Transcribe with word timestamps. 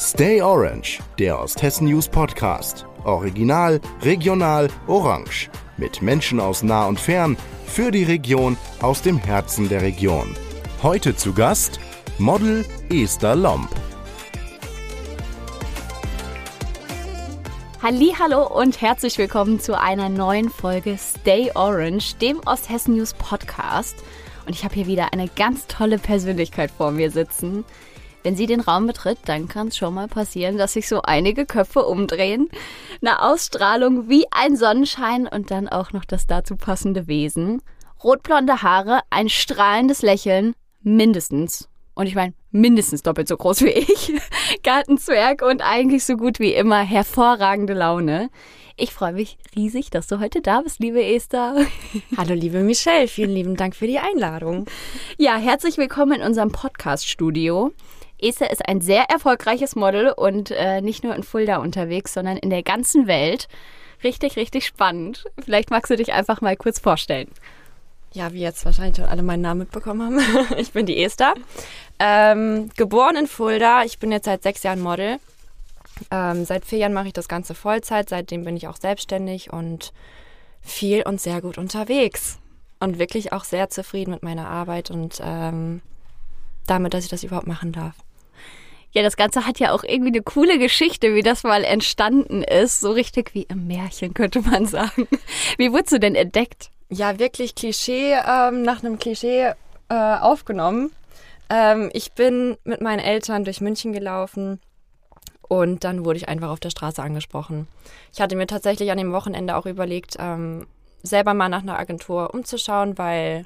Stay 0.00 0.40
Orange, 0.40 1.00
der 1.18 1.40
Osthessen 1.40 1.88
News 1.88 2.06
Podcast. 2.06 2.86
Original, 3.02 3.80
regional, 4.02 4.68
orange. 4.86 5.50
Mit 5.76 6.02
Menschen 6.02 6.38
aus 6.38 6.62
nah 6.62 6.86
und 6.86 7.00
fern, 7.00 7.36
für 7.66 7.90
die 7.90 8.04
Region, 8.04 8.56
aus 8.80 9.02
dem 9.02 9.18
Herzen 9.18 9.68
der 9.68 9.82
Region. 9.82 10.36
Heute 10.84 11.16
zu 11.16 11.32
Gast 11.32 11.80
Model 12.16 12.64
Esther 12.90 13.34
Lomb. 13.34 13.68
Hallo 17.82 18.46
und 18.46 18.80
herzlich 18.80 19.18
willkommen 19.18 19.58
zu 19.58 19.76
einer 19.76 20.08
neuen 20.08 20.48
Folge 20.48 20.96
Stay 20.96 21.50
Orange, 21.56 22.14
dem 22.20 22.38
Osthessen 22.46 22.94
News 22.94 23.14
Podcast. 23.14 23.96
Und 24.46 24.54
ich 24.54 24.62
habe 24.64 24.76
hier 24.76 24.86
wieder 24.86 25.12
eine 25.12 25.26
ganz 25.26 25.66
tolle 25.66 25.98
Persönlichkeit 25.98 26.70
vor 26.70 26.92
mir 26.92 27.10
sitzen. 27.10 27.64
Wenn 28.22 28.36
sie 28.36 28.46
den 28.46 28.60
Raum 28.60 28.86
betritt, 28.86 29.18
dann 29.26 29.48
kann 29.48 29.68
es 29.68 29.76
schon 29.76 29.94
mal 29.94 30.08
passieren, 30.08 30.58
dass 30.58 30.72
sich 30.72 30.88
so 30.88 31.02
einige 31.02 31.46
Köpfe 31.46 31.84
umdrehen. 31.84 32.48
Eine 33.00 33.22
Ausstrahlung 33.22 34.08
wie 34.08 34.26
ein 34.30 34.56
Sonnenschein 34.56 35.28
und 35.28 35.50
dann 35.50 35.68
auch 35.68 35.92
noch 35.92 36.04
das 36.04 36.26
dazu 36.26 36.56
passende 36.56 37.06
Wesen. 37.06 37.62
Rotblonde 38.02 38.62
Haare, 38.62 39.00
ein 39.10 39.28
strahlendes 39.28 40.02
Lächeln, 40.02 40.54
mindestens. 40.82 41.68
Und 41.94 42.06
ich 42.06 42.14
meine, 42.14 42.32
mindestens 42.50 43.02
doppelt 43.02 43.28
so 43.28 43.36
groß 43.36 43.62
wie 43.62 43.70
ich. 43.70 44.12
Gartenzwerg 44.62 45.42
und 45.42 45.62
eigentlich 45.62 46.04
so 46.04 46.16
gut 46.16 46.38
wie 46.38 46.54
immer 46.54 46.80
hervorragende 46.80 47.74
Laune. 47.74 48.30
Ich 48.76 48.92
freue 48.92 49.12
mich 49.12 49.36
riesig, 49.56 49.90
dass 49.90 50.06
du 50.06 50.20
heute 50.20 50.40
da 50.40 50.60
bist, 50.60 50.78
liebe 50.78 51.04
Esther. 51.04 51.56
Hallo, 52.16 52.34
liebe 52.34 52.60
Michelle. 52.60 53.08
Vielen 53.08 53.30
lieben 53.30 53.56
Dank 53.56 53.74
für 53.74 53.88
die 53.88 53.98
Einladung. 53.98 54.66
Ja, 55.16 55.36
herzlich 55.36 55.76
willkommen 55.76 56.20
in 56.20 56.26
unserem 56.26 56.52
Podcast-Studio. 56.52 57.72
Esther 58.20 58.50
ist 58.50 58.68
ein 58.68 58.80
sehr 58.80 59.04
erfolgreiches 59.04 59.76
Model 59.76 60.10
und 60.10 60.50
äh, 60.50 60.80
nicht 60.80 61.04
nur 61.04 61.14
in 61.14 61.22
Fulda 61.22 61.58
unterwegs, 61.58 62.14
sondern 62.14 62.36
in 62.36 62.50
der 62.50 62.62
ganzen 62.62 63.06
Welt. 63.06 63.48
Richtig, 64.02 64.36
richtig 64.36 64.66
spannend. 64.66 65.24
Vielleicht 65.44 65.70
magst 65.70 65.90
du 65.90 65.96
dich 65.96 66.12
einfach 66.12 66.40
mal 66.40 66.56
kurz 66.56 66.78
vorstellen. 66.78 67.28
Ja, 68.12 68.32
wie 68.32 68.40
jetzt 68.40 68.64
wahrscheinlich 68.64 68.96
schon 68.96 69.04
alle 69.04 69.22
meinen 69.22 69.42
Namen 69.42 69.60
mitbekommen 69.60 70.02
haben. 70.02 70.56
ich 70.58 70.72
bin 70.72 70.86
die 70.86 71.02
Esther. 71.02 71.34
Ähm, 71.98 72.70
geboren 72.76 73.16
in 73.16 73.26
Fulda. 73.26 73.84
Ich 73.84 73.98
bin 73.98 74.12
jetzt 74.12 74.24
seit 74.24 74.42
sechs 74.42 74.62
Jahren 74.62 74.80
Model. 74.80 75.18
Ähm, 76.10 76.44
seit 76.44 76.64
vier 76.64 76.78
Jahren 76.78 76.92
mache 76.92 77.08
ich 77.08 77.12
das 77.12 77.28
Ganze 77.28 77.54
Vollzeit. 77.54 78.08
Seitdem 78.08 78.44
bin 78.44 78.56
ich 78.56 78.68
auch 78.68 78.76
selbstständig 78.76 79.52
und 79.52 79.92
viel 80.60 81.02
und 81.02 81.20
sehr 81.20 81.40
gut 81.40 81.58
unterwegs. 81.58 82.38
Und 82.80 82.98
wirklich 82.98 83.32
auch 83.32 83.44
sehr 83.44 83.68
zufrieden 83.70 84.12
mit 84.12 84.22
meiner 84.22 84.48
Arbeit 84.48 84.90
und 84.90 85.20
ähm, 85.22 85.82
damit, 86.66 86.94
dass 86.94 87.04
ich 87.04 87.10
das 87.10 87.24
überhaupt 87.24 87.48
machen 87.48 87.72
darf. 87.72 87.94
Ja, 88.98 89.04
das 89.04 89.16
Ganze 89.16 89.46
hat 89.46 89.60
ja 89.60 89.70
auch 89.70 89.84
irgendwie 89.84 90.08
eine 90.08 90.22
coole 90.22 90.58
Geschichte, 90.58 91.14
wie 91.14 91.22
das 91.22 91.44
mal 91.44 91.62
entstanden 91.62 92.42
ist. 92.42 92.80
So 92.80 92.90
richtig 92.90 93.32
wie 93.32 93.44
im 93.44 93.68
Märchen, 93.68 94.12
könnte 94.12 94.40
man 94.40 94.66
sagen. 94.66 95.06
Wie 95.56 95.70
wurdest 95.70 95.92
du 95.92 96.00
denn 96.00 96.16
entdeckt? 96.16 96.70
Ja, 96.88 97.20
wirklich 97.20 97.54
Klischee, 97.54 98.14
ähm, 98.14 98.62
nach 98.62 98.82
einem 98.82 98.98
Klischee 98.98 99.52
äh, 99.88 99.94
aufgenommen. 99.94 100.90
Ähm, 101.48 101.90
ich 101.92 102.10
bin 102.10 102.56
mit 102.64 102.80
meinen 102.80 102.98
Eltern 102.98 103.44
durch 103.44 103.60
München 103.60 103.92
gelaufen 103.92 104.60
und 105.42 105.84
dann 105.84 106.04
wurde 106.04 106.16
ich 106.16 106.28
einfach 106.28 106.50
auf 106.50 106.58
der 106.58 106.70
Straße 106.70 107.00
angesprochen. 107.00 107.68
Ich 108.12 108.20
hatte 108.20 108.34
mir 108.34 108.48
tatsächlich 108.48 108.90
an 108.90 108.98
dem 108.98 109.12
Wochenende 109.12 109.54
auch 109.54 109.66
überlegt, 109.66 110.16
ähm, 110.18 110.66
selber 111.04 111.34
mal 111.34 111.48
nach 111.48 111.62
einer 111.62 111.78
Agentur 111.78 112.34
umzuschauen, 112.34 112.98
weil 112.98 113.44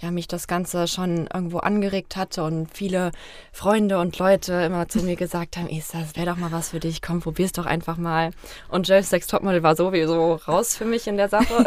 ja, 0.00 0.10
mich 0.10 0.28
das 0.28 0.46
Ganze 0.46 0.88
schon 0.88 1.26
irgendwo 1.32 1.58
angeregt 1.58 2.16
hatte 2.16 2.42
und 2.42 2.68
viele 2.74 3.12
Freunde 3.52 3.98
und 3.98 4.18
Leute 4.18 4.54
immer 4.54 4.88
zu 4.88 5.00
mir 5.00 5.16
gesagt 5.16 5.56
haben, 5.56 5.68
Isa, 5.68 6.00
das 6.00 6.16
wäre 6.16 6.26
doch 6.26 6.36
mal 6.36 6.52
was 6.52 6.70
für 6.70 6.80
dich, 6.80 7.02
komm, 7.02 7.20
probier's 7.20 7.52
doch 7.52 7.66
einfach 7.66 7.96
mal. 7.96 8.30
Und 8.68 8.88
Jerry's 8.88 9.10
Sex 9.10 9.26
Topmodel 9.26 9.62
war 9.62 9.76
sowieso 9.76 10.34
raus 10.34 10.76
für 10.76 10.86
mich 10.86 11.06
in 11.06 11.16
der 11.16 11.28
Sache. 11.28 11.64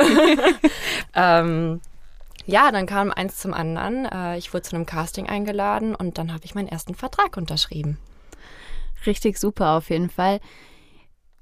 ähm, 1.13 1.81
ja, 2.45 2.71
dann 2.71 2.87
kam 2.87 3.11
eins 3.11 3.37
zum 3.37 3.53
anderen. 3.53 4.05
Äh, 4.05 4.37
ich 4.37 4.53
wurde 4.53 4.63
zu 4.63 4.75
einem 4.75 4.85
Casting 4.85 5.29
eingeladen 5.29 5.95
und 5.95 6.17
dann 6.17 6.33
habe 6.33 6.43
ich 6.43 6.55
meinen 6.55 6.67
ersten 6.67 6.95
Vertrag 6.95 7.37
unterschrieben. 7.37 7.99
Richtig 9.05 9.37
super 9.37 9.71
auf 9.71 9.89
jeden 9.89 10.09
Fall. 10.09 10.39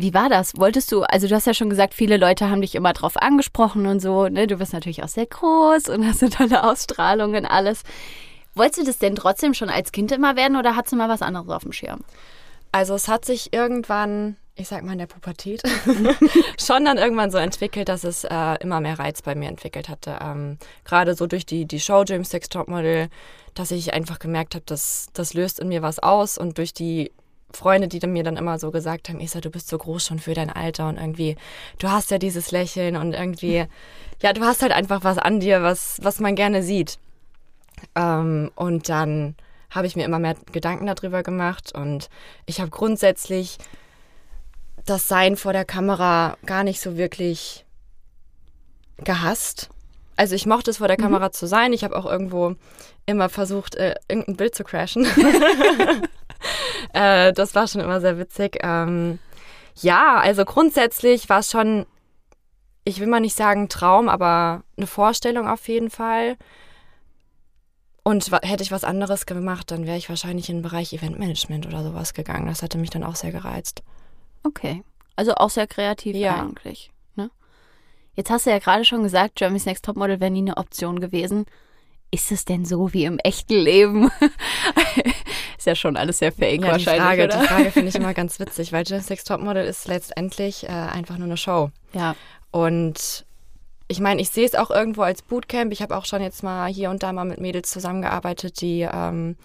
Wie 0.02 0.16
war 0.16 0.30
das? 0.30 0.58
Wolltest 0.58 0.92
du, 0.92 1.04
also 1.04 1.28
du 1.28 1.36
hast 1.36 1.46
ja 1.46 1.54
schon 1.54 1.70
gesagt, 1.70 1.94
viele 1.94 2.18
Leute 2.18 2.50
haben 2.50 2.62
dich 2.62 2.74
immer 2.74 2.92
drauf 2.92 3.18
angesprochen 3.18 3.86
und 3.86 4.00
so, 4.00 4.30
ne? 4.30 4.48
Du 4.48 4.58
bist 4.58 4.74
natürlich 4.74 5.04
auch 5.04 5.08
sehr 5.08 5.28
groß 5.28 5.90
und 5.90 6.06
hast 6.08 6.24
eine 6.24 6.32
tolle 6.32 6.64
Ausstrahlung 6.64 7.36
und 7.36 7.46
alles. 7.46 7.84
Wolltest 8.56 8.80
du 8.80 8.86
das 8.86 8.98
denn 8.98 9.16
trotzdem 9.16 9.54
schon 9.54 9.70
als 9.70 9.92
Kind 9.92 10.12
immer 10.12 10.36
werden 10.36 10.58
oder 10.58 10.76
hattest 10.76 10.94
du 10.94 10.98
mal 10.98 11.08
was 11.08 11.22
anderes 11.22 11.50
auf 11.50 11.62
dem 11.62 11.72
Schirm? 11.72 12.00
Also 12.72 12.96
es 12.96 13.08
hat 13.08 13.26
sich 13.26 13.54
irgendwann, 13.54 14.38
ich 14.56 14.70
sag 14.70 14.84
mal 14.84 14.94
in 14.94 14.98
der 14.98 15.06
Pubertät, 15.06 15.62
schon 16.60 16.84
dann 16.84 16.98
irgendwann 16.98 17.30
so 17.30 17.38
entwickelt, 17.38 17.88
dass 17.88 18.04
es 18.04 18.24
äh, 18.24 18.56
immer 18.60 18.80
mehr 18.80 18.98
Reiz 18.98 19.22
bei 19.22 19.36
mir 19.36 19.50
entwickelt 19.50 19.88
hatte. 19.88 20.18
Ähm, 20.20 20.58
Gerade 20.84 21.14
so 21.14 21.28
durch 21.28 21.46
die, 21.46 21.66
die 21.66 21.80
Show 21.80 22.04
James 22.08 22.32
Sex 22.32 22.50
Topmodel, 22.50 23.10
dass 23.54 23.70
ich 23.70 23.94
einfach 23.94 24.18
gemerkt 24.18 24.56
habe, 24.56 24.66
dass 24.66 25.10
das 25.14 25.36
löst 25.36 25.60
in 25.60 25.68
mir 25.68 25.84
was 25.84 26.00
aus 26.00 26.40
und 26.40 26.58
durch 26.58 26.74
die 26.74 27.12
Freunde, 27.54 27.88
die 27.88 28.06
mir 28.08 28.24
dann 28.24 28.38
immer 28.38 28.60
so 28.60 28.72
gesagt 28.72 29.10
haben, 29.10 29.20
Isa, 29.20 29.42
du 29.42 29.50
bist 29.50 29.68
so 29.68 29.78
groß 29.78 30.06
schon 30.06 30.20
für 30.20 30.34
dein 30.34 30.50
Alter 30.50 30.88
und 30.88 30.98
irgendwie, 30.98 31.36
du 31.80 31.90
hast 31.90 32.12
ja 32.12 32.18
dieses 32.18 32.52
Lächeln 32.52 32.96
und 32.96 33.14
irgendwie, 33.14 33.66
ja, 34.22 34.34
du 34.34 34.42
hast 34.42 34.62
halt 34.62 34.72
einfach 34.72 35.04
was 35.04 35.18
an 35.18 35.40
dir, 35.40 35.64
was, 35.64 36.00
was 36.02 36.20
man 36.20 36.36
gerne 36.36 36.64
sieht. 36.64 37.00
Ähm, 37.96 38.52
und 38.56 38.90
dann 38.90 39.36
habe 39.70 39.88
ich 39.88 39.96
mir 39.96 40.06
immer 40.06 40.20
mehr 40.20 40.36
Gedanken 40.52 40.86
darüber 40.86 41.24
gemacht 41.24 41.74
und 41.74 42.10
ich 42.46 42.60
habe 42.60 42.70
grundsätzlich 42.70 43.58
das 44.86 45.08
Sein 45.08 45.38
vor 45.38 45.54
der 45.54 45.66
Kamera 45.66 46.38
gar 46.46 46.64
nicht 46.64 46.82
so 46.82 46.98
wirklich 46.98 47.66
gehasst. 48.98 49.70
Also 50.16 50.36
ich 50.36 50.46
mochte 50.46 50.72
es 50.72 50.78
vor 50.78 50.88
der 50.88 50.98
mhm. 51.00 51.04
Kamera 51.04 51.32
zu 51.32 51.48
sein. 51.48 51.74
Ich 51.74 51.84
habe 51.84 51.96
auch 51.96 52.06
irgendwo 52.06 52.56
immer 53.06 53.30
versucht, 53.30 53.76
äh, 53.76 53.96
irgendein 54.08 54.36
Bild 54.36 54.56
zu 54.56 54.64
crashen. 54.64 55.08
äh, 56.94 57.34
das 57.34 57.56
war 57.56 57.68
schon 57.68 57.82
immer 57.82 58.02
sehr 58.02 58.18
witzig. 58.18 58.60
Ähm, 58.62 59.20
ja, 59.76 60.18
also 60.18 60.46
grundsätzlich 60.46 61.30
war 61.30 61.40
es 61.40 61.52
schon, 61.52 61.86
ich 62.84 63.00
will 63.00 63.08
mal 63.08 63.20
nicht 63.20 63.36
sagen 63.36 63.70
Traum, 63.70 64.10
aber 64.10 64.64
eine 64.78 64.88
Vorstellung 64.88 65.48
auf 65.48 65.68
jeden 65.68 65.90
Fall. 65.90 66.38
Und 68.04 68.32
hätte 68.44 68.64
ich 68.64 68.72
was 68.72 68.84
anderes 68.84 69.26
gemacht, 69.28 69.70
dann 69.70 69.86
wäre 69.86 69.98
ich 69.98 70.10
wahrscheinlich 70.10 70.50
in 70.50 70.58
den 70.58 70.64
Bereich 70.64 70.92
Eventmanagement 70.92 71.68
oder 71.68 71.84
sowas 71.84 72.14
gegangen. 72.14 72.48
Das 72.48 72.64
hatte 72.64 72.80
mich 72.80 72.90
dann 72.90 73.04
auch 73.04 73.16
sehr 73.16 73.32
gereizt. 73.32 73.84
Okay. 74.44 74.84
Also 75.16 75.36
auch 75.36 75.52
sehr 75.52 75.68
kreativ 75.68 76.16
ja. 76.16 76.42
eigentlich. 76.42 76.90
Ne? 77.16 77.30
Jetzt 78.16 78.32
hast 78.32 78.48
du 78.48 78.50
ja 78.50 78.58
gerade 78.58 78.86
schon 78.86 79.04
gesagt, 79.04 79.40
Jeremy's 79.40 79.68
Next 79.68 79.86
Topmodel 79.86 80.20
wäre 80.20 80.32
nie 80.32 80.40
eine 80.40 80.58
Option 80.58 81.00
gewesen 81.00 81.46
ist 82.12 82.32
es 82.32 82.46
denn 82.46 82.66
so 82.66 82.94
wie 82.94 83.06
im 83.06 83.18
echten 83.20 83.56
Leben? 83.56 84.12
ist 85.58 85.66
ja 85.66 85.76
schon 85.76 85.96
alles 85.96 86.20
sehr 86.20 86.32
fake 86.32 86.62
ja, 86.62 86.74
wahrscheinlich. 86.74 87.04
Frage, 87.04 87.24
oder? 87.24 87.40
Die 87.40 87.48
Frage 87.48 87.72
finde 87.72 87.90
ich 87.90 87.96
immer 88.02 88.14
ganz 88.14 88.40
witzig, 88.40 88.74
weil 88.74 88.84
Gen 88.84 89.02
Sex 89.02 89.24
Topmodel 89.24 89.66
ist 89.66 89.88
letztendlich 89.88 90.66
äh, 90.66 90.68
einfach 90.68 91.18
nur 91.18 91.28
eine 91.28 91.38
Show. 91.38 91.72
Ja. 91.94 92.16
Und 92.52 93.26
ich 93.88 94.00
meine, 94.00 94.22
ich 94.22 94.30
sehe 94.30 94.46
es 94.46 94.56
auch 94.56 94.72
irgendwo 94.72 95.04
als 95.04 95.22
Bootcamp. 95.22 95.72
Ich 95.72 95.82
habe 95.82 95.96
auch 95.96 96.06
schon 96.06 96.22
jetzt 96.22 96.44
mal 96.44 96.68
hier 96.68 96.90
und 96.90 97.04
da 97.04 97.14
mal 97.14 97.26
mit 97.26 97.40
Mädels 97.40 97.72
zusammengearbeitet, 97.72 98.62
die 98.62 98.88
ähm, 98.92 99.38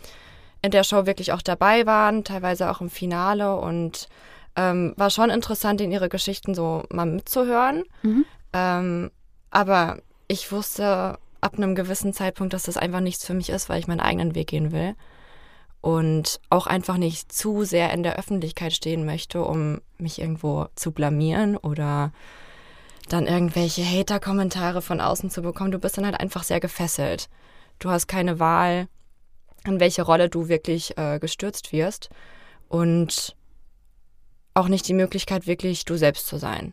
in 0.62 0.70
der 0.70 0.84
Show 0.84 1.06
wirklich 1.06 1.32
auch 1.32 1.42
dabei 1.42 1.86
waren, 1.86 2.24
teilweise 2.24 2.70
auch 2.70 2.80
im 2.80 2.90
Finale 2.90 3.56
und 3.56 4.08
ähm, 4.56 4.94
war 4.96 5.10
schon 5.10 5.30
interessant, 5.30 5.80
in 5.80 5.92
ihre 5.92 6.08
Geschichten 6.08 6.54
so 6.54 6.82
mal 6.90 7.06
mitzuhören. 7.06 7.84
Mhm. 8.02 8.24
Ähm, 8.52 9.10
aber 9.50 9.98
ich 10.28 10.50
wusste 10.50 11.18
ab 11.46 11.54
einem 11.56 11.74
gewissen 11.74 12.12
Zeitpunkt, 12.12 12.52
dass 12.52 12.64
das 12.64 12.76
einfach 12.76 13.00
nichts 13.00 13.24
für 13.24 13.34
mich 13.34 13.48
ist, 13.48 13.68
weil 13.68 13.78
ich 13.78 13.86
meinen 13.86 14.00
eigenen 14.00 14.34
Weg 14.34 14.48
gehen 14.48 14.72
will. 14.72 14.94
Und 15.80 16.40
auch 16.50 16.66
einfach 16.66 16.96
nicht 16.96 17.32
zu 17.32 17.62
sehr 17.62 17.92
in 17.92 18.02
der 18.02 18.18
Öffentlichkeit 18.18 18.72
stehen 18.72 19.06
möchte, 19.06 19.44
um 19.44 19.80
mich 19.98 20.20
irgendwo 20.20 20.66
zu 20.74 20.90
blamieren 20.90 21.56
oder 21.56 22.12
dann 23.08 23.26
irgendwelche 23.26 23.84
Hater-Kommentare 23.84 24.82
von 24.82 25.00
außen 25.00 25.30
zu 25.30 25.42
bekommen. 25.42 25.70
Du 25.70 25.78
bist 25.78 25.96
dann 25.96 26.04
halt 26.04 26.18
einfach 26.18 26.42
sehr 26.42 26.58
gefesselt. 26.58 27.28
Du 27.78 27.88
hast 27.90 28.08
keine 28.08 28.40
Wahl, 28.40 28.88
in 29.64 29.78
welche 29.78 30.02
Rolle 30.02 30.28
du 30.28 30.48
wirklich 30.48 30.98
äh, 30.98 31.20
gestürzt 31.20 31.72
wirst. 31.72 32.10
Und 32.68 33.36
auch 34.54 34.68
nicht 34.68 34.88
die 34.88 34.94
Möglichkeit, 34.94 35.46
wirklich 35.46 35.84
du 35.84 35.96
selbst 35.96 36.26
zu 36.26 36.38
sein. 36.38 36.72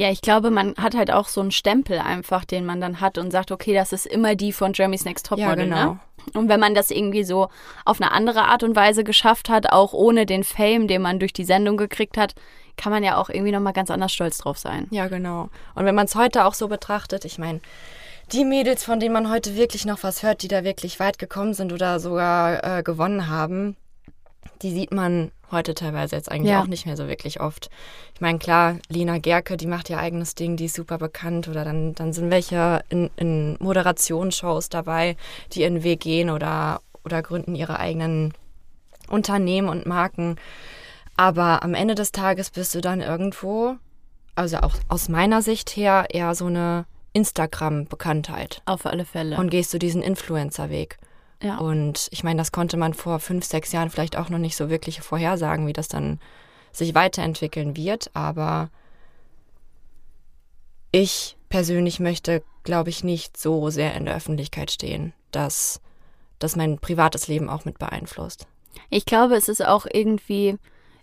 Ja, 0.00 0.10
ich 0.10 0.22
glaube, 0.22 0.50
man 0.50 0.74
hat 0.78 0.96
halt 0.96 1.10
auch 1.10 1.28
so 1.28 1.42
einen 1.42 1.50
Stempel 1.50 1.98
einfach, 1.98 2.46
den 2.46 2.64
man 2.64 2.80
dann 2.80 3.02
hat 3.02 3.18
und 3.18 3.30
sagt, 3.30 3.52
okay, 3.52 3.74
das 3.74 3.92
ist 3.92 4.06
immer 4.06 4.34
die 4.34 4.50
von 4.50 4.72
Jeremy's 4.72 5.04
Next 5.04 5.26
Topmodel. 5.26 5.68
Ja, 5.68 5.84
genau. 5.84 5.92
Ne? 5.92 6.00
Und 6.32 6.48
wenn 6.48 6.58
man 6.58 6.74
das 6.74 6.90
irgendwie 6.90 7.22
so 7.22 7.48
auf 7.84 8.00
eine 8.00 8.10
andere 8.10 8.44
Art 8.44 8.62
und 8.62 8.74
Weise 8.74 9.04
geschafft 9.04 9.50
hat, 9.50 9.70
auch 9.70 9.92
ohne 9.92 10.24
den 10.24 10.42
Fame, 10.42 10.88
den 10.88 11.02
man 11.02 11.18
durch 11.18 11.34
die 11.34 11.44
Sendung 11.44 11.76
gekriegt 11.76 12.16
hat, 12.16 12.34
kann 12.78 12.92
man 12.92 13.04
ja 13.04 13.18
auch 13.18 13.28
irgendwie 13.28 13.52
nochmal 13.52 13.74
ganz 13.74 13.90
anders 13.90 14.14
stolz 14.14 14.38
drauf 14.38 14.56
sein. 14.56 14.86
Ja, 14.90 15.08
genau. 15.08 15.50
Und 15.74 15.84
wenn 15.84 15.94
man 15.94 16.06
es 16.06 16.14
heute 16.14 16.46
auch 16.46 16.54
so 16.54 16.68
betrachtet, 16.68 17.26
ich 17.26 17.36
meine, 17.36 17.60
die 18.32 18.46
Mädels, 18.46 18.84
von 18.84 19.00
denen 19.00 19.12
man 19.12 19.30
heute 19.30 19.54
wirklich 19.54 19.84
noch 19.84 20.02
was 20.02 20.22
hört, 20.22 20.40
die 20.42 20.48
da 20.48 20.64
wirklich 20.64 20.98
weit 20.98 21.18
gekommen 21.18 21.52
sind 21.52 21.74
oder 21.74 22.00
sogar 22.00 22.78
äh, 22.78 22.82
gewonnen 22.82 23.28
haben, 23.28 23.76
die 24.62 24.70
sieht 24.70 24.92
man 24.92 25.30
heute 25.52 25.74
teilweise 25.74 26.16
jetzt 26.16 26.30
eigentlich 26.30 26.52
Ja. 26.52 26.62
auch 26.62 26.66
nicht 26.66 26.86
mehr 26.86 26.96
so 26.96 27.08
wirklich 27.08 27.40
oft. 27.40 27.70
Ich 28.14 28.20
meine, 28.20 28.38
klar, 28.38 28.76
Lena 28.88 29.18
Gerke, 29.18 29.56
die 29.56 29.66
macht 29.66 29.90
ihr 29.90 29.98
eigenes 29.98 30.34
Ding, 30.34 30.56
die 30.56 30.66
ist 30.66 30.74
super 30.76 30.98
bekannt. 30.98 31.48
Oder 31.48 31.64
dann, 31.64 31.94
dann 31.94 32.12
sind 32.12 32.30
welche 32.30 32.82
in, 32.88 33.10
in 33.16 33.56
Moderationsshows 33.60 34.68
dabei, 34.68 35.16
die 35.52 35.62
ihren 35.62 35.82
Weg 35.82 36.00
gehen 36.00 36.30
oder, 36.30 36.80
oder 37.04 37.22
gründen 37.22 37.54
ihre 37.54 37.78
eigenen 37.78 38.32
Unternehmen 39.08 39.68
und 39.68 39.86
Marken. 39.86 40.36
Aber 41.16 41.62
am 41.62 41.74
Ende 41.74 41.94
des 41.94 42.12
Tages 42.12 42.50
bist 42.50 42.74
du 42.74 42.80
dann 42.80 43.00
irgendwo, 43.00 43.76
also 44.34 44.58
auch 44.58 44.76
aus 44.88 45.08
meiner 45.08 45.42
Sicht 45.42 45.70
her, 45.76 46.06
eher 46.10 46.34
so 46.34 46.46
eine 46.46 46.86
Instagram-Bekanntheit. 47.12 48.62
Auf 48.64 48.86
alle 48.86 49.04
Fälle. 49.04 49.36
Und 49.36 49.50
gehst 49.50 49.74
du 49.74 49.78
diesen 49.78 50.02
Influencer-Weg. 50.02 50.98
Ja. 51.42 51.58
Und 51.58 52.08
ich 52.10 52.22
meine, 52.24 52.38
das 52.38 52.52
konnte 52.52 52.76
man 52.76 52.94
vor 52.94 53.18
fünf, 53.20 53.44
sechs 53.44 53.72
Jahren 53.72 53.90
vielleicht 53.90 54.16
auch 54.16 54.28
noch 54.28 54.38
nicht 54.38 54.56
so 54.56 54.68
wirklich 54.70 55.00
vorhersagen, 55.00 55.66
wie 55.66 55.72
das 55.72 55.88
dann 55.88 56.20
sich 56.72 56.94
weiterentwickeln 56.94 57.76
wird. 57.76 58.10
Aber 58.14 58.70
ich 60.92 61.36
persönlich 61.48 62.00
möchte, 62.00 62.42
glaube 62.64 62.90
ich, 62.90 63.04
nicht 63.04 63.36
so 63.36 63.70
sehr 63.70 63.94
in 63.94 64.04
der 64.04 64.16
Öffentlichkeit 64.16 64.70
stehen, 64.70 65.12
dass 65.30 65.80
das 66.38 66.56
mein 66.56 66.78
privates 66.78 67.28
Leben 67.28 67.48
auch 67.48 67.64
mit 67.64 67.78
beeinflusst. 67.78 68.46
Ich 68.88 69.04
glaube, 69.04 69.34
es 69.34 69.48
ist 69.48 69.64
auch 69.64 69.86
irgendwie 69.90 70.56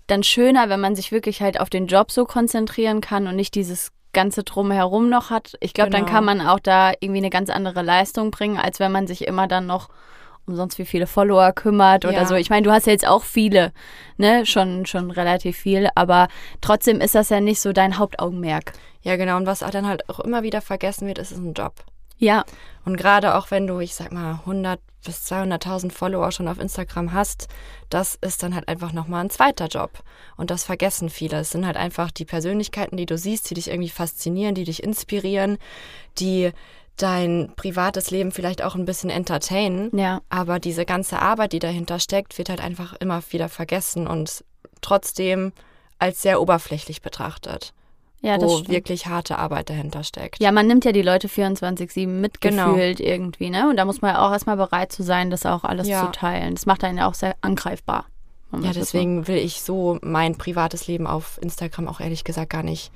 dann 0.08 0.24
schöner, 0.24 0.70
wenn 0.70 0.80
man 0.80 0.96
sich 0.96 1.12
wirklich 1.12 1.42
halt 1.42 1.60
auf 1.60 1.70
den 1.70 1.88
Job 1.88 2.12
so 2.12 2.26
konzentrieren 2.26 3.02
kann 3.02 3.28
und 3.28 3.36
nicht 3.36 3.56
dieses 3.56 3.92
ganze 4.14 4.44
Drumherum 4.44 5.10
noch 5.10 5.30
hat. 5.30 5.56
Ich 5.60 5.74
glaube, 5.74 5.90
dann 5.92 6.06
Genau. 6.06 6.14
kann 6.14 6.26
man 6.26 6.42
auch 6.42 6.60
da 6.60 6.94
irgendwie 7.00 7.20
eine 7.20 7.30
ganz 7.30 7.50
andere 7.50 7.82
Leistung 7.82 8.32
bringen, 8.32 8.58
als 8.58 8.80
wenn 8.80 8.92
man 8.92 9.06
sich 9.06 9.28
immer 9.28 9.48
dann 9.48 9.68
noch 9.68 9.90
um 10.48 10.56
sonst 10.56 10.78
wie 10.80 10.86
viele 10.86 11.08
Follower 11.08 11.52
kümmert 11.52 12.06
oder 12.06 12.14
Ja. 12.14 12.26
so. 12.26 12.36
Ich 12.36 12.50
meine, 12.50 12.64
du 12.64 12.72
hast 12.72 12.88
ja 12.88 12.94
jetzt 12.94 13.08
auch 13.08 13.24
viele, 13.24 13.72
ne, 14.18 14.46
schon, 14.46 14.86
schon 14.86 15.12
relativ 15.12 15.58
viel, 15.58 15.90
aber 15.96 16.28
trotzdem 16.62 17.02
ist 17.02 17.16
das 17.16 17.30
ja 17.30 17.40
nicht 17.42 17.60
so 17.60 17.74
dein 17.74 17.98
Hauptaugenmerk. 17.98 18.74
Ja, 19.02 19.16
genau. 19.16 19.38
Und 19.38 19.46
was 19.46 19.60
dann 19.60 19.88
halt 19.88 20.10
auch 20.10 20.20
immer 20.22 20.44
wieder 20.44 20.62
vergessen 20.62 21.08
wird, 21.08 21.18
ist 21.20 21.32
es 21.32 21.38
ein 21.38 21.54
Job. 21.54 21.74
Ja, 22.20 22.46
Und 22.84 22.98
gerade 22.98 23.36
auch 23.36 23.52
wenn 23.52 23.68
du, 23.68 23.80
ich 23.80 23.94
sag 23.94 24.12
mal, 24.12 24.40
100 24.40 24.80
bis 25.06 25.32
200.000 25.32 25.92
Follower 25.92 26.32
schon 26.32 26.48
auf 26.48 26.60
Instagram 26.60 27.14
hast, 27.14 27.48
das 27.90 28.16
ist 28.16 28.42
dann 28.42 28.56
halt 28.56 28.68
einfach 28.68 28.92
nochmal 28.92 29.24
ein 29.24 29.30
zweiter 29.30 29.68
Job. 29.68 29.92
Und 30.36 30.50
das 30.50 30.64
vergessen 30.64 31.10
viele. 31.10 31.38
Es 31.38 31.52
sind 31.52 31.66
halt 31.68 31.78
einfach 31.78 32.10
die 32.10 32.26
Persönlichkeiten, 32.26 32.98
die 32.98 33.06
du 33.06 33.18
siehst, 33.20 33.50
die 33.50 33.54
dich 33.54 33.70
irgendwie 33.70 33.90
faszinieren, 33.90 34.56
die 34.56 34.64
dich 34.64 34.82
inspirieren, 34.84 35.58
die 36.18 36.52
dein 36.98 37.52
privates 37.56 38.12
Leben 38.12 38.32
vielleicht 38.32 38.64
auch 38.64 38.76
ein 38.76 38.86
bisschen 38.86 39.10
entertainen. 39.10 39.90
ja. 39.98 40.22
Aber 40.30 40.60
diese 40.60 40.86
ganze 40.86 41.20
Arbeit, 41.20 41.54
die 41.54 41.60
dahinter 41.60 42.00
steckt, 42.00 42.38
wird 42.38 42.50
halt 42.50 42.62
einfach 42.62 42.94
immer 43.00 43.22
wieder 43.32 43.50
vergessen 43.50 44.08
und 44.08 44.44
trotzdem 44.82 45.54
als 46.00 46.22
sehr 46.22 46.42
oberflächlich 46.42 47.02
betrachtet, 47.02 47.74
Ja, 48.22 48.40
wo 48.42 48.50
stimmt. 48.58 48.70
wirklich 48.70 49.08
harte 49.08 49.38
Arbeit 49.40 49.70
dahinter 49.70 50.04
steckt. 50.04 50.40
Ja, 50.42 50.52
man 50.52 50.68
nimmt 50.68 50.86
ja 50.86 50.92
die 50.92 51.02
Leute 51.02 51.28
24-7 51.28 52.30
Genau. 52.40 52.68
mitgefühlt 52.70 53.00
irgendwie, 53.00 53.50
ne? 53.50 53.70
Und 53.70 53.78
da 53.78 53.86
muss 53.86 54.02
man 54.02 54.14
ja 54.16 54.28
auch 54.28 54.32
erstmal 54.32 54.58
bereit 54.58 54.92
zu 54.92 55.04
sein, 55.04 55.30
das 55.30 55.46
auch 55.46 55.64
alles 55.64 55.88
Ja. 55.88 56.06
zu 56.06 56.12
teilen. 56.12 56.56
Das 56.56 56.66
macht 56.66 56.84
einen 56.84 56.98
ja 57.00 57.08
auch 57.08 57.14
sehr 57.16 57.36
angreifbar. 57.42 58.06
Ja, 58.54 58.74
so- 58.74 58.80
deswegen 58.80 59.28
will 59.28 59.38
ich 59.38 59.62
so 59.62 59.98
mein 60.02 60.38
privates 60.38 60.88
Leben 60.88 61.06
auf 61.08 61.38
Instagram 61.42 61.88
auch 61.88 62.00
ehrlich 62.00 62.24
gesagt 62.24 62.50
gar 62.52 62.64
nicht 62.64 62.92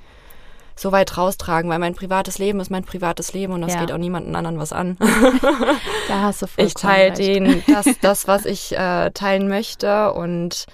so 0.76 0.92
weit 0.92 1.16
raustragen, 1.16 1.70
weil 1.70 1.78
mein 1.78 1.94
privates 1.94 2.38
Leben 2.38 2.60
ist 2.60 2.70
mein 2.70 2.84
privates 2.84 3.32
Leben 3.32 3.52
und 3.52 3.62
das 3.62 3.74
Ja. 3.74 3.80
geht 3.80 3.92
auch 3.92 3.98
niemanden 3.98 4.34
anderen 4.36 4.58
was 4.58 4.72
an. 4.72 4.96
Da 6.08 6.22
hast 6.22 6.42
du 6.42 6.46
vollkommen 6.46 6.66
ich 6.66 6.74
teile 6.74 7.12
den 7.12 7.62
das, 7.66 7.98
das, 8.00 8.28
was 8.28 8.44
ich 8.44 8.76
äh, 8.76 9.10
teilen 9.12 9.48
möchte 9.48 10.12
und 10.12 10.66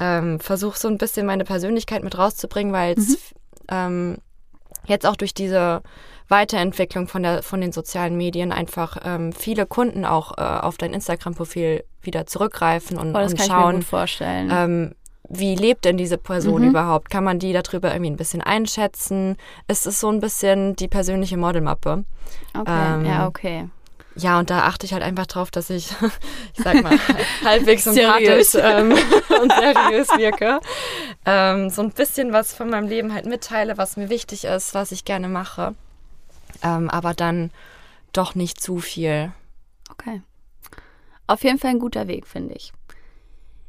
ähm, 0.00 0.38
versuche 0.40 0.78
so 0.78 0.88
ein 0.88 0.98
bisschen 0.98 1.26
meine 1.26 1.44
Persönlichkeit 1.44 2.04
mit 2.04 2.16
rauszubringen, 2.16 2.72
weil 2.72 2.94
Mhm. 2.94 3.02
es 3.02 3.18
ähm, 3.70 4.16
jetzt 4.86 5.06
auch 5.06 5.16
durch 5.16 5.34
diese 5.34 5.82
Weiterentwicklung 6.28 7.08
von, 7.08 7.22
der, 7.22 7.42
von 7.42 7.60
den 7.60 7.72
sozialen 7.72 8.16
Medien 8.16 8.52
einfach 8.52 8.98
ähm, 9.04 9.32
viele 9.32 9.66
Kunden 9.66 10.04
auch 10.04 10.36
äh, 10.38 10.42
auf 10.42 10.76
dein 10.76 10.92
Instagram-Profil 10.94 11.84
wieder 12.02 12.26
zurückgreifen 12.26 12.98
und, 12.98 13.14
Oh, 13.14 13.18
und 13.18 13.24
kann 13.24 13.26
ich 13.26 13.32
mir 13.32 13.44
schauen, 13.46 13.84
ähm, 14.50 14.94
wie 15.28 15.54
lebt 15.54 15.84
denn 15.84 15.96
diese 15.96 16.18
Person 16.18 16.62
Mhm. 16.62 16.68
überhaupt? 16.70 17.10
Kann 17.10 17.24
man 17.24 17.38
die 17.38 17.52
darüber 17.52 17.92
irgendwie 17.92 18.10
ein 18.10 18.16
bisschen 18.16 18.40
einschätzen? 18.42 19.36
Ist 19.66 19.86
es 19.86 20.00
so 20.00 20.08
ein 20.10 20.20
bisschen 20.20 20.74
die 20.76 20.88
persönliche 20.88 21.36
Modelmappe? 21.36 22.04
okay, 22.54 22.94
ähm, 22.94 23.04
ja, 23.04 23.26
okay. 23.26 23.68
Ja, 24.14 24.40
und 24.40 24.50
da 24.50 24.64
achte 24.64 24.84
ich 24.84 24.92
halt 24.92 25.04
einfach 25.04 25.26
drauf, 25.26 25.50
dass 25.52 25.70
ich, 25.70 25.92
ich 26.56 26.64
sag 26.64 26.82
mal, 26.82 26.98
halbwegs 27.44 27.84
sympathisch 27.84 28.54
ähm, 28.54 28.90
und 29.42 29.52
seriös 29.52 30.08
wirke. 30.16 30.60
Ähm, 31.24 31.70
so 31.70 31.82
ein 31.82 31.90
bisschen 31.92 32.32
was 32.32 32.52
von 32.52 32.68
meinem 32.70 32.88
Leben 32.88 33.12
halt 33.14 33.26
mitteile, 33.26 33.78
was 33.78 33.96
mir 33.96 34.08
wichtig 34.08 34.44
ist, 34.44 34.74
was 34.74 34.90
ich 34.92 35.04
gerne 35.04 35.28
mache. 35.28 35.74
Ähm, 36.62 36.90
aber 36.90 37.14
dann 37.14 37.52
doch 38.12 38.34
nicht 38.34 38.60
zu 38.60 38.78
viel. 38.78 39.30
Okay. 39.90 40.22
Auf 41.28 41.44
jeden 41.44 41.58
Fall 41.58 41.70
ein 41.70 41.78
guter 41.78 42.08
Weg, 42.08 42.26
finde 42.26 42.54
ich. 42.54 42.72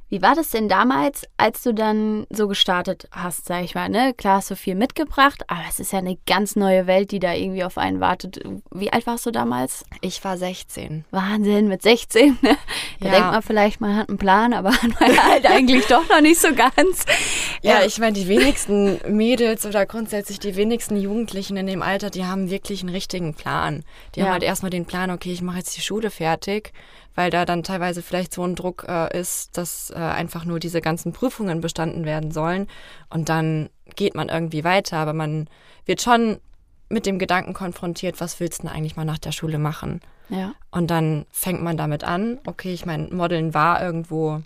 Wie 0.10 0.22
war 0.24 0.34
das 0.34 0.50
denn 0.50 0.68
damals, 0.68 1.24
als 1.38 1.62
du 1.62 1.74
dann 1.74 2.26
so 2.32 2.48
gestartet 2.48 3.08
hast, 3.12 3.46
sag 3.46 3.64
ich 3.64 3.76
mal, 3.76 3.90
ne? 3.90 4.14
Klar 4.16 4.38
hast 4.38 4.50
du 4.50 4.56
viel 4.56 4.74
mitgebracht, 4.76 5.44
aber 5.48 5.62
es 5.70 5.80
ist 5.80 5.94
ja 5.94 6.00
eine 6.00 6.18
ganz 6.26 6.56
neue 6.56 6.88
Welt, 6.88 7.12
die 7.12 7.20
da 7.20 7.34
irgendwie 7.34 7.64
auf 7.64 7.78
einen 7.78 8.00
wartet. 8.00 8.40
Wie 8.72 8.92
alt 8.92 9.06
warst 9.06 9.26
du 9.28 9.32
damals? 9.32 9.86
Ich 10.02 10.24
war 10.24 10.36
16. 10.38 11.06
Wahnsinn, 11.12 11.68
mit 11.68 11.84
16. 11.84 12.38
Ne? 12.42 12.58
Da 13.00 13.06
Ja. 13.06 13.12
denkt 13.12 13.32
man 13.32 13.42
vielleicht, 13.44 13.82
man 13.82 13.96
hat 13.96 14.10
einen 14.10 14.18
Plan, 14.18 14.54
aber 14.54 14.72
hat 14.82 15.00
man 15.00 15.24
halt 15.30 15.46
eigentlich 15.46 15.86
doch 15.86 16.08
noch 16.10 16.22
nicht 16.22 16.42
so 16.42 16.54
ganz. 16.56 17.06
Ja, 17.62 17.84
ich 17.86 18.00
meine, 18.00 18.14
die 18.14 18.28
wenigsten 18.28 19.00
Mädels 19.16 19.66
oder 19.66 19.86
grundsätzlich 19.86 20.40
die 20.40 20.56
wenigsten 20.56 20.96
Jugendlichen 20.98 21.56
in 21.56 21.68
dem 21.68 21.82
Alter, 21.84 22.10
die 22.10 22.26
haben 22.26 22.50
wirklich 22.50 22.82
einen 22.82 22.90
richtigen 22.90 23.36
Plan. 23.36 23.84
Die 24.16 24.20
Ja. 24.22 24.26
haben 24.26 24.34
halt 24.34 24.44
erstmal 24.44 24.72
den 24.72 24.86
Plan, 24.86 25.12
okay, 25.12 25.32
ich 25.32 25.42
mache 25.42 25.58
jetzt 25.60 25.78
die 25.78 25.82
Schule 25.82 26.10
fertig, 26.10 26.74
weil 27.16 27.30
da 27.32 27.46
dann 27.46 27.64
teilweise 27.64 28.02
vielleicht 28.02 28.34
so 28.34 28.44
ein 28.44 28.56
Druck 28.56 28.86
äh, 28.88 29.18
ist, 29.20 29.58
dass 29.58 29.90
äh, 29.92 29.96
einfach 29.96 30.46
nur 30.46 30.60
diese 30.60 30.82
ganzen 30.82 31.12
Prüfungen 31.14 31.62
bestanden 31.62 32.06
werden 32.06 32.32
sollen. 32.32 32.68
Und 33.10 33.30
dann 33.30 33.70
geht 33.96 34.16
man 34.16 34.30
irgendwie 34.30 34.64
weiter, 34.64 34.98
aber 34.98 35.14
man 35.14 35.50
wird 35.86 36.02
schon 36.02 36.38
mit 36.90 37.06
dem 37.06 37.20
Gedanken 37.20 37.54
konfrontiert, 37.54 38.20
was 38.20 38.40
willst 38.40 38.60
du 38.64 38.68
denn 38.68 38.76
eigentlich 38.76 38.96
mal 38.96 39.06
nach 39.06 39.18
der 39.20 39.32
Schule 39.32 39.60
machen? 39.60 40.02
Ja. 40.30 40.54
Und 40.72 40.88
dann 40.92 41.26
fängt 41.32 41.62
man 41.62 41.78
damit 41.78 42.04
an. 42.04 42.40
Okay, 42.46 42.74
ich 42.74 42.86
meine, 42.86 43.08
Modeln 43.14 43.54
war 43.54 43.82
irgendwo 43.84 44.42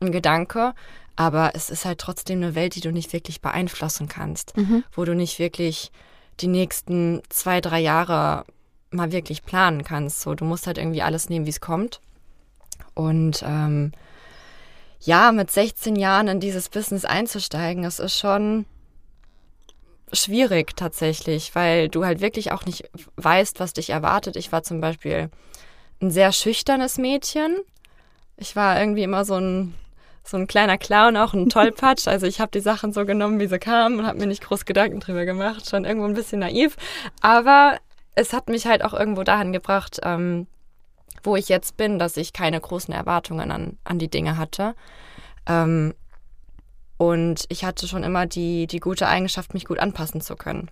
ein 0.00 0.12
Gedanke, 0.12 0.74
aber 1.16 1.52
es 1.54 1.70
ist 1.70 1.84
halt 1.84 1.98
trotzdem 1.98 2.38
eine 2.42 2.54
Welt, 2.54 2.74
die 2.76 2.80
du 2.80 2.92
nicht 2.92 3.12
wirklich 3.12 3.40
beeinflussen 3.40 4.08
kannst, 4.08 4.56
Mhm. 4.56 4.84
wo 4.92 5.04
du 5.04 5.14
nicht 5.14 5.38
wirklich 5.38 5.90
die 6.40 6.46
nächsten 6.46 7.22
zwei, 7.28 7.60
drei 7.60 7.80
Jahre 7.80 8.44
mal 8.90 9.12
wirklich 9.12 9.44
planen 9.44 9.84
kannst. 9.84 10.20
So, 10.20 10.34
du 10.34 10.44
musst 10.44 10.66
halt 10.66 10.78
irgendwie 10.78 11.02
alles 11.02 11.28
nehmen, 11.28 11.46
wie 11.46 11.50
es 11.50 11.60
kommt. 11.60 12.00
Und 12.94 13.42
ähm, 13.46 13.92
ja, 15.00 15.32
mit 15.32 15.50
16 15.50 15.96
Jahren 15.96 16.28
in 16.28 16.40
dieses 16.40 16.68
Business 16.68 17.04
einzusteigen, 17.04 17.82
das 17.82 17.98
ist 18.00 18.18
schon 18.18 18.66
schwierig 20.12 20.76
tatsächlich, 20.76 21.54
weil 21.54 21.88
du 21.88 22.04
halt 22.04 22.20
wirklich 22.20 22.52
auch 22.52 22.64
nicht 22.64 22.90
weißt, 23.16 23.60
was 23.60 23.74
dich 23.74 23.90
erwartet. 23.90 24.36
Ich 24.36 24.52
war 24.52 24.62
zum 24.62 24.80
Beispiel 24.80 25.30
ein 26.00 26.10
sehr 26.10 26.32
schüchternes 26.32 26.98
Mädchen. 26.98 27.58
Ich 28.36 28.56
war 28.56 28.80
irgendwie 28.80 29.02
immer 29.02 29.24
so 29.24 29.34
ein, 29.34 29.74
so 30.24 30.36
ein 30.36 30.46
kleiner 30.46 30.78
Clown, 30.78 31.16
auch 31.16 31.34
ein 31.34 31.48
Tollpatsch. 31.48 32.08
Also 32.08 32.26
ich 32.26 32.40
habe 32.40 32.50
die 32.52 32.60
Sachen 32.60 32.92
so 32.92 33.04
genommen, 33.04 33.40
wie 33.40 33.48
sie 33.48 33.58
kamen 33.58 33.98
und 33.98 34.06
habe 34.06 34.18
mir 34.18 34.26
nicht 34.26 34.44
groß 34.44 34.64
Gedanken 34.64 35.00
drüber 35.00 35.24
gemacht. 35.24 35.68
Schon 35.68 35.84
irgendwo 35.84 36.06
ein 36.06 36.14
bisschen 36.14 36.40
naiv. 36.40 36.76
Aber 37.20 37.78
es 38.18 38.32
hat 38.32 38.48
mich 38.48 38.66
halt 38.66 38.84
auch 38.84 38.94
irgendwo 38.94 39.22
dahin 39.22 39.52
gebracht, 39.52 40.00
ähm, 40.02 40.48
wo 41.22 41.36
ich 41.36 41.48
jetzt 41.48 41.76
bin, 41.76 41.98
dass 41.98 42.16
ich 42.16 42.32
keine 42.32 42.60
großen 42.60 42.92
Erwartungen 42.92 43.52
an, 43.52 43.78
an 43.84 43.98
die 43.98 44.10
Dinge 44.10 44.36
hatte. 44.36 44.74
Ähm, 45.46 45.94
und 46.96 47.44
ich 47.48 47.64
hatte 47.64 47.86
schon 47.86 48.02
immer 48.02 48.26
die, 48.26 48.66
die 48.66 48.80
gute 48.80 49.06
Eigenschaft, 49.06 49.54
mich 49.54 49.66
gut 49.66 49.78
anpassen 49.78 50.20
zu 50.20 50.34
können. 50.34 50.68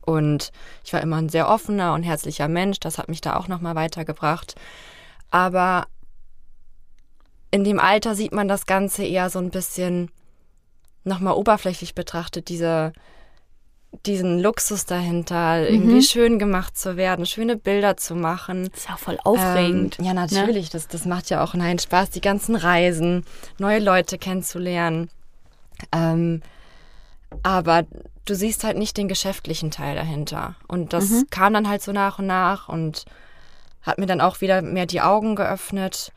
Und 0.00 0.52
ich 0.84 0.92
war 0.94 1.02
immer 1.02 1.16
ein 1.16 1.28
sehr 1.28 1.48
offener 1.48 1.92
und 1.92 2.02
herzlicher 2.02 2.48
Mensch. 2.48 2.80
Das 2.80 2.96
hat 2.96 3.08
mich 3.08 3.20
da 3.20 3.36
auch 3.36 3.48
nochmal 3.48 3.74
weitergebracht. 3.74 4.54
Aber 5.30 5.86
in 7.50 7.62
dem 7.62 7.78
Alter 7.78 8.14
sieht 8.14 8.32
man 8.32 8.48
das 8.48 8.64
Ganze 8.64 9.04
eher 9.04 9.28
so 9.28 9.38
ein 9.38 9.50
bisschen 9.50 10.10
nochmal 11.04 11.34
oberflächlich 11.34 11.94
betrachtet, 11.94 12.48
diese, 12.48 12.94
diesen 14.06 14.40
Luxus 14.40 14.86
dahinter, 14.86 15.68
irgendwie 15.68 16.02
schön 16.02 16.38
gemacht 16.38 16.76
zu 16.76 16.96
werden, 16.96 17.26
schöne 17.26 17.56
Bilder 17.56 17.96
zu 17.96 18.14
machen. 18.14 18.68
Das 18.70 18.80
ist 18.80 18.88
ja 18.88 18.96
voll 18.96 19.18
aufregend. 19.24 19.98
Ähm, 19.98 20.04
ja, 20.04 20.14
natürlich. 20.14 20.70
Das, 20.70 20.88
das 20.88 21.04
macht 21.04 21.30
ja 21.30 21.42
auch 21.42 21.54
einen 21.54 21.78
Spaß, 21.78 22.10
die 22.10 22.20
ganzen 22.20 22.56
Reisen, 22.56 23.24
neue 23.58 23.78
Leute 23.78 24.18
kennenzulernen. 24.18 25.10
Ähm, 25.92 26.42
aber 27.42 27.84
du 28.24 28.34
siehst 28.34 28.64
halt 28.64 28.76
nicht 28.78 28.96
den 28.96 29.08
geschäftlichen 29.08 29.70
Teil 29.70 29.94
dahinter. 29.96 30.54
Und 30.68 30.92
das 30.92 31.10
Mhm. 31.10 31.26
kam 31.30 31.52
dann 31.54 31.68
halt 31.68 31.82
so 31.82 31.92
nach 31.92 32.18
und 32.18 32.26
nach 32.26 32.68
und 32.68 33.04
hat 33.82 33.98
mir 33.98 34.06
dann 34.06 34.20
auch 34.20 34.40
wieder 34.40 34.62
mehr 34.62 34.86
die 34.86 35.00
Augen 35.02 35.36
geöffnet. 35.36 36.10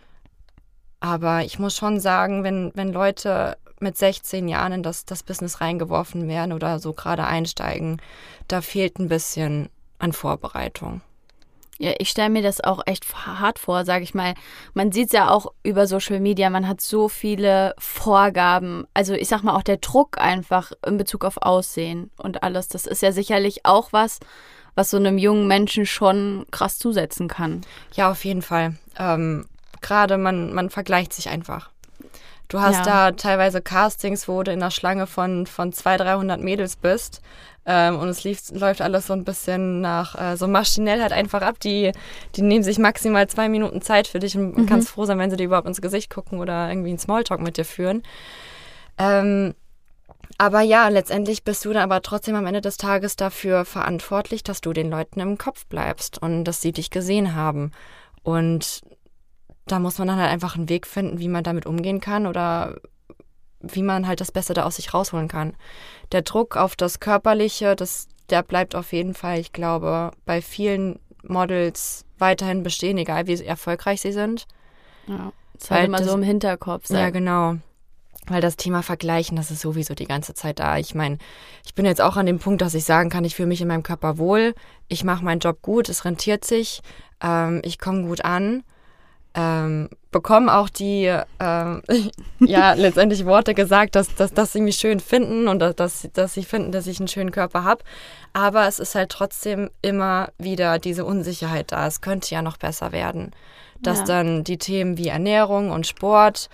Aber 0.99 1.43
ich 1.43 1.59
muss 1.59 1.75
schon 1.75 1.99
sagen, 1.99 2.43
wenn, 2.43 2.71
wenn 2.75 2.91
Leute 2.91 3.57
mit 3.79 3.97
16 3.97 4.47
Jahren 4.47 4.71
in 4.71 4.83
das, 4.83 5.05
das 5.05 5.23
Business 5.23 5.61
reingeworfen 5.61 6.27
werden 6.27 6.53
oder 6.53 6.79
so 6.79 6.93
gerade 6.93 7.25
einsteigen, 7.25 8.01
da 8.47 8.61
fehlt 8.61 8.99
ein 8.99 9.09
bisschen 9.09 9.69
an 9.99 10.13
Vorbereitung. 10.13 11.01
Ja, 11.79 11.91
ich 11.99 12.09
stelle 12.09 12.29
mir 12.29 12.41
das 12.41 12.63
auch 12.63 12.81
echt 12.87 13.05
hart 13.27 13.59
vor, 13.59 13.85
sage 13.85 14.03
ich 14.03 14.15
mal. 14.15 14.33
Man 14.73 14.91
sieht 14.91 15.07
es 15.07 15.11
ja 15.11 15.29
auch 15.29 15.53
über 15.61 15.85
Social 15.85 16.19
Media, 16.19 16.49
man 16.49 16.67
hat 16.67 16.81
so 16.81 17.07
viele 17.07 17.75
Vorgaben. 17.77 18.87
Also 18.95 19.13
ich 19.13 19.27
sag 19.27 19.43
mal 19.43 19.55
auch 19.55 19.63
der 19.63 19.77
Druck 19.77 20.19
einfach 20.19 20.71
in 20.85 20.97
Bezug 20.97 21.23
auf 21.23 21.37
Aussehen 21.37 22.09
und 22.17 22.41
alles. 22.41 22.67
Das 22.67 22.87
ist 22.87 23.03
ja 23.03 23.11
sicherlich 23.11 23.65
auch 23.65 23.93
was, 23.93 24.19
was 24.73 24.89
so 24.89 24.97
einem 24.97 25.19
jungen 25.19 25.47
Menschen 25.47 25.85
schon 25.85 26.47
krass 26.49 26.79
zusetzen 26.79 27.27
kann. 27.27 27.61
Ja, 27.93 28.09
auf 28.09 28.25
jeden 28.25 28.41
Fall. 28.41 28.75
Ähm, 28.97 29.45
Gerade 29.81 30.17
man, 30.17 30.53
man 30.53 30.71
vergleicht 30.71 31.13
sich 31.13 31.29
einfach. 31.29 31.69
Du 32.47 32.59
hast 32.59 32.85
ja. 32.85 33.09
da 33.09 33.11
teilweise 33.11 33.61
Castings, 33.61 34.27
wo 34.27 34.41
du 34.43 34.51
in 34.51 34.59
der 34.59 34.71
Schlange 34.71 35.05
von, 35.07 35.45
von 35.47 35.73
200, 35.73 36.07
300 36.07 36.41
Mädels 36.41 36.77
bist. 36.77 37.21
Ähm, 37.65 37.99
und 37.99 38.07
es 38.07 38.23
lief, 38.23 38.49
läuft 38.51 38.81
alles 38.81 39.07
so 39.07 39.13
ein 39.13 39.25
bisschen 39.25 39.81
nach, 39.81 40.15
äh, 40.15 40.37
so 40.37 40.47
maschinell 40.47 41.01
halt 41.01 41.11
einfach 41.11 41.41
ab. 41.41 41.59
Die, 41.59 41.91
die 42.35 42.41
nehmen 42.41 42.63
sich 42.63 42.79
maximal 42.79 43.27
zwei 43.27 43.49
Minuten 43.49 43.81
Zeit 43.81 44.07
für 44.07 44.19
dich 44.19 44.37
und 44.37 44.57
mhm. 44.57 44.65
kannst 44.65 44.89
froh 44.89 45.03
sein, 45.03 45.19
wenn 45.19 45.29
sie 45.29 45.35
dir 45.35 45.43
überhaupt 45.43 45.67
ins 45.67 45.81
Gesicht 45.81 46.09
gucken 46.09 46.39
oder 46.39 46.69
irgendwie 46.69 46.89
einen 46.89 46.99
Smalltalk 46.99 47.41
mit 47.41 47.57
dir 47.57 47.65
führen. 47.65 48.03
Ähm, 48.97 49.53
aber 50.37 50.61
ja, 50.61 50.87
letztendlich 50.87 51.43
bist 51.43 51.65
du 51.65 51.73
dann 51.73 51.83
aber 51.83 52.01
trotzdem 52.01 52.35
am 52.35 52.45
Ende 52.45 52.61
des 52.61 52.77
Tages 52.77 53.17
dafür 53.17 53.65
verantwortlich, 53.65 54.43
dass 54.43 54.61
du 54.61 54.71
den 54.71 54.89
Leuten 54.89 55.19
im 55.19 55.37
Kopf 55.37 55.65
bleibst 55.65 56.21
und 56.21 56.45
dass 56.45 56.61
sie 56.61 56.71
dich 56.71 56.89
gesehen 56.89 57.35
haben. 57.35 57.71
Und 58.23 58.81
da 59.71 59.79
muss 59.79 59.97
man 59.97 60.07
dann 60.07 60.19
halt 60.19 60.31
einfach 60.31 60.55
einen 60.55 60.69
Weg 60.69 60.87
finden, 60.87 61.19
wie 61.19 61.27
man 61.27 61.43
damit 61.43 61.65
umgehen 61.65 62.01
kann 62.01 62.27
oder 62.27 62.75
wie 63.59 63.83
man 63.83 64.07
halt 64.07 64.21
das 64.21 64.31
Beste 64.31 64.53
da 64.53 64.63
aus 64.63 64.75
sich 64.75 64.93
rausholen 64.93 65.27
kann. 65.27 65.55
Der 66.11 66.21
Druck 66.21 66.55
auf 66.55 66.75
das 66.75 66.99
Körperliche, 66.99 67.75
das, 67.75 68.07
der 68.29 68.43
bleibt 68.43 68.75
auf 68.75 68.93
jeden 68.93 69.13
Fall, 69.13 69.39
ich 69.39 69.51
glaube, 69.51 70.11
bei 70.25 70.41
vielen 70.41 70.99
Models 71.23 72.05
weiterhin 72.17 72.63
bestehen, 72.63 72.97
egal 72.97 73.27
wie 73.27 73.43
erfolgreich 73.43 74.01
sie 74.01 74.11
sind. 74.11 74.47
Ja, 75.07 75.31
das 75.53 75.71
halt 75.71 75.87
immer 75.87 76.03
so 76.03 76.13
im 76.13 76.23
Hinterkopf. 76.23 76.87
Sein. 76.87 76.97
Ja, 76.97 77.09
genau. 77.09 77.55
Weil 78.27 78.41
das 78.41 78.57
Thema 78.57 78.83
Vergleichen, 78.83 79.37
das 79.37 79.51
ist 79.51 79.61
sowieso 79.61 79.95
die 79.95 80.07
ganze 80.07 80.33
Zeit 80.33 80.59
da. 80.59 80.77
Ich 80.77 80.93
meine, 80.93 81.17
ich 81.65 81.73
bin 81.75 81.85
jetzt 81.85 82.01
auch 82.01 82.17
an 82.17 82.25
dem 82.25 82.39
Punkt, 82.39 82.61
dass 82.61 82.73
ich 82.73 82.83
sagen 82.83 83.09
kann, 83.09 83.23
ich 83.23 83.35
fühle 83.35 83.47
mich 83.47 83.61
in 83.61 83.69
meinem 83.69 83.83
Körper 83.83 84.17
wohl, 84.17 84.53
ich 84.89 85.03
mache 85.03 85.23
meinen 85.23 85.39
Job 85.39 85.61
gut, 85.61 85.87
es 85.87 86.03
rentiert 86.03 86.43
sich, 86.43 86.81
ähm, 87.21 87.61
ich 87.63 87.79
komme 87.79 88.03
gut 88.03 88.25
an 88.25 88.63
ähm, 89.37 89.87
bekommen 90.09 90.49
auch 90.49 90.67
die, 90.67 91.15
ähm, 91.39 91.83
ja, 92.39 92.73
letztendlich 92.73 93.23
Worte 93.25 93.53
gesagt, 93.53 93.95
dass, 93.95 94.13
dass, 94.15 94.33
dass 94.33 94.51
sie 94.51 94.61
mich 94.61 94.77
schön 94.77 94.99
finden 94.99 95.47
und 95.47 95.59
dass, 95.59 96.09
dass 96.11 96.33
sie 96.33 96.43
finden, 96.43 96.71
dass 96.71 96.87
ich 96.87 96.99
einen 96.99 97.07
schönen 97.07 97.31
Körper 97.31 97.63
habe. 97.63 97.83
Aber 98.33 98.67
es 98.67 98.79
ist 98.79 98.95
halt 98.95 99.09
trotzdem 99.09 99.69
immer 99.83 100.29
wieder 100.39 100.79
diese 100.79 101.05
Unsicherheit 101.05 101.71
da. 101.71 101.85
Es 101.85 102.01
könnte 102.01 102.33
ja 102.33 102.41
noch 102.41 102.57
besser 102.57 102.91
werden. 102.91 103.31
Dass 103.79 103.99
ja. 103.99 104.05
dann 104.05 104.43
die 104.43 104.57
Themen 104.57 104.97
wie 104.97 105.09
Ernährung 105.09 105.69
und 105.69 105.85
Sport 105.85 106.49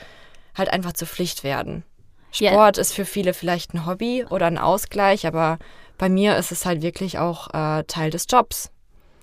halt 0.54 0.70
einfach 0.70 0.92
zur 0.92 1.08
Pflicht 1.08 1.46
werden. 1.46 1.84
Sport 2.32 2.78
yeah. 2.78 2.82
ist 2.82 2.94
für 2.94 3.06
viele 3.06 3.34
vielleicht 3.34 3.74
ein 3.74 3.86
Hobby 3.86 4.26
oder 4.30 4.48
ein 4.48 4.58
Ausgleich, 4.58 5.26
aber 5.26 5.58
bei 5.98 6.10
mir 6.10 6.36
ist 6.36 6.52
es 6.52 6.66
halt 6.66 6.82
wirklich 6.82 7.18
auch 7.18 7.54
äh, 7.54 7.84
Teil 7.86 8.10
des 8.10 8.26
Jobs 8.30 8.73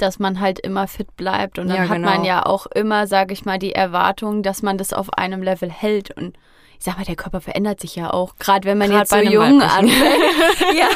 dass 0.03 0.19
man 0.19 0.41
halt 0.41 0.59
immer 0.59 0.87
fit 0.87 1.17
bleibt. 1.17 1.59
Und 1.59 1.69
dann 1.69 1.77
ja, 1.77 1.89
hat 1.89 1.97
genau. 1.97 2.11
man 2.11 2.25
ja 2.25 2.45
auch 2.45 2.67
immer, 2.67 3.07
sage 3.07 3.33
ich 3.33 3.45
mal, 3.45 3.59
die 3.59 3.73
Erwartung, 3.73 4.43
dass 4.43 4.63
man 4.63 4.79
das 4.79 4.93
auf 4.93 5.13
einem 5.15 5.43
Level 5.43 5.71
hält. 5.71 6.11
Und 6.17 6.37
ich 6.81 6.87
sag 6.87 6.97
mal, 6.97 7.05
der 7.05 7.15
Körper 7.15 7.43
verändert 7.43 7.79
sich 7.79 7.95
ja 7.95 8.11
auch. 8.11 8.37
Gerade 8.39 8.67
wenn 8.67 8.79
man 8.79 8.89
grad 8.89 9.01
jetzt 9.01 9.11
so 9.11 9.19
jung 9.19 9.61
anfängt. 9.61 9.93
ja, 10.75 10.89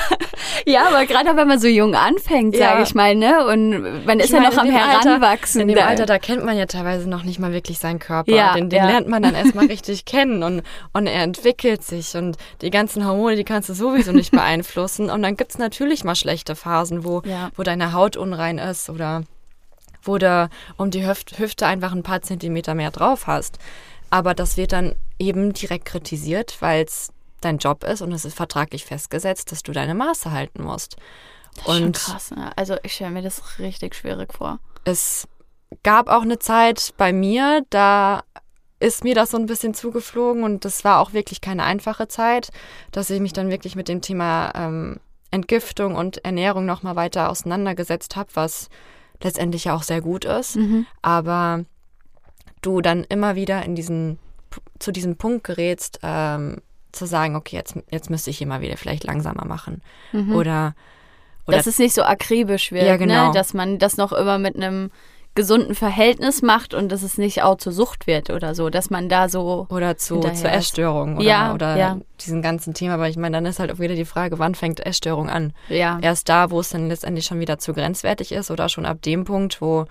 ja, 0.65 0.89
aber 0.89 1.05
gerade 1.05 1.37
wenn 1.37 1.47
man 1.47 1.59
so 1.59 1.69
jung 1.69 1.95
anfängt, 1.95 2.57
ja. 2.57 2.71
sage 2.71 2.85
ich 2.85 2.95
mal, 2.95 3.15
ne? 3.15 3.47
Und 3.47 4.07
man 4.07 4.19
ist 4.19 4.31
ich 4.31 4.33
ja 4.33 4.41
noch 4.41 4.57
am 4.57 4.71
Heranwachsen. 4.71 5.61
Alter, 5.61 5.61
in 5.61 5.69
dem 5.69 5.87
Alter, 5.87 6.07
da 6.07 6.19
kennt 6.19 6.43
man 6.43 6.57
ja 6.57 6.65
teilweise 6.65 7.07
noch 7.07 7.23
nicht 7.23 7.39
mal 7.39 7.53
wirklich 7.53 7.79
seinen 7.81 7.99
Körper. 7.99 8.33
Ja, 8.33 8.55
den, 8.55 8.71
den 8.71 8.79
ja. 8.79 8.87
lernt 8.87 9.09
man 9.09 9.23
dann 9.23 9.35
erstmal 9.35 9.67
richtig 9.75 10.07
kennen 10.07 10.43
und, 10.43 10.63
und 10.95 11.07
er 11.07 11.23
entwickelt 11.23 11.85
sich 11.85 12.17
und 12.17 12.39
die 12.63 12.71
ganzen 12.71 13.07
Hormone, 13.07 13.37
die 13.37 13.45
kannst 13.45 13.69
du 13.69 13.75
sowieso 13.75 14.13
nicht 14.13 14.31
beeinflussen. 14.33 15.11
Und 15.11 15.21
dann 15.21 15.37
gibt's 15.37 15.59
natürlich 15.59 16.03
mal 16.03 16.15
schlechte 16.15 16.57
Phasen, 16.57 17.05
wo, 17.05 17.21
ja. 17.27 17.51
wo 17.57 17.63
deine 17.63 17.93
Haut 17.93 18.17
unrein 18.17 18.57
ist 18.57 18.89
oder 18.89 19.25
wo 20.03 20.17
du 20.17 20.49
um 20.79 20.91
die 20.91 21.07
Hüfte 21.07 21.67
einfach 21.67 21.93
ein 21.93 22.03
paar 22.03 22.23
Zentimeter 22.23 22.75
mehr 22.75 22.91
drauf 22.91 23.27
hast. 23.27 23.59
Aber 24.09 24.33
das 24.33 24.57
wird 24.57 24.73
dann 24.73 24.95
eben 25.19 25.53
direkt 25.53 25.85
kritisiert, 25.85 26.57
weil 26.61 26.85
es 26.85 27.11
dein 27.41 27.59
Job 27.59 27.85
ist 27.85 28.01
und 28.01 28.13
es 28.13 28.25
ist 28.25 28.37
vertraglich 28.37 28.85
festgesetzt, 28.85 29.53
dass 29.53 29.63
du 29.63 29.73
deine 29.73 29.95
Maße 29.95 30.31
halten 30.31 30.63
musst. 30.63 30.97
Das 31.57 31.77
ist 31.77 31.83
und 31.83 31.97
krass, 31.97 32.31
ne? 32.31 32.53
Also 32.57 32.77
ich 32.83 32.95
stelle 32.95 33.13
mir 33.13 33.23
das 33.23 33.59
richtig 33.59 33.95
schwierig 33.95 34.33
vor. 34.33 34.59
Es 34.85 35.29
gab 35.83 36.09
auch 36.09 36.23
eine 36.23 36.39
Zeit 36.39 36.95
bei 36.97 37.13
mir, 37.13 37.65
da 37.71 38.25
ist 38.81 39.05
mir 39.05 39.15
das 39.15 39.31
so 39.31 39.39
ein 39.39 39.47
bisschen 39.47 39.73
zugeflogen 39.73 40.43
und 40.43 40.65
das 40.65 40.85
war 40.85 41.01
auch 41.01 41.13
wirklich 41.13 41.41
keine 41.41 41.65
einfache 41.65 42.09
Zeit, 42.09 42.51
dass 42.93 43.11
ich 43.11 43.21
mich 43.21 43.33
dann 43.33 43.51
wirklich 43.51 43.77
mit 43.77 43.89
dem 43.89 44.01
Thema 44.01 44.53
ähm, 44.55 45.01
Entgiftung 45.31 45.95
und 45.95 46.25
Ernährung 46.25 46.67
nochmal 46.67 46.97
weiter 46.97 47.31
auseinandergesetzt 47.31 48.17
habe, 48.17 48.31
was 48.35 48.69
letztendlich 49.23 49.65
ja 49.65 49.75
auch 49.75 49.83
sehr 49.83 50.01
gut 50.01 50.25
ist. 50.25 50.57
Mhm. 50.57 50.87
Aber 51.03 51.65
du 52.63 52.81
dann 52.81 53.05
immer 53.05 53.37
wieder 53.37 53.65
in 53.65 53.75
diesen, 53.75 54.19
zu 54.79 54.93
diesem 54.93 55.17
Punkt 55.17 55.45
gerätst, 55.45 56.01
ähm, 56.03 56.59
zu 56.93 57.07
sagen, 57.07 57.37
okay, 57.37 57.57
jetzt, 57.57 57.75
jetzt 57.91 58.11
müsste 58.11 58.31
ich 58.31 58.39
hier 58.39 58.47
mal 58.47 58.61
wieder 58.61 58.77
vielleicht 58.77 59.05
langsamer 59.05 59.45
machen. 59.45 59.83
Mhm. 60.13 60.35
Oder, 60.35 60.75
oder. 61.47 61.57
Dass 61.57 61.67
es 61.67 61.79
nicht 61.79 61.95
so 61.95 62.03
akribisch 62.03 62.73
wird, 62.73 62.87
ja, 62.87 62.97
genau. 62.97 63.29
ne? 63.29 63.35
dass 63.35 63.55
man 63.55 63.79
das 63.79 63.97
noch 63.97 64.13
immer 64.13 64.39
mit 64.39 64.57
einem 64.57 64.91
gesunden 65.35 65.75
Verhältnis 65.75 66.43
macht 66.43 66.75
und 66.75 66.93
dass 66.93 67.03
es 67.03 67.19
nicht 67.19 67.43
auch 67.43 67.57
zur 67.57 67.73
Sucht 67.73 68.07
wird 68.07 68.31
oder 68.31 68.55
so, 68.55 68.71
dass 68.71 68.91
man 68.91 69.09
da 69.09 69.29
so. 69.29 69.67
Oder 69.69 69.97
zu, 69.97 70.21
zur 70.21 70.51
Essstörung 70.51 71.17
oder, 71.17 71.27
ja, 71.27 71.53
oder 71.53 71.77
ja. 71.77 71.99
diesen 72.21 72.41
ganzen 72.41 72.73
Thema. 72.73 72.95
Aber 72.95 73.09
ich 73.09 73.17
meine, 73.17 73.37
dann 73.37 73.47
ist 73.47 73.59
halt 73.59 73.73
auch 73.73 73.81
wieder 73.81 73.97
die 73.97 74.05
Frage, 74.05 74.39
wann 74.39 74.55
fängt 74.55 74.85
Essstörung 74.87 75.29
an? 75.29 75.53
Ja. 75.69 75.99
Erst 76.01 76.29
da, 76.29 76.51
wo 76.51 76.61
es 76.61 76.69
dann 76.69 76.89
letztendlich 76.89 77.27
schon 77.27 77.41
wieder 77.41 77.59
zu 77.59 77.75
grenzwertig 77.75 78.31
ist 78.31 78.51
oder 78.53 78.69
schon 78.69 78.87
ab 78.87 79.03
dem 79.03 79.25
Punkt, 79.25 79.61
wo 79.61 79.87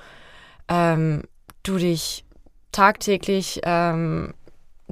ähm, 0.70 1.24
du 1.63 1.77
dich 1.77 2.24
tagtäglich 2.72 3.60
ähm, 3.63 4.34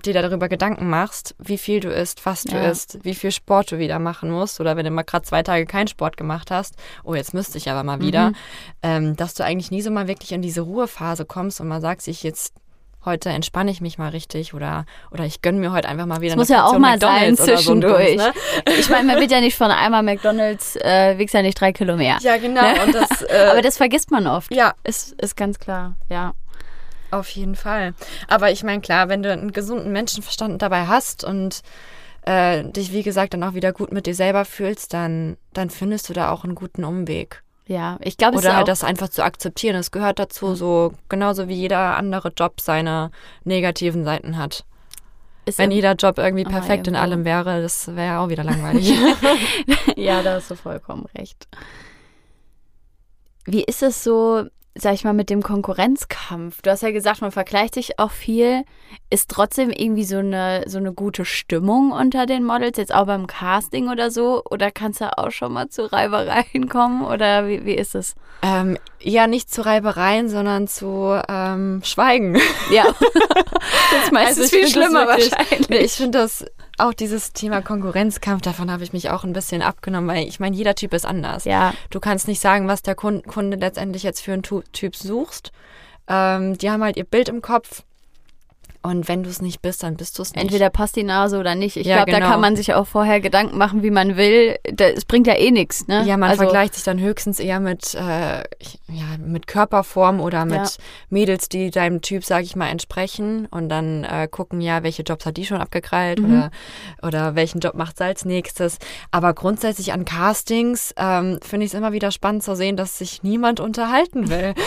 dir 0.01 0.13
darüber 0.13 0.50
Gedanken 0.50 0.89
machst, 0.89 1.36
wie 1.39 1.58
viel 1.58 1.79
du 1.79 1.89
isst, 1.89 2.25
was 2.25 2.43
du 2.43 2.55
ja. 2.55 2.70
isst, 2.70 3.00
wie 3.03 3.15
viel 3.15 3.31
Sport 3.31 3.72
du 3.72 3.79
wieder 3.79 4.00
machen 4.00 4.31
musst 4.31 4.60
oder 4.60 4.75
wenn 4.77 4.86
du 4.86 4.91
mal 4.91 5.03
gerade 5.03 5.25
zwei 5.25 5.43
Tage 5.43 5.65
keinen 5.65 5.88
Sport 5.88 6.17
gemacht 6.17 6.51
hast, 6.51 6.75
oh, 7.03 7.15
jetzt 7.15 7.34
müsste 7.34 7.58
ich 7.58 7.70
aber 7.70 7.84
mal 7.84 8.01
wieder, 8.01 8.29
mhm. 8.29 8.36
ähm, 8.84 9.15
dass 9.15 9.34
du 9.34 9.43
eigentlich 9.43 9.72
nie 9.72 9.81
so 9.81 9.91
mal 9.91 10.08
wirklich 10.08 10.31
in 10.31 10.41
diese 10.41 10.62
Ruhephase 10.62 11.25
kommst 11.25 11.62
und 11.62 11.67
mal 11.67 11.81
sagst, 11.81 12.08
ich 12.08 12.24
jetzt 12.24 12.53
heute 13.05 13.29
entspanne 13.29 13.72
ich 13.72 13.81
mich 13.81 13.98
mal 13.98 14.10
richtig 14.10 14.53
oder 14.53 14.86
oder 15.12 15.25
ich 15.25 15.41
gönne 15.41 15.60
mir 15.60 15.72
heute 15.72 15.88
einfach 15.88 16.05
mal 16.05 16.22
wieder 16.22 16.36
das 16.36 16.50
eine 16.50 16.60
muss 16.60 16.65
ja 16.65 16.65
auch 16.65 16.79
mal 16.79 16.91
McDonald's 16.91 17.43
sein 17.43 17.58
zwischendurch. 17.58 18.12
So 18.12 18.27
ne? 18.27 18.34
Ich 18.79 18.89
meine, 18.89 19.08
man 19.08 19.20
wird 19.20 19.31
ja 19.31 19.41
nicht 19.41 19.58
von 19.58 19.72
einmal 19.72 20.03
McDonald's 20.03 20.75
äh, 20.75 21.17
wiegst 21.17 21.34
ja 21.34 21.41
nicht 21.41 21.60
drei 21.60 21.72
Kilo 21.72 21.96
mehr. 21.96 22.17
Ja, 22.22 22.38
genau. 22.38 22.62
Ne? 22.62 22.93
Das, 22.93 23.22
äh, 23.29 23.48
Aber 23.50 23.62
das 23.62 23.77
vergisst 23.77 24.12
man 24.12 24.27
oft. 24.27 24.53
Ja, 24.53 24.74
ist 24.84 25.13
ist 25.22 25.36
ganz 25.36 25.60
klar. 25.60 25.96
Ja. 26.10 26.34
Auf 27.12 27.30
jeden 27.30 27.56
Fall. 27.56 27.94
Aber 28.27 28.51
ich 28.51 28.63
meine, 28.63 28.82
klar, 28.82 29.10
wenn 29.10 29.22
du 29.22 29.32
einen 29.32 29.51
gesunden 29.51 29.91
Menschenverstand 29.91 30.62
dabei 30.62 30.88
hast 30.88 31.24
und 31.24 31.62
äh, 32.24 32.63
dich, 32.63 32.94
wie 32.94 33.03
gesagt, 33.03 33.34
dann 33.34 33.44
auch 33.44 33.53
wieder 33.53 33.74
gut 33.74 33.91
mit 33.91 34.06
dir 34.06 34.15
selber 34.15 34.46
fühlst, 34.46 34.94
dann, 34.94 35.38
dann 35.53 35.70
findest 35.70 36.10
du 36.10 36.13
da 36.13 36.32
auch 36.32 36.44
einen 36.44 36.56
guten 36.56 36.84
Umweg. 36.84 37.44
Ja, 37.68 37.98
ich 38.01 38.18
glaube, 38.18 38.38
Oder 38.38 38.56
halt 38.58 38.68
das 38.68 38.84
einfach 38.84 39.10
zu 39.10 39.24
akzeptieren. 39.24 39.75
Es 39.75 39.91
gehört 39.91 40.20
dazu, 40.20 40.48
mhm. 40.48 40.56
so 40.56 40.94
genauso 41.10 41.48
wie 41.48 41.53
jeder 41.53 41.96
andere 41.96 42.34
Job 42.36 42.60
seine 42.60 43.12
negativen 43.44 44.03
Seiten 44.03 44.38
hat. 44.38 44.65
Ist 45.46 45.58
Wenn 45.58 45.72
jeder 45.72 45.96
Job 45.96 46.18
irgendwie 46.18 46.44
perfekt 46.44 46.88
in 46.88 46.96
allem 46.96 47.25
wäre, 47.25 47.62
das 47.62 47.88
wäre 47.88 48.08
ja 48.08 48.24
auch 48.24 48.30
wieder 48.30 48.44
langweilig. 48.44 48.94
ja, 49.96 50.22
da 50.22 50.36
hast 50.36 50.51
du 50.51 50.56
vollkommen 50.56 51.06
recht. 51.18 51.48
Wie 53.46 53.63
ist 53.63 53.82
es 53.82 54.03
so, 54.03 54.46
sag 54.75 54.94
ich 54.94 55.04
mal, 55.04 55.13
mit 55.13 55.30
dem 55.30 55.44
Konkurrenzkampf. 55.44 56.62
Du 56.62 56.72
hast 56.72 56.82
ja 56.82 56.92
gesagt, 56.92 57.22
man 57.22 57.32
vergleicht 57.32 57.75
sich 57.75 58.00
auch 58.00 58.12
viel. 58.12 58.63
Ist 59.10 59.30
trotzdem 59.30 59.70
irgendwie 59.70 60.06
so 60.06 60.18
eine, 60.18 60.63
so 60.68 60.78
eine 60.78 60.94
gute 60.94 61.25
Stimmung 61.25 61.92
unter 61.92 62.25
den 62.25 62.44
Models, 62.44 62.78
jetzt 62.78 62.94
auch 62.94 63.06
beim 63.06 63.28
Casting 63.28 63.90
oder 63.90 64.12
so? 64.12 64.44
Oder 64.50 64.72
kannst 64.72 65.01
du 65.01 65.18
auch 65.18 65.32
schon 65.32 65.54
mal 65.54 65.68
zu 65.68 65.92
Reibereien 65.92 66.70
kommen? 66.70 67.04
Oder 67.04 67.48
wie, 67.48 67.66
wie 67.66 67.75
ist 67.75 67.96
es? 67.96 68.16
Ähm, 68.42 68.78
ja, 69.01 69.28
nicht 69.28 69.51
zu 69.51 69.66
Reibereien, 69.66 70.30
sondern 70.30 70.68
zu 70.68 71.20
ähm, 71.28 71.82
Schweigen. 71.84 72.40
Ja. 72.72 72.86
das 72.94 74.04
ist 74.06 74.12
meistens 74.13 74.44
also 74.44 74.56
viel 74.56 74.68
schlimmer 74.68 75.08
wirklich, 75.08 75.32
wahrscheinlich. 75.32 75.82
Ich 75.82 75.92
finde 75.94 76.20
das 76.20 76.46
auch 76.82 76.94
dieses 76.94 77.34
Thema 77.34 77.62
Konkurrenzkampf, 77.62 78.42
davon 78.42 78.72
habe 78.72 78.84
ich 78.84 78.94
mich 78.94 79.10
auch 79.10 79.24
ein 79.24 79.34
bisschen 79.34 79.62
abgenommen, 79.62 80.10
weil 80.10 80.28
ich 80.28 80.40
meine, 80.40 80.56
jeder 80.56 80.76
Typ 80.76 80.94
ist 80.94 81.06
anders. 81.06 81.46
Ja. 81.46 81.74
Du 81.90 82.00
kannst 82.00 82.28
nicht 82.28 82.40
sagen, 82.40 82.68
was 82.68 82.82
der 82.82 82.96
Kunde 82.96 83.58
letztendlich 83.58 84.04
jetzt 84.04 84.22
für 84.22 84.34
einen 84.34 84.44
Typ 84.44 84.96
suchst. 84.96 85.52
Ähm, 86.08 86.58
die 86.58 86.70
haben 86.70 86.84
halt 86.84 86.98
ihr 86.98 87.04
Bild 87.04 87.30
im 87.30 87.42
Kopf 87.42 87.84
Und 88.84 89.08
wenn 89.08 89.22
du 89.22 89.30
es 89.30 89.42
nicht 89.42 89.62
bist, 89.62 89.84
dann 89.84 89.96
bist 89.96 90.18
du 90.18 90.24
es 90.24 90.34
nicht. 90.34 90.42
Entweder 90.42 90.70
passt 90.72 90.96
die 90.96 91.04
Nase 91.04 91.38
oder 91.40 91.54
nicht. 91.56 91.78
Ich 91.78 91.86
Ja, 91.86 91.98
glaube, 91.98 92.12
da 92.12 92.18
genau. 92.18 92.32
kann 92.32 92.42
man 92.42 92.56
sich 92.56 92.74
auch 92.74 92.88
vorher 92.88 93.22
Gedanken 93.22 93.58
machen, 93.58 93.84
wie 93.84 93.92
man 93.92 94.18
will. 94.18 94.58
Da- 94.74 94.86
Es 94.90 95.06
bringt 95.06 95.28
ja 95.28 95.36
eh 95.36 95.52
nichts, 95.52 95.88
ne? 95.88 96.04
Ja, 96.06 96.18
man 96.18 96.32
also, 96.32 96.44
vergleicht 96.44 96.74
sich 96.74 96.84
dann 96.84 97.00
höchstens 97.00 97.40
eher 97.40 97.60
mit, 97.60 97.94
äh, 97.94 98.42
ich- 98.60 98.80
ja, 98.88 99.06
mit 99.24 99.46
Körperform 99.48 100.20
oder 100.20 100.46
mit 100.46 100.56
Ja. 100.56 100.68
Mädels, 101.10 101.48
die 101.48 101.70
deinem 101.70 102.02
Typ, 102.02 102.26
sag 102.26 102.44
ich 102.44 102.56
mal, 102.56 102.70
entsprechen 102.70 103.48
und 103.52 103.70
dann 103.70 104.04
äh, 104.04 104.28
gucken, 104.30 104.62
ja, 104.62 104.82
welche 104.84 105.04
Jobs 105.04 105.26
hat 105.28 105.38
die 105.38 105.46
schon 105.46 105.62
abgekrallt 105.62 106.20
Mhm. 106.20 106.26
oder, 106.26 106.52
oder 107.04 107.36
welchen 107.36 107.60
Job 107.60 107.76
macht 107.76 107.98
sie 108.00 108.04
als 108.06 108.26
nächstes. 108.26 108.80
Aber 109.12 109.34
grundsätzlich 109.34 109.94
an 109.94 110.06
Castings 110.06 110.94
ähm, 110.98 111.40
finde 111.48 111.66
ich 111.66 111.72
es 111.72 111.78
immer 111.78 111.92
wieder 111.92 112.12
spannend 112.12 112.44
zu 112.44 112.56
sehen, 112.56 112.78
dass 112.78 112.98
sich 112.98 113.22
niemand 113.24 113.60
unterhalten 113.60 114.30
will. 114.30 114.54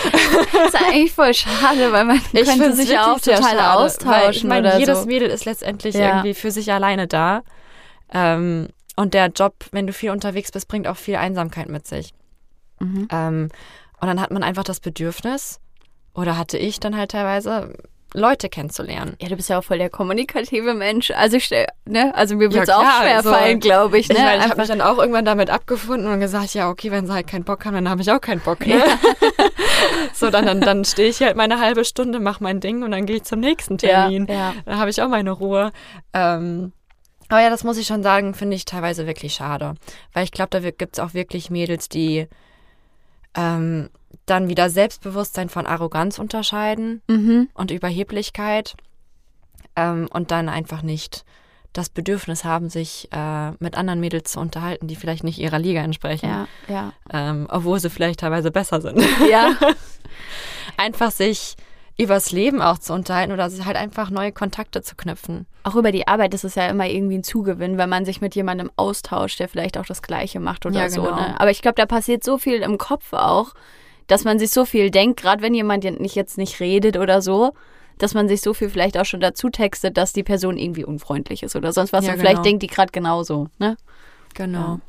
Das 0.53 0.73
ist 0.75 0.81
eigentlich 0.89 1.13
voll 1.13 1.35
schade, 1.35 1.93
weil 1.93 2.05
man 2.05 2.21
könnte 2.33 2.53
find's 2.53 2.77
sich 2.77 2.91
ja 2.91 3.13
auch 3.13 3.19
total 3.21 3.43
schade, 3.43 3.57
austauschen 4.07 4.25
Weil 4.25 4.31
ich 4.37 4.45
meine, 4.45 4.69
oder 4.69 4.79
jedes 4.79 5.01
so. 5.01 5.07
Mädel 5.07 5.29
ist 5.29 5.45
letztendlich 5.45 5.95
Ja. 5.95 6.09
irgendwie 6.09 6.35
für 6.35 6.51
sich 6.51 6.73
alleine 6.73 7.07
da. 7.07 7.43
Ähm, 8.13 8.69
und 8.97 9.15
der 9.15 9.29
Job, 9.29 9.55
wenn 9.73 9.87
du 9.87 9.93
viel 9.93 10.11
unterwegs 10.11 10.53
bist, 10.53 10.69
bringt 10.69 10.87
auch 10.87 10.97
viel 10.97 11.17
Einsamkeit 11.17 11.69
mit 11.69 11.87
sich. 11.87 12.13
Mhm. 12.81 13.09
Ähm, 13.11 13.49
und 14.01 14.09
dann 14.09 14.21
hat 14.21 14.31
man 14.31 14.43
einfach 14.43 14.65
das 14.65 14.81
Bedürfnis, 14.81 15.61
oder 16.15 16.37
hatte 16.39 16.59
ich 16.59 16.79
dann 16.81 16.97
halt 16.97 17.11
teilweise, 17.13 17.75
Leute 18.17 18.49
kennenzulernen. 18.49 19.17
Ja, 19.21 19.29
du 19.29 19.35
bist 19.35 19.49
ja 19.49 19.59
auch 19.59 19.65
voll 19.65 19.79
der 19.79 19.91
kommunikative 19.91 20.73
Mensch. 20.75 21.11
Also, 21.11 21.37
ich 21.39 21.47
stell, 21.47 21.67
ne? 21.85 22.15
also 22.15 22.37
mir 22.37 22.45
Ja, 22.49 22.53
wird 22.55 22.69
es 22.69 22.75
auch 22.75 23.01
schwer 23.01 23.17
also, 23.17 23.31
fallen, 23.33 23.59
glaube 23.59 23.99
ich. 23.99 24.09
Ne? 24.09 24.15
Ich 24.15 24.23
meine, 24.23 24.45
ich 24.45 24.49
habe 24.49 24.61
mich 24.61 24.69
dann 24.69 24.81
auch 24.81 24.99
irgendwann 24.99 25.25
damit 25.25 25.51
abgefunden 25.51 26.07
und 26.07 26.21
gesagt, 26.21 26.55
ja, 26.55 26.71
okay, 26.71 26.93
wenn 26.93 27.09
sie 27.09 27.13
halt 27.13 27.27
keinen 27.27 27.43
Bock 27.43 27.65
haben, 27.65 27.75
dann 27.75 27.89
habe 27.89 28.03
ich 28.03 28.13
auch 28.13 28.21
keinen 28.21 28.41
Bock. 28.41 28.65
Ne? 28.65 28.81
so, 30.15 30.31
dann, 30.31 30.47
dann, 30.47 30.61
dann 30.61 30.85
stehe 30.85 31.09
ich 31.09 31.21
halt 31.21 31.37
meine 31.37 31.61
halbe 31.61 31.85
Stunde, 31.85 32.21
mache 32.21 32.43
mein 32.43 32.61
Ding 32.61 32.83
und 32.83 32.91
dann 32.91 33.07
gehe 33.07 33.17
ich 33.17 33.25
zum 33.25 33.41
nächsten 33.41 33.79
Termin. 33.79 34.27
Ja, 34.27 34.35
ja. 34.35 34.55
Da 34.65 34.77
habe 34.79 34.91
ich 34.91 35.01
auch 35.03 35.09
meine 35.09 35.31
Ruhe. 35.31 35.73
Ähm, 36.13 36.73
aber 37.29 37.41
ja, 37.41 37.51
das 37.51 37.65
muss 37.65 37.79
ich 37.79 37.87
schon 37.87 38.03
sagen, 38.03 38.35
finde 38.35 38.57
ich 38.57 38.65
teilweise 38.65 39.07
wirklich 39.07 39.35
schade. 39.35 39.75
Weil 40.13 40.25
ich 40.25 40.33
glaube, 40.33 40.51
da 40.51 40.71
gibt 40.71 40.97
es 40.97 41.01
auch 41.03 41.15
wirklich 41.15 41.51
Mädels, 41.51 41.89
die 41.89 42.29
ähm, 43.35 43.91
dann 44.27 44.49
wieder 44.49 44.71
Selbstbewusstsein 44.71 45.49
von 45.49 45.67
Arroganz 45.67 46.19
unterscheiden 46.19 47.03
Mhm. 47.09 47.49
und 47.55 47.71
Überheblichkeit 47.71 48.75
ähm, 49.77 50.09
und 50.13 50.31
dann 50.31 50.49
einfach 50.49 50.83
nicht 50.83 51.25
das 51.75 51.91
Bedürfnis 51.91 52.45
haben, 52.45 52.71
sich 52.71 53.09
äh, 53.13 53.51
mit 53.59 53.77
anderen 53.77 54.01
Mädels 54.01 54.33
zu 54.33 54.41
unterhalten, 54.41 54.87
die 54.87 54.97
vielleicht 54.97 55.25
nicht 55.25 55.39
ihrer 55.39 55.59
Liga 55.59 55.83
entsprechen, 55.83 56.29
Ja, 56.29 56.47
ja. 56.69 56.93
ähm, 57.13 57.47
obwohl 57.51 57.79
sie 57.81 57.91
vielleicht 57.91 58.21
teilweise 58.21 58.51
besser 58.51 58.81
sind. 58.81 58.99
Ja, 59.31 59.51
einfach 60.77 61.11
sich 61.11 61.57
übers 61.97 62.33
Leben 62.33 62.61
auch 62.61 62.79
zu 62.79 62.93
unterhalten 62.93 63.33
oder 63.33 63.49
sich 63.51 63.65
halt 63.65 63.77
einfach 63.77 64.11
neue 64.11 64.33
Kontakte 64.33 64.83
zu 64.83 64.97
knüpfen. 64.97 65.47
auch 65.63 65.77
über 65.77 65.93
die 65.93 66.09
Arbeit 66.09 66.35
ist 66.35 66.43
es 66.45 66.57
ja 66.57 66.67
immer 66.67 66.87
irgendwie 66.89 67.19
ein 67.19 67.23
Zugewinn, 67.25 67.79
wenn 67.79 67.89
man 67.89 68.05
sich 68.05 68.21
mit 68.21 68.35
jemandem 68.35 68.71
austauscht, 68.77 69.39
der 69.39 69.49
vielleicht 69.49 69.79
auch 69.79 69.87
das 69.87 70.03
Gleiche 70.03 70.41
macht 70.41 70.67
oder 70.67 70.81
Ja, 70.81 70.89
so. 70.91 71.03
genau. 71.03 71.15
Ne? 71.15 71.41
Aber 71.41 71.51
ich 71.53 71.63
glaube, 71.63 71.77
da 71.77 71.87
passiert 71.87 72.25
so 72.25 72.37
viel 72.39 72.63
im 72.63 72.79
Kopf 72.79 73.13
auch, 73.13 73.55
dass 74.09 74.25
man 74.25 74.39
sich 74.41 74.51
so 74.51 74.65
viel 74.65 74.91
denkt, 74.91 75.21
gerade 75.21 75.41
wenn 75.43 75.55
jemand 75.55 75.85
nicht 76.01 76.17
jetzt 76.17 76.37
nicht 76.37 76.59
redet 76.61 76.97
oder 76.97 77.23
so, 77.23 77.55
dass 77.99 78.15
man 78.15 78.29
sich 78.29 78.41
so 78.41 78.55
viel 78.55 78.69
vielleicht 78.69 78.99
auch 78.99 79.05
schon 79.05 79.21
dazu 79.21 79.51
textet, 79.51 79.97
dass 79.97 80.13
die 80.13 80.23
Person 80.23 80.57
irgendwie 80.57 80.85
unfreundlich 80.85 81.43
ist 81.43 81.57
oder 81.57 81.73
sonst 81.73 81.93
was. 81.93 82.05
Ja, 82.07 82.13
und 82.13 82.19
vielleicht 82.19 82.37
genau. 82.37 82.45
denkt 82.45 82.63
die 82.63 82.69
gerade 82.69 82.93
genauso. 82.93 83.49
Ne? 83.59 83.77
Genau. 84.35 84.81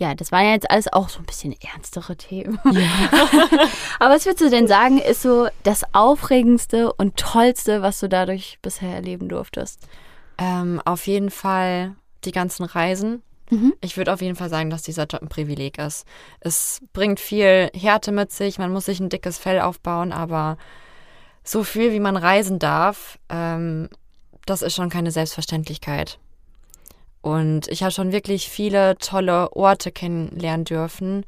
Ja, 0.00 0.14
das 0.14 0.32
waren 0.32 0.46
ja 0.46 0.52
jetzt 0.52 0.70
alles 0.70 0.90
auch 0.90 1.10
so 1.10 1.18
ein 1.18 1.26
bisschen 1.26 1.54
ernstere 1.60 2.16
Themen. 2.16 2.58
Aber 3.98 4.14
was 4.14 4.24
würdest 4.24 4.40
du 4.40 4.48
denn 4.48 4.66
sagen, 4.66 4.98
ist 4.98 5.20
so 5.20 5.48
das 5.62 5.82
Aufregendste 5.92 6.90
und 6.94 7.16
Tollste, 7.16 7.82
was 7.82 8.00
du 8.00 8.08
dadurch 8.08 8.58
bisher 8.62 8.94
erleben 8.94 9.28
durftest? 9.28 9.86
Ähm, 10.38 10.80
auf 10.86 11.06
jeden 11.06 11.28
Fall 11.28 11.96
die 12.24 12.32
ganzen 12.32 12.64
Reisen. 12.64 13.22
Mhm. 13.50 13.74
Ich 13.82 13.98
würde 13.98 14.14
auf 14.14 14.22
jeden 14.22 14.36
Fall 14.36 14.48
sagen, 14.48 14.70
dass 14.70 14.80
dieser 14.80 15.04
Job 15.04 15.20
ein 15.20 15.28
Privileg 15.28 15.76
ist. 15.76 16.06
Es 16.40 16.80
bringt 16.94 17.20
viel 17.20 17.70
Härte 17.74 18.10
mit 18.10 18.32
sich, 18.32 18.58
man 18.58 18.72
muss 18.72 18.86
sich 18.86 19.00
ein 19.00 19.10
dickes 19.10 19.36
Fell 19.36 19.60
aufbauen, 19.60 20.12
aber 20.12 20.56
so 21.42 21.64
viel, 21.64 21.92
wie 21.92 22.00
man 22.00 22.16
reisen 22.16 22.58
darf, 22.58 23.18
ähm, 23.28 23.88
das 24.46 24.62
ist 24.62 24.74
schon 24.74 24.90
keine 24.90 25.10
Selbstverständlichkeit. 25.10 26.18
Und 27.22 27.68
ich 27.68 27.82
habe 27.82 27.92
schon 27.92 28.12
wirklich 28.12 28.48
viele 28.48 28.96
tolle 28.98 29.52
Orte 29.52 29.92
kennenlernen 29.92 30.64
dürfen, 30.64 31.26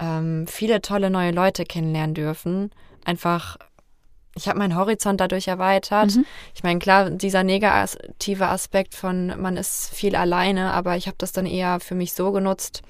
ähm, 0.00 0.46
viele 0.48 0.82
tolle 0.82 1.10
neue 1.10 1.30
Leute 1.30 1.64
kennenlernen 1.64 2.14
dürfen. 2.14 2.70
Einfach, 3.04 3.56
ich 4.34 4.48
habe 4.48 4.58
meinen 4.58 4.76
Horizont 4.76 5.20
dadurch 5.20 5.46
erweitert. 5.46 6.16
Mhm. 6.16 6.26
Ich 6.54 6.64
meine, 6.64 6.80
klar, 6.80 7.10
dieser 7.10 7.44
negative 7.44 8.48
Aspekt 8.48 8.94
von 8.94 9.40
man 9.40 9.56
ist 9.56 9.94
viel 9.94 10.16
alleine, 10.16 10.72
aber 10.72 10.96
ich 10.96 11.06
habe 11.06 11.16
das 11.18 11.32
dann 11.32 11.46
eher 11.46 11.78
für 11.78 11.94
mich 11.94 12.12
so 12.12 12.32
genutzt, 12.32 12.82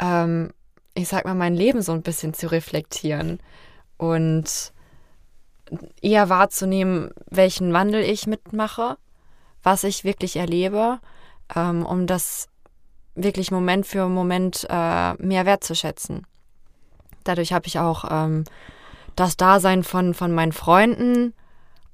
ähm, 0.00 0.52
ich 0.94 1.08
sag 1.08 1.24
mal, 1.24 1.34
mein 1.34 1.54
Leben 1.54 1.80
so 1.80 1.92
ein 1.92 2.02
bisschen 2.02 2.34
zu 2.34 2.50
reflektieren 2.50 3.38
und 3.96 4.72
eher 6.00 6.28
wahrzunehmen, 6.28 7.10
welchen 7.30 7.72
Wandel 7.72 8.02
ich 8.02 8.26
mitmache, 8.26 8.96
was 9.62 9.84
ich 9.84 10.04
wirklich 10.04 10.36
erlebe, 10.36 10.98
ähm, 11.54 11.84
um 11.84 12.06
das 12.06 12.48
wirklich 13.14 13.50
Moment 13.50 13.86
für 13.86 14.08
Moment 14.08 14.66
äh, 14.68 15.14
mehr 15.14 15.46
wertzuschätzen. 15.46 16.26
Dadurch 17.24 17.52
habe 17.52 17.66
ich 17.66 17.78
auch 17.78 18.04
ähm, 18.10 18.44
das 19.16 19.36
Dasein 19.36 19.82
von, 19.82 20.14
von 20.14 20.32
meinen 20.32 20.52
Freunden 20.52 21.34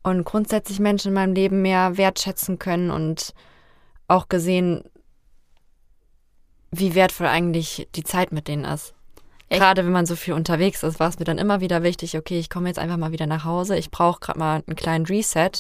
und 0.02 0.24
grundsätzlich 0.24 0.78
Menschen 0.78 1.08
in 1.08 1.14
meinem 1.14 1.34
Leben 1.34 1.62
mehr 1.62 1.96
wertschätzen 1.96 2.58
können 2.58 2.90
und 2.90 3.32
auch 4.06 4.28
gesehen, 4.28 4.84
wie 6.70 6.94
wertvoll 6.94 7.26
eigentlich 7.26 7.88
die 7.94 8.04
Zeit 8.04 8.32
mit 8.32 8.48
denen 8.48 8.64
ist. 8.64 8.93
Gerade 9.58 9.84
wenn 9.84 9.92
man 9.92 10.06
so 10.06 10.16
viel 10.16 10.34
unterwegs 10.34 10.82
ist, 10.82 11.00
war 11.00 11.08
es 11.08 11.18
mir 11.18 11.24
dann 11.24 11.38
immer 11.38 11.60
wieder 11.60 11.82
wichtig, 11.82 12.16
okay, 12.16 12.38
ich 12.38 12.50
komme 12.50 12.68
jetzt 12.68 12.78
einfach 12.78 12.96
mal 12.96 13.12
wieder 13.12 13.26
nach 13.26 13.44
Hause. 13.44 13.76
Ich 13.76 13.90
brauche 13.90 14.20
gerade 14.20 14.38
mal 14.38 14.62
einen 14.66 14.76
kleinen 14.76 15.06
Reset. 15.06 15.50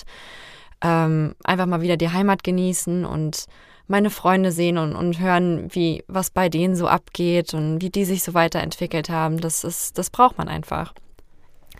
Ähm, 0.82 1.34
einfach 1.44 1.66
mal 1.66 1.80
wieder 1.80 1.96
die 1.96 2.10
Heimat 2.10 2.44
genießen 2.44 3.04
und 3.04 3.46
meine 3.86 4.10
Freunde 4.10 4.50
sehen 4.50 4.78
und, 4.78 4.96
und 4.96 5.18
hören, 5.18 5.68
wie 5.70 6.04
was 6.08 6.30
bei 6.30 6.48
denen 6.48 6.74
so 6.74 6.88
abgeht 6.88 7.54
und 7.54 7.82
wie 7.82 7.90
die 7.90 8.04
sich 8.04 8.22
so 8.22 8.34
weiterentwickelt 8.34 9.08
haben. 9.10 9.40
Das 9.40 9.64
ist, 9.64 9.98
das 9.98 10.10
braucht 10.10 10.38
man 10.38 10.48
einfach. 10.48 10.94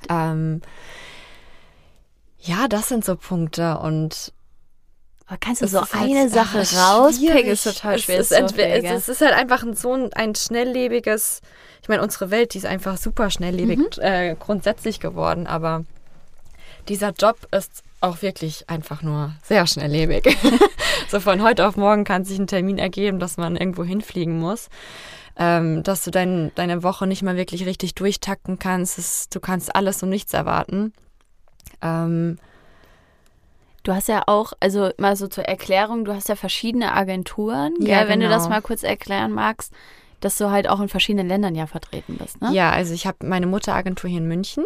Ähm, 0.09 0.61
ja, 2.38 2.68
das 2.68 2.88
sind 2.88 3.05
so 3.05 3.16
Punkte 3.16 3.79
und 3.79 4.33
Aber 5.26 5.38
kannst 5.38 5.62
du 5.62 5.66
es 5.66 5.72
so 5.72 5.80
halt, 5.80 5.94
eine 5.94 6.28
Sache 6.28 6.62
ah, 6.76 6.96
rauspicken? 6.96 7.46
Ist 7.46 7.64
total 7.64 7.98
schwer. 7.98 8.20
Es 8.20 8.30
ist, 8.30 8.38
so 8.38 8.56
es, 8.56 8.84
es 8.84 9.08
ist 9.08 9.20
halt 9.22 9.32
einfach 9.32 9.62
ein, 9.62 9.74
so 9.74 9.94
ein, 9.94 10.12
ein 10.12 10.34
schnelllebiges, 10.34 11.40
ich 11.82 11.88
meine, 11.88 12.02
unsere 12.02 12.30
Welt, 12.30 12.54
die 12.54 12.58
ist 12.58 12.66
einfach 12.66 12.98
super 12.98 13.30
schnelllebig 13.30 13.78
Mhm. 13.78 14.02
äh, 14.02 14.34
grundsätzlich 14.38 15.00
geworden, 15.00 15.46
aber 15.46 15.84
dieser 16.88 17.10
Job 17.10 17.38
ist 17.52 17.82
auch 18.02 18.20
wirklich 18.20 18.68
einfach 18.68 19.02
nur 19.02 19.32
sehr 19.42 19.66
schnelllebig. 19.66 20.37
so 21.08 21.20
von 21.20 21.42
heute 21.42 21.66
auf 21.66 21.76
morgen 21.76 22.04
kann 22.04 22.24
sich 22.24 22.38
ein 22.38 22.46
Termin 22.46 22.76
ergeben, 22.76 23.18
dass 23.18 23.38
man 23.38 23.56
irgendwo 23.56 23.82
hinfliegen 23.84 24.38
muss. 24.38 24.68
Ähm, 25.37 25.82
dass 25.82 26.04
du 26.04 26.12
dein, 26.12 26.52
deine 26.54 26.84
Woche 26.84 27.08
nicht 27.08 27.22
mal 27.22 27.37
wirklich 27.37 27.66
richtig 27.66 27.94
durchtakten 27.94 28.58
kannst. 28.58 28.98
Es, 28.98 29.28
du 29.30 29.40
kannst 29.40 29.74
alles 29.74 30.02
und 30.02 30.10
nichts 30.10 30.32
erwarten. 30.32 30.92
Ähm, 31.82 32.38
Du 33.85 33.94
hast 33.94 34.09
ja 34.09 34.23
auch, 34.27 34.55
also 34.61 34.90
mal 34.99 35.14
so 35.14 35.29
zur 35.29 35.44
Erklärung, 35.44 36.05
du 36.05 36.14
hast 36.14 36.29
ja 36.29 36.37
verschiedene 36.37 36.92
Agenturen, 36.94 37.75
Ja, 37.79 38.01
gell, 38.01 38.09
wenn 38.09 38.20
du 38.20 38.29
das 38.29 38.44
genau. 38.44 38.57
mal 38.57 38.62
kurz 38.62 38.83
erklären 38.83 39.31
magst, 39.31 39.73
dass 40.20 40.38
du 40.38 40.51
halt 40.51 40.68
auch 40.68 40.81
in 40.81 40.88
verschiedenen 40.88 41.29
Ländern 41.29 41.55
ja 41.55 41.66
vertreten 41.66 42.16
bist, 42.16 42.40
ne? 42.40 42.53
Ja, 42.55 42.70
also 42.70 42.94
ich 42.94 43.07
habe 43.07 43.27
meine 43.27 43.47
Mutteragentur 43.47 44.09
hier 44.09 44.20
in 44.20 44.27
München. 44.27 44.64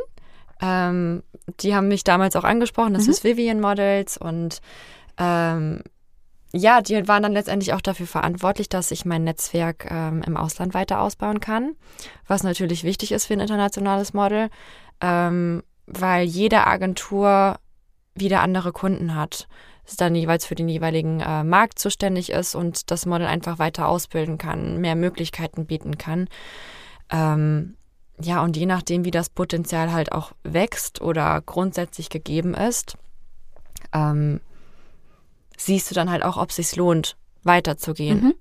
Ähm, 0.62 1.24
die 1.60 1.74
haben 1.74 1.88
mich 1.88 2.04
damals 2.04 2.36
auch 2.36 2.44
angesprochen, 2.44 2.94
das 2.94 3.04
Mhm. 3.04 3.10
ist 3.10 3.24
Vivian 3.24 3.60
Models 3.60 4.16
und 4.16 4.60
ähm, 5.18 5.82
ja, 6.52 6.80
die 6.80 7.06
waren 7.08 7.22
dann 7.22 7.32
letztendlich 7.32 7.74
auch 7.74 7.80
dafür 7.80 8.06
verantwortlich, 8.06 8.68
dass 8.68 8.90
ich 8.92 9.04
mein 9.04 9.24
Netzwerk 9.24 9.88
ähm, 9.90 10.22
im 10.24 10.36
Ausland 10.36 10.74
weiter 10.74 11.00
ausbauen 11.00 11.40
kann, 11.40 11.74
was 12.26 12.42
natürlich 12.44 12.84
wichtig 12.84 13.12
ist 13.12 13.26
für 13.26 13.34
ein 13.34 13.40
internationales 13.40 14.14
Model, 14.14 14.48
ähm, 15.00 15.62
weil 15.86 16.24
jede 16.24 16.66
Agentur 16.66 17.58
wieder 18.20 18.40
andere 18.40 18.72
Kunden 18.72 19.14
hat. 19.14 19.48
Es 19.86 19.96
dann 19.96 20.14
jeweils 20.14 20.44
für 20.44 20.54
den 20.54 20.68
jeweiligen 20.68 21.20
äh, 21.20 21.44
Markt 21.44 21.78
zuständig 21.78 22.30
ist 22.30 22.54
und 22.54 22.90
das 22.90 23.06
Model 23.06 23.26
einfach 23.26 23.58
weiter 23.58 23.88
ausbilden 23.88 24.36
kann, 24.36 24.80
mehr 24.80 24.96
Möglichkeiten 24.96 25.64
bieten 25.64 25.96
kann. 25.96 26.28
Ähm, 27.10 27.74
ja, 28.20 28.42
und 28.42 28.56
je 28.56 28.66
nachdem, 28.66 29.04
wie 29.04 29.10
das 29.10 29.30
Potenzial 29.30 29.92
halt 29.92 30.12
auch 30.12 30.32
wächst 30.42 31.00
oder 31.00 31.40
grundsätzlich 31.40 32.10
gegeben 32.10 32.52
ist, 32.54 32.98
ähm, 33.92 34.40
siehst 35.56 35.90
du 35.90 35.94
dann 35.94 36.10
halt 36.10 36.22
auch, 36.22 36.36
ob 36.36 36.50
es 36.50 36.56
sich 36.56 36.76
lohnt, 36.76 37.16
weiterzugehen. 37.44 38.22
Mhm. 38.22 38.34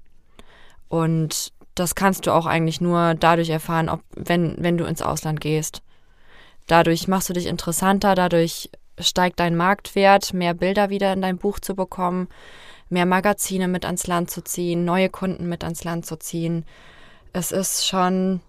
Und 0.89 1.53
das 1.75 1.95
kannst 1.95 2.25
du 2.25 2.31
auch 2.31 2.45
eigentlich 2.45 2.81
nur 2.81 3.13
dadurch 3.15 3.49
erfahren, 3.49 3.89
ob, 3.89 4.01
wenn, 4.15 4.55
wenn 4.57 4.77
du 4.77 4.85
ins 4.85 5.01
Ausland 5.01 5.39
gehst. 5.39 5.81
Dadurch 6.65 7.07
machst 7.07 7.29
du 7.29 7.33
dich 7.33 7.45
interessanter, 7.45 8.15
dadurch 8.15 8.69
steigt 8.99 9.39
dein 9.39 9.55
Marktwert, 9.55 10.33
mehr 10.33 10.53
Bilder 10.53 10.89
wieder 10.89 11.13
in 11.13 11.21
dein 11.21 11.37
Buch 11.37 11.59
zu 11.59 11.75
bekommen, 11.75 12.27
mehr 12.89 13.05
Magazine 13.05 13.67
mit 13.67 13.85
ans 13.85 14.07
Land 14.07 14.31
zu 14.31 14.41
ziehen, 14.43 14.85
neue 14.85 15.09
Kunden 15.09 15.47
mit 15.49 15.63
ans 15.63 15.83
Land 15.83 16.05
zu 16.05 16.17
ziehen. 16.17 16.65
Es 17.33 17.51
ist 17.51 17.85
schon 17.85 18.41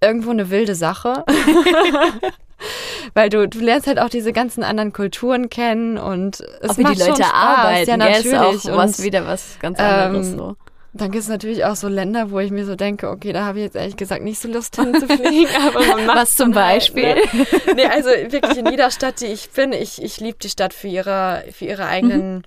irgendwo 0.00 0.30
eine 0.30 0.50
wilde 0.50 0.74
Sache. 0.74 1.24
Weil 3.14 3.30
du, 3.30 3.48
du 3.48 3.58
lernst 3.60 3.86
halt 3.86 3.98
auch 3.98 4.10
diese 4.10 4.32
ganzen 4.32 4.62
anderen 4.62 4.92
Kulturen 4.92 5.48
kennen 5.48 5.98
und 5.98 6.40
es 6.60 6.70
auch 6.70 6.78
wie 6.78 6.84
die 6.84 6.98
Leute 6.98 7.04
schon 7.04 7.16
Spaß. 7.16 7.32
arbeiten. 7.32 7.90
Ja, 7.90 7.96
natürlich. 7.96 8.70
auch 8.70 8.76
was 8.76 9.02
wieder 9.02 9.26
was 9.26 9.58
ganz 9.60 9.78
anderes. 9.78 10.28
ähm, 10.28 10.38
so. 10.38 10.56
Dann 10.92 11.10
gibt 11.12 11.22
es 11.22 11.28
natürlich 11.28 11.64
auch 11.64 11.76
so 11.76 11.86
Länder, 11.88 12.30
wo 12.30 12.40
ich 12.40 12.50
mir 12.50 12.66
so 12.66 12.74
denke, 12.74 13.10
okay, 13.10 13.32
da 13.32 13.44
habe 13.44 13.58
ich 13.58 13.64
jetzt 13.64 13.76
ehrlich 13.76 13.96
gesagt 13.96 14.22
nicht 14.22 14.40
so 14.40 14.48
Lust 14.48 14.74
hinzufliegen. 14.76 15.54
aber 15.66 15.86
man 15.86 16.06
macht 16.06 16.16
Was 16.16 16.36
zum 16.36 16.50
Beispiel? 16.50 17.14
Halt, 17.14 17.34
ne? 17.34 17.46
Nee, 17.76 17.86
also 17.86 18.08
wirklich 18.08 18.58
in 18.58 18.66
jeder 18.66 18.90
Stadt, 18.90 19.20
die 19.20 19.26
ich 19.26 19.50
bin, 19.50 19.72
ich, 19.72 20.02
ich 20.02 20.18
liebe 20.20 20.38
die 20.42 20.48
Stadt 20.48 20.74
für 20.74 20.88
ihre, 20.88 21.44
für 21.52 21.66
ihre 21.66 21.86
eigenen 21.86 22.44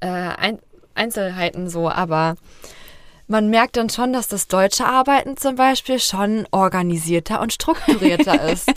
äh, 0.00 0.06
Ein 0.06 0.58
Einzelheiten 0.94 1.68
so, 1.68 1.88
aber 1.88 2.36
man 3.26 3.48
merkt 3.48 3.76
dann 3.76 3.88
schon, 3.88 4.12
dass 4.12 4.26
das 4.26 4.48
deutsche 4.48 4.84
Arbeiten 4.84 5.36
zum 5.36 5.54
Beispiel 5.54 6.00
schon 6.00 6.48
organisierter 6.50 7.40
und 7.40 7.52
strukturierter 7.52 8.42
ist. 8.50 8.70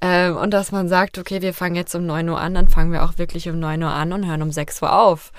Ähm, 0.00 0.36
und 0.36 0.52
dass 0.52 0.70
man 0.70 0.88
sagt, 0.88 1.18
okay, 1.18 1.42
wir 1.42 1.52
fangen 1.52 1.74
jetzt 1.74 1.94
um 1.96 2.06
9 2.06 2.28
Uhr 2.28 2.40
an, 2.40 2.54
dann 2.54 2.68
fangen 2.68 2.92
wir 2.92 3.04
auch 3.04 3.18
wirklich 3.18 3.48
um 3.48 3.58
9 3.58 3.82
Uhr 3.82 3.90
an 3.90 4.12
und 4.12 4.26
hören 4.26 4.42
um 4.42 4.52
6 4.52 4.82
Uhr 4.82 4.96
auf. 4.96 5.32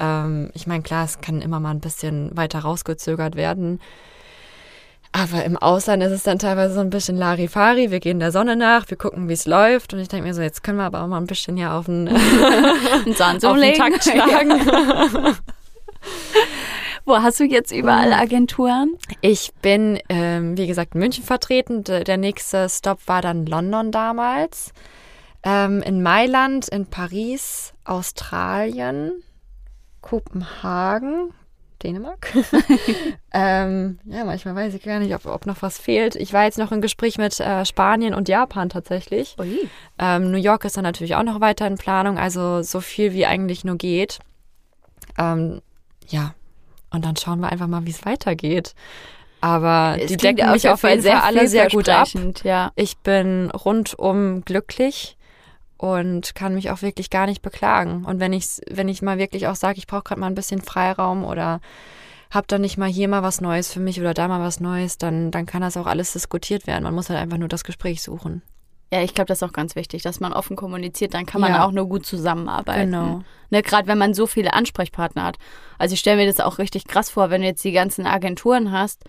Ähm, 0.00 0.50
ich 0.54 0.66
meine, 0.66 0.82
klar, 0.82 1.04
es 1.04 1.20
kann 1.20 1.40
immer 1.40 1.60
mal 1.60 1.70
ein 1.70 1.80
bisschen 1.80 2.36
weiter 2.36 2.60
rausgezögert 2.60 3.36
werden. 3.36 3.80
Aber 5.12 5.44
im 5.44 5.58
Ausland 5.58 6.02
ist 6.02 6.10
es 6.10 6.22
dann 6.22 6.38
teilweise 6.38 6.72
so 6.74 6.80
ein 6.80 6.88
bisschen 6.88 7.18
Larifari. 7.18 7.90
Wir 7.90 8.00
gehen 8.00 8.18
der 8.18 8.32
Sonne 8.32 8.56
nach, 8.56 8.88
wir 8.88 8.96
gucken, 8.96 9.28
wie 9.28 9.34
es 9.34 9.44
läuft. 9.44 9.92
Und 9.92 10.00
ich 10.00 10.08
denke 10.08 10.26
mir 10.26 10.32
so, 10.32 10.40
jetzt 10.40 10.62
können 10.64 10.78
wir 10.78 10.84
aber 10.84 11.02
auch 11.02 11.06
mal 11.06 11.18
ein 11.18 11.26
bisschen 11.26 11.56
hier 11.58 11.74
auf 11.74 11.84
den, 11.84 12.08
Zahn 13.14 13.36
auf 13.44 13.58
den. 13.58 13.74
Takt 13.74 14.04
schlagen. 14.04 14.52
Wo 17.04 17.16
hast 17.16 17.40
du 17.40 17.44
jetzt 17.44 17.72
überall 17.72 18.12
Agenturen? 18.14 18.96
Ich 19.20 19.52
bin, 19.60 19.98
ähm, 20.08 20.56
wie 20.56 20.66
gesagt, 20.66 20.94
in 20.94 21.00
München 21.00 21.24
vertreten. 21.24 21.84
Der 21.84 22.16
nächste 22.16 22.68
Stop 22.70 23.00
war 23.06 23.20
dann 23.20 23.44
London 23.44 23.90
damals. 23.90 24.72
Ähm, 25.42 25.82
in 25.82 26.02
Mailand, 26.02 26.68
in 26.68 26.86
Paris, 26.86 27.74
Australien, 27.84 29.22
Kopenhagen, 30.02 31.32
Dänemark. 31.82 32.32
ähm, 33.32 33.98
ja, 34.04 34.24
manchmal 34.24 34.54
weiß 34.54 34.74
ich 34.74 34.82
gar 34.82 34.98
nicht, 34.98 35.14
ob, 35.14 35.26
ob 35.26 35.46
noch 35.46 35.62
was 35.62 35.78
fehlt. 35.78 36.16
Ich 36.16 36.32
war 36.32 36.44
jetzt 36.44 36.58
noch 36.58 36.72
im 36.72 36.80
Gespräch 36.80 37.18
mit 37.18 37.40
äh, 37.40 37.64
Spanien 37.64 38.14
und 38.14 38.28
Japan 38.28 38.68
tatsächlich. 38.68 39.36
Ähm, 39.98 40.30
New 40.30 40.38
York 40.38 40.64
ist 40.64 40.76
dann 40.76 40.84
natürlich 40.84 41.14
auch 41.14 41.22
noch 41.22 41.40
weiter 41.40 41.66
in 41.66 41.78
Planung, 41.78 42.18
also 42.18 42.62
so 42.62 42.80
viel 42.80 43.12
wie 43.12 43.26
eigentlich 43.26 43.64
nur 43.64 43.76
geht. 43.76 44.18
Ähm, 45.18 45.62
ja, 46.08 46.34
und 46.90 47.04
dann 47.04 47.16
schauen 47.16 47.40
wir 47.40 47.50
einfach 47.50 47.68
mal, 47.68 47.86
wie 47.86 47.90
es 47.90 48.04
weitergeht. 48.04 48.74
Aber 49.40 49.96
Es 49.98 50.06
die 50.06 50.16
decken 50.16 50.52
mich 50.52 50.68
auf 50.68 50.82
jeden 50.84 51.02
Fall 51.02 51.20
alle 51.20 51.48
sehr 51.48 51.68
gut 51.68 51.88
ab. 51.88 52.06
Ja. 52.44 52.70
Ich 52.76 52.98
bin 52.98 53.50
rundum 53.50 54.42
glücklich 54.44 55.16
und 55.82 56.36
kann 56.36 56.54
mich 56.54 56.70
auch 56.70 56.80
wirklich 56.80 57.10
gar 57.10 57.26
nicht 57.26 57.42
beklagen. 57.42 58.04
Und 58.04 58.20
wenn 58.20 58.32
ich, 58.32 58.60
wenn 58.70 58.88
ich 58.88 59.02
mal 59.02 59.18
wirklich 59.18 59.48
auch 59.48 59.56
sage, 59.56 59.78
ich 59.78 59.88
brauche 59.88 60.04
gerade 60.04 60.20
mal 60.20 60.28
ein 60.28 60.36
bisschen 60.36 60.62
Freiraum 60.62 61.24
oder 61.24 61.60
habe 62.30 62.46
dann 62.46 62.60
nicht 62.60 62.78
mal 62.78 62.88
hier 62.88 63.08
mal 63.08 63.24
was 63.24 63.40
Neues 63.40 63.72
für 63.72 63.80
mich 63.80 63.98
oder 64.00 64.14
da 64.14 64.28
mal 64.28 64.40
was 64.40 64.60
Neues, 64.60 64.96
dann, 64.96 65.32
dann 65.32 65.44
kann 65.44 65.60
das 65.60 65.76
auch 65.76 65.86
alles 65.88 66.12
diskutiert 66.12 66.68
werden. 66.68 66.84
Man 66.84 66.94
muss 66.94 67.10
halt 67.10 67.18
einfach 67.18 67.36
nur 67.36 67.48
das 67.48 67.64
Gespräch 67.64 68.00
suchen. 68.00 68.42
Ja, 68.92 69.02
ich 69.02 69.12
glaube, 69.12 69.26
das 69.26 69.38
ist 69.38 69.42
auch 69.42 69.52
ganz 69.52 69.74
wichtig, 69.74 70.02
dass 70.02 70.20
man 70.20 70.32
offen 70.32 70.54
kommuniziert, 70.54 71.14
dann 71.14 71.26
kann 71.26 71.40
man 71.40 71.50
Ja. 71.50 71.64
auch 71.64 71.72
nur 71.72 71.88
gut 71.88 72.06
zusammenarbeiten. 72.06 72.92
Genau. 72.92 73.22
Ne, 73.50 73.62
Gerade 73.62 73.88
wenn 73.88 73.98
man 73.98 74.14
so 74.14 74.28
viele 74.28 74.52
Ansprechpartner 74.52 75.24
hat. 75.24 75.38
Also 75.78 75.94
ich 75.94 76.00
stelle 76.00 76.18
mir 76.18 76.26
das 76.26 76.38
auch 76.38 76.58
richtig 76.58 76.86
krass 76.86 77.10
vor, 77.10 77.30
wenn 77.30 77.40
du 77.40 77.48
jetzt 77.48 77.64
die 77.64 77.72
ganzen 77.72 78.06
Agenturen 78.06 78.70
hast 78.70 79.02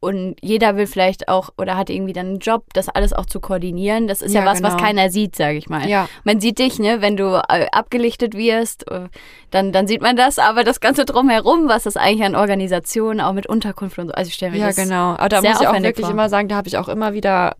und 0.00 0.36
jeder 0.40 0.76
will 0.76 0.86
vielleicht 0.86 1.28
auch 1.28 1.50
oder 1.58 1.76
hat 1.76 1.90
irgendwie 1.90 2.14
dann 2.14 2.26
einen 2.26 2.38
Job, 2.38 2.64
das 2.72 2.88
alles 2.88 3.12
auch 3.12 3.26
zu 3.26 3.38
koordinieren. 3.38 4.08
Das 4.08 4.22
ist 4.22 4.32
ja, 4.34 4.40
Ja, 4.40 4.46
was, 4.46 4.62
was 4.62 4.72
genau. 4.72 4.82
keiner 4.84 5.10
sieht, 5.10 5.36
sage 5.36 5.58
ich 5.58 5.68
mal. 5.68 5.86
Ja. 5.88 6.08
Man 6.24 6.40
sieht 6.40 6.58
dich, 6.58 6.78
ne, 6.78 7.02
wenn 7.02 7.16
du 7.18 7.34
äh, 7.48 7.66
abgelichtet 7.70 8.34
wirst, 8.34 8.90
äh, 8.90 9.08
dann, 9.50 9.72
dann 9.72 9.86
sieht 9.86 10.00
man 10.00 10.16
das, 10.16 10.38
aber 10.38 10.64
das 10.64 10.80
Ganze 10.80 11.04
drumherum, 11.04 11.68
was 11.68 11.82
das 11.82 11.96
eigentlich 11.98 12.24
an 12.24 12.34
Organisationen, 12.34 13.20
auch 13.20 13.34
mit 13.34 13.46
Unterkunft 13.46 13.98
und 13.98 14.08
so. 14.08 14.14
Also 14.14 14.28
ich 14.28 14.34
stelle 14.34 14.52
mir 14.52 14.58
Ja, 14.58 14.66
das 14.68 14.76
genau. 14.76 15.12
Aber 15.16 15.28
da 15.28 15.42
muss 15.42 15.60
ich 15.60 15.68
auch 15.68 15.74
wirklich 15.82 16.06
vor. 16.06 16.14
immer 16.14 16.28
sagen, 16.30 16.48
da 16.48 16.56
habe 16.56 16.68
ich 16.68 16.78
auch 16.78 16.88
immer 16.88 17.12
wieder 17.12 17.56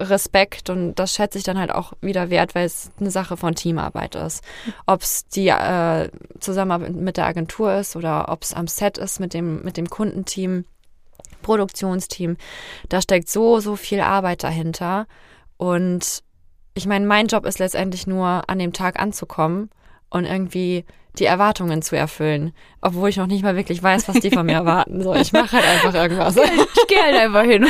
Respekt 0.00 0.68
und 0.68 0.96
das 0.96 1.14
schätze 1.14 1.38
ich 1.38 1.44
dann 1.44 1.58
halt 1.58 1.70
auch 1.72 1.92
wieder 2.00 2.28
wert, 2.28 2.54
weil 2.54 2.66
es 2.66 2.90
eine 2.98 3.10
Sache 3.10 3.36
von 3.36 3.54
Teamarbeit 3.54 4.14
ist. 4.16 4.42
Ob 4.86 5.02
es 5.02 5.26
die 5.28 5.48
äh, 5.48 6.08
Zusammenarbeit 6.40 6.94
mit 6.94 7.16
der 7.16 7.26
Agentur 7.26 7.74
ist 7.74 7.94
oder 7.94 8.28
ob 8.28 8.42
es 8.42 8.52
am 8.52 8.66
Set 8.66 8.98
ist 8.98 9.20
mit 9.20 9.32
dem, 9.32 9.62
mit 9.62 9.76
dem 9.76 9.88
Kundenteam, 9.88 10.64
Produktionsteam, 11.42 12.36
da 12.88 13.02
steckt 13.02 13.28
so, 13.28 13.60
so 13.60 13.76
viel 13.76 14.00
Arbeit 14.00 14.42
dahinter. 14.42 15.06
Und 15.56 16.22
ich 16.74 16.86
meine, 16.86 17.06
mein 17.06 17.26
Job 17.26 17.44
ist 17.44 17.58
letztendlich 17.58 18.06
nur, 18.06 18.48
an 18.48 18.58
dem 18.58 18.72
Tag 18.72 18.98
anzukommen 18.98 19.70
und 20.10 20.24
irgendwie 20.24 20.84
die 21.18 21.26
Erwartungen 21.26 21.82
zu 21.82 21.96
erfüllen, 21.96 22.52
obwohl 22.80 23.10
ich 23.10 23.18
noch 23.18 23.26
nicht 23.26 23.42
mal 23.42 23.56
wirklich 23.56 23.82
weiß, 23.82 24.08
was 24.08 24.20
die 24.20 24.30
von 24.30 24.46
mir 24.46 24.52
erwarten. 24.56 25.02
So, 25.02 25.14
ich 25.14 25.32
mache 25.32 25.56
halt 25.56 25.66
einfach 25.66 25.94
irgendwas. 25.94 26.36
Ich 26.36 26.86
gehe 26.86 27.02
halt 27.02 27.16
einfach 27.16 27.42
hin. 27.42 27.66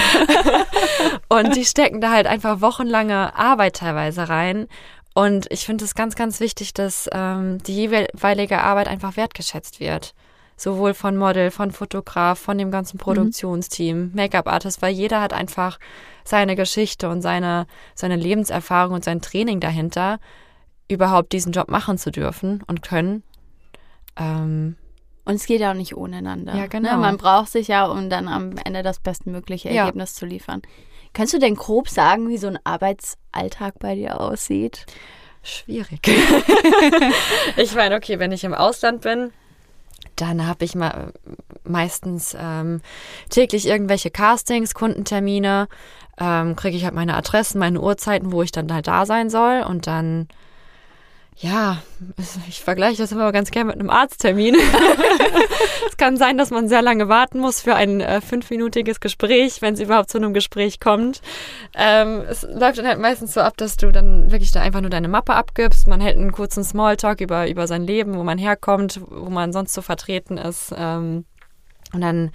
Und 1.29 1.57
die 1.57 1.65
stecken 1.65 2.01
da 2.01 2.11
halt 2.11 2.27
einfach 2.27 2.61
wochenlange 2.61 3.35
Arbeit 3.35 3.77
teilweise 3.77 4.29
rein. 4.29 4.69
Und 5.15 5.47
ich 5.51 5.67
finde 5.67 5.85
es 5.85 5.95
ganz, 5.95 6.15
ganz 6.15 6.41
wichtig, 6.41 6.73
dass 6.73 7.09
ähm, 7.13 7.59
die 7.65 7.75
jeweilige 7.75 8.61
Arbeit 8.61 8.89
einfach 8.89 9.17
wertgeschätzt 9.17 9.81
wird. 9.81 10.15
Sowohl 10.57 10.95
von 10.95 11.17
Model, 11.17 11.51
von 11.51 11.71
Fotograf, 11.73 12.39
von 12.39 12.57
dem 12.59 12.71
ganzen 12.71 12.99
Produktionsteam, 12.99 14.13
Make-up-Artist, 14.15 14.81
weil 14.83 14.93
jeder 14.95 15.21
hat 15.21 15.33
einfach 15.33 15.79
seine 16.25 16.55
Geschichte 16.57 17.09
und 17.09 17.21
seine, 17.23 17.67
seine 17.95 18.17
Lebenserfahrung 18.17 18.95
und 18.95 19.05
sein 19.05 19.21
Training 19.21 19.59
dahinter, 19.61 20.21
überhaupt 20.89 21.33
diesen 21.33 21.53
Job 21.53 21.69
machen 21.69 21.99
zu 21.99 22.11
dürfen 22.11 22.63
und 22.67 22.83
können. 22.83 23.23
Ähm, 24.17 24.77
Und 25.25 25.35
es 25.35 25.47
geht 25.47 25.61
ja 25.61 25.71
auch 25.71 25.77
nicht 25.77 25.97
ohne 25.97 26.19
einander. 26.19 26.55
Ja, 26.55 26.67
genau. 26.67 26.93
Ne? 26.93 26.99
Man 26.99 27.17
braucht 27.17 27.51
sich 27.51 27.69
ja, 27.69 27.87
um 27.87 28.11
dann 28.11 28.29
am 28.29 28.57
Ende 28.65 28.83
das 28.83 29.01
bestmögliche 29.01 29.71
Ja. 29.71 29.83
Ergebnis 29.83 30.15
zu 30.15 30.27
liefern. 30.27 30.63
Kannst 31.15 31.33
du 31.35 31.39
denn 31.39 31.55
grob 31.57 31.89
sagen, 31.89 32.29
wie 32.29 32.39
so 32.39 32.47
ein 32.47 32.59
Arbeitsalltag 32.65 33.79
bei 33.79 33.95
dir 33.95 34.21
aussieht? 34.21 34.87
Schwierig. 35.43 36.01
ich 37.57 37.75
meine, 37.75 37.97
okay, 37.97 38.19
wenn 38.19 38.33
ich 38.33 38.45
im 38.45 38.55
Ausland 38.55 39.03
bin, 39.03 39.33
dann 40.17 40.47
habe 40.47 40.65
ich 40.65 40.75
mal 40.75 41.13
meistens 41.65 42.37
ähm, 42.39 42.81
täglich 43.31 43.67
irgendwelche 43.67 44.11
Castings, 44.11 44.75
Kundentermine, 44.75 45.69
ähm, 46.19 46.57
kriege 46.57 46.77
ich 46.77 46.85
halt 46.85 46.95
meine 46.95 47.17
Adressen, 47.17 47.59
meine 47.59 47.81
Uhrzeiten, 47.81 48.33
wo 48.33 48.43
ich 48.43 48.53
dann 48.53 48.73
halt 48.73 48.87
da 48.87 49.07
sein 49.07 49.31
soll 49.31 49.63
und 49.63 49.87
dann 49.87 50.29
ja, 51.37 51.83
ich 52.49 52.61
vergleiche 52.61 53.03
das 53.03 53.11
immer 53.11 53.33
ganz 53.33 53.51
gerne 53.51 53.69
mit 53.69 53.81
einem 53.81 53.91
Arzttermin. 53.91 54.55
es 55.89 55.97
kann 55.97 56.17
sein, 56.17 56.37
dass 56.39 56.51
man 56.51 56.69
sehr 56.69 56.83
lange 56.83 57.09
warten 57.09 57.41
muss 57.41 57.61
für 57.61 57.75
ein 57.75 58.01
äh, 58.01 58.21
fünfminütiges 58.21 59.01
Gespräch, 59.01 59.63
wenn 59.63 59.75
es 59.75 59.81
überhaupt 59.81 60.11
zu 60.11 60.19
einem 60.19 60.35
Gespräch 60.35 60.79
kommt. 60.79 61.21
Ähm, 61.75 62.23
es 62.29 62.43
läuft 62.43 62.79
dann 62.79 62.87
halt 62.87 63.01
meistens 63.01 63.35
so 63.35 63.41
ab, 63.41 63.57
dass 63.57 63.77
du 63.77 63.91
dann 63.91 64.31
wirklich 64.31 64.53
da 64.53 64.61
einfach 64.61 64.83
nur 64.83 64.91
deine 64.91 65.09
Mappe 65.09 65.35
abgibst. 65.35 65.89
Man 65.89 66.01
hält 66.01 66.17
einen 66.17 66.33
kurzen 66.33 66.65
Smalltalk 66.65 67.21
über, 67.21 67.49
über 67.49 67.67
sein 67.67 67.83
Leben, 67.83 68.15
wo 68.17 68.23
man 68.23 68.39
herkommt, 68.39 69.01
wo 69.09 69.31
man 69.31 69.53
sonst 69.53 69.73
so 69.73 69.83
vertreten 69.83 70.37
ist. 70.37 70.73
Ähm, 70.77 71.25
und 71.95 72.01
dann, 72.01 72.31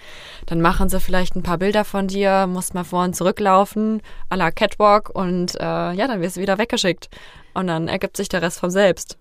dann 0.46 0.62
machen 0.62 0.90
sie 0.90 1.00
vielleicht 1.00 1.36
ein 1.36 1.44
paar 1.44 1.58
Bilder 1.58 1.84
von 1.84 2.08
dir, 2.08 2.46
musst 2.48 2.74
mal 2.74 2.84
vor 2.84 3.04
und 3.04 3.16
zurücklaufen, 3.16 4.02
à 4.30 4.36
la 4.36 4.52
Catwalk 4.52 5.10
und 5.10 5.56
äh, 5.56 5.94
ja, 5.94 6.08
dann 6.08 6.22
wirst 6.22 6.38
du 6.38 6.42
wieder 6.42 6.58
weggeschickt. 6.58 7.10
Und 7.58 7.66
dann 7.66 7.88
ergibt 7.88 8.18
sich 8.18 8.30
der 8.30 8.44
Rest 8.44 8.60
vom 8.60 8.70
selbst. 8.70 9.18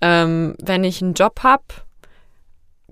Ähm, 0.00 0.54
wenn 0.62 0.84
ich 0.84 1.02
einen 1.02 1.14
Job 1.14 1.40
habe, 1.42 1.64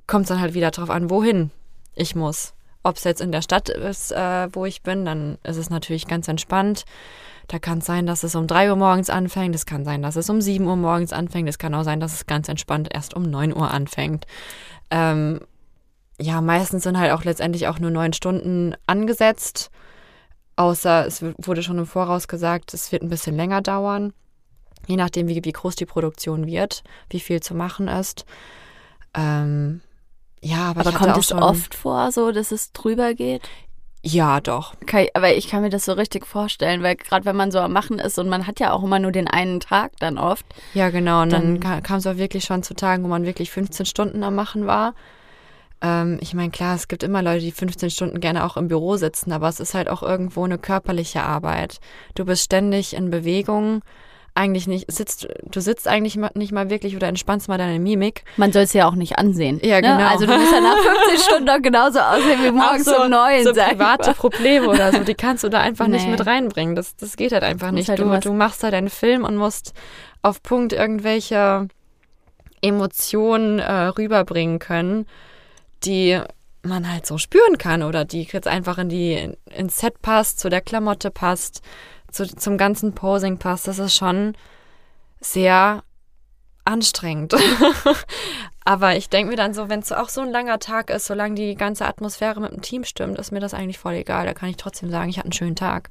kommt 0.09 0.25
es 0.25 0.29
dann 0.31 0.41
halt 0.41 0.55
wieder 0.55 0.73
drauf 0.73 0.91
an, 0.91 1.09
wohin 1.09 1.53
ich 1.95 2.17
muss. 2.17 2.53
Ob 2.83 2.97
es 2.97 3.05
jetzt 3.05 3.21
in 3.21 3.31
der 3.31 3.43
Stadt 3.43 3.69
ist, 3.69 4.11
äh, 4.11 4.49
wo 4.53 4.67
ich 4.67 4.83
bin, 4.83 5.05
dann 5.05 5.39
ist 5.45 5.57
es 5.57 5.71
natürlich 5.71 6.09
ganz 6.09 6.27
entspannt. 6.27 6.85
Da 7.47 7.61
kann 7.61 7.79
es 7.79 7.87
sein, 7.87 8.07
dass 8.07 8.25
es 8.25 8.35
um 8.35 8.49
3 8.49 8.71
Uhr 8.71 8.77
morgens 8.77 9.09
anfängt. 9.09 9.55
Es 9.55 9.67
kann 9.67 9.85
sein, 9.85 10.03
dass 10.03 10.17
es 10.17 10.29
um 10.29 10.41
7 10.41 10.67
Uhr 10.67 10.75
morgens 10.75 11.13
anfängt. 11.13 11.49
Es 11.49 11.59
kann 11.59 11.77
auch 11.77 11.85
sein, 11.85 12.01
dass 12.01 12.15
es 12.15 12.27
ganz 12.27 12.49
entspannt 12.49 12.89
erst 12.93 13.15
um 13.15 13.23
9 13.23 13.55
Uhr 13.55 13.71
anfängt. 13.71 14.27
Ähm, 14.91 15.39
ja, 16.21 16.41
meistens 16.41 16.83
sind 16.83 16.99
halt 16.99 17.13
auch 17.13 17.23
letztendlich 17.23 17.69
auch 17.69 17.79
nur 17.79 17.93
neun 17.93 18.15
Stunden 18.15 18.75
angesetzt. 18.89 19.71
Außer 20.57 21.07
es 21.07 21.23
wurde 21.23 21.63
schon 21.63 21.79
im 21.79 21.87
Voraus 21.87 22.27
gesagt, 22.27 22.75
es 22.75 22.91
wird 22.91 23.05
ein 23.05 23.11
bisschen 23.11 23.37
länger 23.37 23.63
dauern. 23.63 24.13
Je 24.87 24.97
nachdem, 24.97 25.29
wie, 25.29 25.45
wie 25.45 25.53
groß 25.53 25.77
die 25.77 25.87
Produktion 25.87 26.47
wird, 26.47 26.83
wie 27.11 27.21
viel 27.21 27.41
zu 27.41 27.55
machen 27.55 27.89
ist. 27.89 28.25
Ähm, 29.15 29.81
ja, 30.41 30.71
aber, 30.71 30.81
Aber 30.81 30.93
kommt 30.93 31.17
es 31.17 31.29
schon, 31.29 31.43
oft 31.43 31.75
vor, 31.75 32.11
so 32.11 32.33
dass 32.33 32.51
es 32.51 32.73
drüber 32.73 33.15
geht? 33.15 33.49
Ja, 34.05 34.41
doch. 34.41 34.75
Okay, 34.83 35.11
aber 35.15 35.33
ich 35.37 35.49
kann 35.49 35.63
mir 35.63 35.71
das 35.71 35.85
so 35.85 35.93
richtig 35.93 36.27
vorstellen, 36.27 36.83
weil 36.83 36.97
gerade 36.97 37.25
wenn 37.25 37.37
man 37.37 37.53
so 37.53 37.61
am 37.61 37.73
Machen 37.73 38.01
ist 38.01 38.19
und 38.19 38.29
man 38.29 38.49
hat 38.49 38.59
ja 38.59 38.73
auch 38.73 38.83
immer 38.83 38.99
nur 38.99 39.13
den 39.13 39.29
einen 39.29 39.61
Tag 39.61 39.93
dann 40.01 40.19
oft. 40.19 40.45
Ja, 40.75 40.91
genau. 40.91 41.23
Und 41.23 41.33
dann, 41.33 41.61
Dann- 41.61 41.83
kam 41.85 41.99
es 41.99 42.07
auch 42.09 42.17
wirklich 42.17 42.43
schon 42.43 42.65
zu 42.65 42.75
Tagen, 42.75 43.05
wo 43.05 43.09
man 43.09 43.25
wirklich 43.25 43.53
15 43.53 43.87
Stunden 43.87 44.25
am 44.25 44.35
Machen 44.35 44.67
war. 44.67 44.95
Ähm, 45.81 46.19
ich 46.21 46.35
meine, 46.35 46.51
klar, 46.51 46.75
es 46.75 46.89
gibt 46.89 47.05
immer 47.05 47.23
Leute, 47.23 47.41
die 47.45 47.53
15 47.53 47.91
Stunden 47.91 48.19
gerne 48.19 48.45
auch 48.45 48.57
im 48.57 48.67
Büro 48.67 48.97
sitzen, 48.97 49.31
aber 49.31 49.49
es 49.49 49.61
ist 49.61 49.75
halt 49.75 49.89
auch 49.89 50.03
irgendwo 50.03 50.45
eine 50.45 50.59
körperliche 50.59 51.23
Arbeit. 51.23 51.79
Du 52.17 52.25
bist 52.25 52.43
ständig 52.43 52.95
in 52.95 53.11
Bewegung. 53.11 53.83
Eigentlich 54.35 54.67
nicht, 54.67 54.91
sitzt, 54.91 55.29
du 55.45 55.61
sitzt 55.61 55.87
eigentlich 55.87 56.19
nicht 56.35 56.53
mal 56.53 56.71
wirklich 56.71 56.97
oder 56.97 57.07
entspannst 57.07 57.49
mal 57.49 57.59
deine 57.59 57.79
Mimik. 57.79 58.25
Man 58.39 58.51
soll 58.51 58.63
es 58.63 58.73
ja 58.73 58.89
auch 58.89 58.95
nicht 58.95 59.19
ansehen. 59.19 59.61
Ja, 59.63 59.77
ne? 59.77 59.83
genau. 59.83 60.09
Also 60.09 60.25
du 60.25 60.33
musst 60.39 60.51
ja 60.53 60.61
nach 60.63 60.79
15 60.79 61.19
Stunden 61.27 61.45
noch 61.45 61.61
genauso 61.61 61.99
aussehen 62.01 62.43
wie 62.43 62.51
morgens 62.51 62.89
Auch 62.89 63.05
um 63.05 63.11
neun. 63.11 63.45
so 63.45 63.53
private. 63.53 64.15
Probleme 64.15 64.69
oder 64.69 64.91
so, 64.91 65.01
die 65.01 65.15
kannst 65.15 65.45
du 65.45 65.51
da 65.51 65.61
einfach 65.61 65.87
nicht 65.87 66.07
Nee. 66.07 66.13
mit 66.13 66.27
reinbringen. 66.27 66.75
Das, 66.75 66.97
das 66.97 67.17
geht 67.17 67.33
halt 67.33 67.43
einfach 67.43 67.73
nicht. 67.73 67.91
halt 67.91 67.99
du, 67.99 68.19
du 68.21 68.33
machst 68.33 68.63
halt 68.63 68.73
deinen 68.73 68.89
Film 68.89 69.25
und 69.25 69.37
musst 69.37 69.75
auf 70.23 70.43
Punkt 70.43 70.73
irgendwelche 70.73 71.69
Emotionen 72.63 73.59
äh, 73.59 73.73
rüberbringen 73.89 74.59
können, 74.59 75.07
die 75.85 76.21
man 76.63 76.91
halt 76.91 77.07
so 77.07 77.19
spüren 77.19 77.59
kann 77.59 77.83
oder 77.83 78.05
die 78.05 78.23
jetzt 78.23 78.47
einfach 78.47 78.79
in 78.79 78.89
die 78.89 79.35
ins 79.51 79.79
Set 79.79 80.01
passt, 80.01 80.39
zu 80.39 80.49
der 80.49 80.61
Klamotte 80.61 81.11
passt, 81.11 81.61
zu, 82.13 82.27
zum 82.27 82.57
ganzen 82.59 82.95
Posing 82.95 83.39
passt. 83.39 83.69
Das 83.69 83.79
ist 83.79 83.95
schon 83.95 84.35
sehr 85.21 85.83
anstrengend. 86.65 87.35
Aber 88.65 88.97
ich 88.97 89.09
denke 89.09 89.31
mir 89.31 89.37
dann 89.37 89.55
so, 89.55 89.69
wenn 89.69 89.81
es 89.81 89.91
auch 89.91 90.09
so 90.09 90.21
ein 90.21 90.31
langer 90.31 90.61
Tag 90.61 90.91
ist, 90.91 91.07
solange 91.07 91.35
die 91.35 91.57
ganze 91.57 91.87
Atmosphäre 91.87 92.41
mit 92.41 92.53
dem 92.53 92.63
Team 92.63 92.85
stimmt, 92.85 93.19
ist 93.19 93.33
mir 93.33 93.41
das 93.41 93.55
eigentlich 93.55 93.79
voll 93.79 93.95
egal. 93.95 94.25
Da 94.25 94.35
kann 94.35 94.49
ich 94.49 94.57
trotzdem 94.57 94.91
sagen, 94.91 95.11
ich 95.11 95.19
hatte 95.19 95.27
einen 95.27 95.33
schönen 95.33 95.57
Tag. 95.57 95.91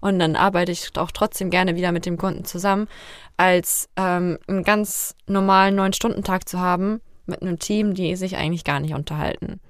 Und 0.00 0.18
dann 0.18 0.36
arbeite 0.36 0.72
ich 0.72 0.96
auch 0.96 1.10
trotzdem 1.12 1.50
gerne 1.50 1.76
wieder 1.76 1.92
mit 1.92 2.06
dem 2.06 2.18
Kunden 2.18 2.44
zusammen, 2.44 2.88
als 3.36 3.88
ähm, 3.96 4.38
einen 4.48 4.64
ganz 4.64 5.14
normalen 5.26 5.76
Neun-Stunden-Tag 5.76 6.48
zu 6.48 6.60
haben 6.60 7.00
mit 7.26 7.42
einem 7.42 7.58
Team, 7.58 7.94
die 7.94 8.16
sich 8.16 8.36
eigentlich 8.36 8.64
gar 8.64 8.80
nicht 8.80 8.94
unterhalten. 8.94 9.60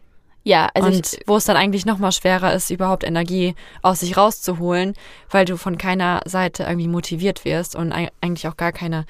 Ja, 0.44 0.68
also 0.74 0.88
und 0.88 1.12
ich, 1.12 1.20
wo 1.26 1.36
es 1.36 1.44
dann 1.44 1.56
eigentlich 1.56 1.86
noch 1.86 1.98
mal 1.98 2.10
schwerer 2.12 2.52
ist, 2.52 2.70
überhaupt 2.70 3.04
Energie 3.04 3.54
aus 3.82 4.00
sich 4.00 4.16
rauszuholen, 4.16 4.94
weil 5.30 5.44
du 5.44 5.56
von 5.56 5.78
keiner 5.78 6.20
Seite 6.26 6.64
irgendwie 6.64 6.88
motiviert 6.88 7.44
wirst 7.44 7.76
und 7.76 7.92
eig- 7.94 8.10
eigentlich 8.20 8.48
auch 8.48 8.56
gar 8.56 8.72
keine, 8.72 9.04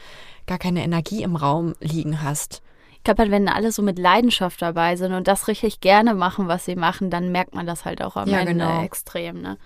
gar 0.46 0.58
keine 0.58 0.84
Energie 0.84 1.22
im 1.22 1.36
Raum 1.36 1.74
liegen 1.80 2.22
hast. 2.22 2.60
ich 2.92 3.02
glaube, 3.04 3.22
halt, 3.22 3.30
wenn 3.30 3.48
alle 3.48 3.72
so 3.72 3.82
mit 3.82 3.98
Leidenschaft 3.98 4.60
dabei 4.60 4.96
sind 4.96 5.12
und 5.14 5.26
das 5.26 5.48
richtig 5.48 5.80
gerne 5.80 6.14
machen, 6.14 6.48
was 6.48 6.66
sie 6.66 6.76
machen, 6.76 7.08
dann 7.10 7.32
merkt 7.32 7.54
man 7.54 7.66
das 7.66 7.84
halt 7.84 8.02
auch 8.02 8.16
am 8.16 8.28
Ja, 8.28 8.40
Ende 8.40 8.52
genau. 8.52 8.82
extrem. 8.84 9.40
Ne? 9.40 9.56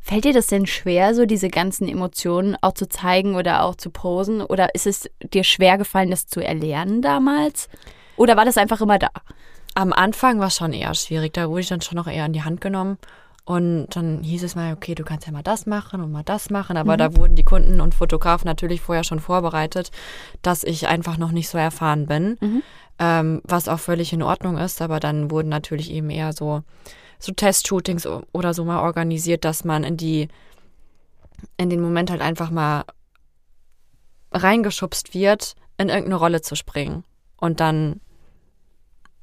Fällt 0.00 0.24
dir 0.24 0.34
das 0.34 0.48
denn 0.48 0.66
schwer, 0.66 1.14
so 1.14 1.24
diese 1.24 1.48
ganzen 1.48 1.88
Emotionen 1.88 2.56
auch 2.60 2.72
zu 2.74 2.88
zeigen 2.88 3.36
oder 3.36 3.62
auch 3.62 3.76
zu 3.76 3.88
posen? 3.88 4.42
Oder 4.42 4.74
ist 4.74 4.86
es 4.86 5.08
dir 5.32 5.44
schwer 5.44 5.78
gefallen, 5.78 6.10
das 6.10 6.26
zu 6.26 6.40
erlernen 6.40 7.00
damals? 7.00 7.68
Oder 8.16 8.36
war 8.36 8.44
das 8.44 8.58
einfach 8.58 8.80
immer 8.82 8.98
da? 8.98 9.08
Am 9.74 9.92
Anfang 9.92 10.38
war 10.38 10.46
es 10.46 10.56
schon 10.56 10.72
eher 10.72 10.94
schwierig. 10.94 11.32
Da 11.34 11.48
wurde 11.48 11.60
ich 11.62 11.68
dann 11.68 11.80
schon 11.80 11.96
noch 11.96 12.06
eher 12.06 12.26
in 12.26 12.32
die 12.32 12.44
Hand 12.44 12.60
genommen. 12.60 12.98
Und 13.44 13.88
dann 13.90 14.22
hieß 14.22 14.42
es 14.42 14.54
mal, 14.54 14.72
okay, 14.72 14.94
du 14.94 15.04
kannst 15.04 15.26
ja 15.26 15.32
mal 15.32 15.42
das 15.42 15.66
machen 15.66 16.00
und 16.00 16.10
mal 16.10 16.22
das 16.22 16.48
machen. 16.48 16.76
Aber 16.78 16.96
da 16.96 17.16
wurden 17.16 17.34
die 17.34 17.44
Kunden 17.44 17.80
und 17.80 17.94
Fotografen 17.94 18.46
natürlich 18.46 18.80
vorher 18.80 19.04
schon 19.04 19.20
vorbereitet, 19.20 19.90
dass 20.40 20.64
ich 20.64 20.88
einfach 20.88 21.18
noch 21.18 21.30
nicht 21.30 21.50
so 21.50 21.58
erfahren 21.58 22.06
bin. 22.06 22.38
Ähm, 22.98 23.42
was 23.44 23.68
auch 23.68 23.80
völlig 23.80 24.12
in 24.12 24.22
Ordnung 24.22 24.56
ist. 24.56 24.80
Aber 24.80 24.98
dann 24.98 25.30
wurden 25.30 25.48
natürlich 25.48 25.90
eben 25.90 26.08
eher 26.08 26.32
so, 26.32 26.62
so 27.18 27.32
Testshootings 27.32 28.06
oder 28.32 28.54
so 28.54 28.64
mal 28.64 28.80
organisiert, 28.80 29.44
dass 29.44 29.64
man 29.64 29.84
in 29.84 29.96
die, 29.98 30.28
in 31.58 31.68
den 31.68 31.82
Moment 31.82 32.10
halt 32.10 32.22
einfach 32.22 32.50
mal 32.50 32.84
reingeschubst 34.32 35.12
wird, 35.12 35.54
in 35.76 35.88
irgendeine 35.88 36.16
Rolle 36.16 36.40
zu 36.40 36.54
springen. 36.54 37.04
Und 37.36 37.60
dann 37.60 38.00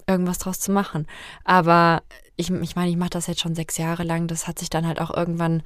irgendwas 0.08 0.40
draus 0.40 0.60
zu 0.60 0.72
machen. 0.72 1.08
Aber 1.44 2.02
ich, 2.36 2.50
ich 2.50 2.76
meine, 2.76 2.90
ich 2.90 2.98
mache 2.98 3.12
das 3.12 3.28
jetzt 3.28 3.42
schon 3.42 3.56
sechs 3.56 3.78
Jahre 3.78 4.04
lang. 4.04 4.28
Das 4.28 4.48
hat 4.48 4.60
sich 4.60 4.70
dann 4.70 4.88
halt 4.88 5.00
auch 5.00 5.16
irgendwann, 5.16 5.64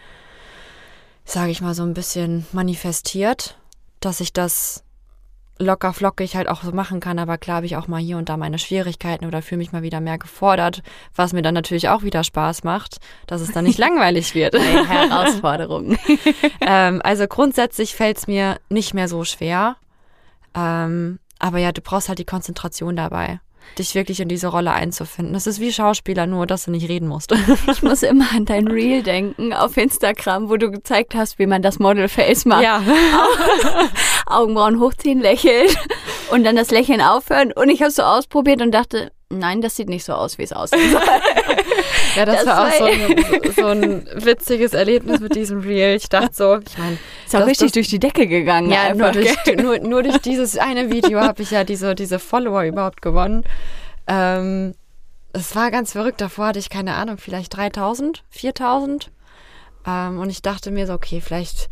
sage 1.23 1.51
ich 1.51 1.61
mal, 1.61 1.73
so 1.73 1.83
ein 1.83 1.93
bisschen 1.93 2.45
manifestiert, 2.51 3.57
dass 3.99 4.19
ich 4.19 4.33
das 4.33 4.83
locker 5.57 5.93
flockig 5.93 6.35
halt 6.35 6.49
auch 6.49 6.63
so 6.63 6.71
machen 6.71 6.99
kann. 6.99 7.19
Aber 7.19 7.37
klar 7.37 7.57
habe 7.57 7.65
ich 7.65 7.77
auch 7.77 7.87
mal 7.87 8.01
hier 8.01 8.17
und 8.17 8.29
da 8.29 8.37
meine 8.37 8.59
Schwierigkeiten 8.59 9.25
oder 9.25 9.41
fühle 9.41 9.59
mich 9.59 9.71
mal 9.71 9.83
wieder 9.83 10.01
mehr 10.01 10.17
gefordert, 10.17 10.83
was 11.15 11.33
mir 11.33 11.41
dann 11.41 11.53
natürlich 11.53 11.89
auch 11.89 12.03
wieder 12.03 12.23
Spaß 12.23 12.63
macht, 12.63 12.97
dass 13.27 13.41
es 13.41 13.51
dann 13.51 13.65
nicht 13.65 13.77
langweilig 13.79 14.35
wird. 14.35 14.55
Eine 14.55 14.87
Herausforderung. 14.87 15.97
ähm, 16.61 17.01
also 17.03 17.27
grundsätzlich 17.27 17.95
fällt 17.95 18.17
es 18.17 18.27
mir 18.27 18.57
nicht 18.69 18.93
mehr 18.93 19.07
so 19.07 19.23
schwer. 19.23 19.77
Ähm, 20.53 21.19
aber 21.39 21.59
ja, 21.59 21.71
du 21.71 21.81
brauchst 21.81 22.09
halt 22.09 22.19
die 22.19 22.25
Konzentration 22.25 22.95
dabei, 22.95 23.39
dich 23.78 23.95
wirklich 23.95 24.19
in 24.19 24.28
diese 24.28 24.47
Rolle 24.47 24.71
einzufinden. 24.71 25.34
Das 25.34 25.47
ist 25.47 25.60
wie 25.60 25.71
Schauspieler, 25.71 26.28
nur 26.28 26.47
dass 26.47 26.65
du 26.65 26.71
nicht 26.71 26.89
reden 26.89 27.08
musst. 27.08 27.34
Ich 27.71 27.82
muss 27.84 28.04
immer 28.04 28.25
an 28.34 28.45
dein 28.45 28.67
Reel 28.67 29.04
denken 29.04 29.51
auf 29.54 29.75
Instagram, 29.78 30.49
wo 30.49 30.58
du 30.58 30.71
gezeigt 30.71 31.13
hast, 31.15 31.39
wie 31.39 31.45
man 31.45 31.62
das 31.62 31.80
Model-Face 31.80 32.45
macht. 32.45 32.63
ja. 32.63 32.82
Augenbrauen 34.28 34.80
hochziehen, 34.80 35.19
lächeln 35.19 35.67
und 36.32 36.43
dann 36.43 36.56
das 36.56 36.71
Lächeln 36.71 37.01
aufhören. 37.01 37.51
Und 37.54 37.69
ich 37.69 37.82
habe 37.82 37.89
es 37.89 37.95
so 37.95 38.04
ausprobiert 38.04 38.62
und 38.62 38.71
dachte, 38.71 39.12
nein, 39.29 39.61
das 39.61 39.75
sieht 39.75 39.89
nicht 39.89 40.05
so 40.05 40.13
aus, 40.13 40.38
wie 40.38 40.43
es 40.43 40.53
aussehen 40.53 40.91
soll. 40.91 41.01
ja, 42.15 42.25
das, 42.25 42.43
Das 42.43 42.45
war 42.45 42.67
auch 42.67 42.73
so 42.73 42.85
ein, 42.85 43.51
so 43.55 43.65
ein 43.67 44.07
witziges 44.25 44.73
Erlebnis 44.73 45.19
mit 45.19 45.35
diesem 45.35 45.59
Reel. 45.61 45.95
Ich 45.95 46.09
dachte 46.09 46.33
so, 46.33 46.59
ich 46.65 46.77
meine, 46.77 46.97
Ist 47.25 47.35
auch 47.35 47.45
richtig 47.45 47.67
das- 47.67 47.73
durch 47.73 47.88
die 47.89 47.99
Decke 47.99 48.27
gegangen. 48.27 48.69
Ja, 48.71 48.93
nur 48.93 49.11
durch, 49.11 49.35
nur, 49.57 49.79
nur 49.79 50.03
durch 50.03 50.17
dieses 50.19 50.57
eine 50.57 50.91
Video 50.91 51.19
habe 51.21 51.41
ich 51.41 51.51
ja 51.51 51.63
diese, 51.63 51.95
diese 51.95 52.19
Follower 52.19 52.63
überhaupt 52.63 53.01
gewonnen. 53.01 53.43
Ähm, 54.07 54.75
es 55.33 55.55
war 55.55 55.71
ganz 55.71 55.91
verrückt. 55.93 56.21
Davor 56.21 56.47
hatte 56.47 56.59
ich 56.59 56.69
keine 56.69 56.95
Ahnung, 56.95 57.17
vielleicht 57.17 57.55
3000, 57.55 58.23
4000. 58.29 59.11
Ähm, 59.88 60.19
und 60.19 60.29
ich 60.29 60.41
dachte 60.41 60.71
mir 60.71 60.88
so, 60.88 60.93
okay, 60.93 61.21
vielleicht 61.21 61.69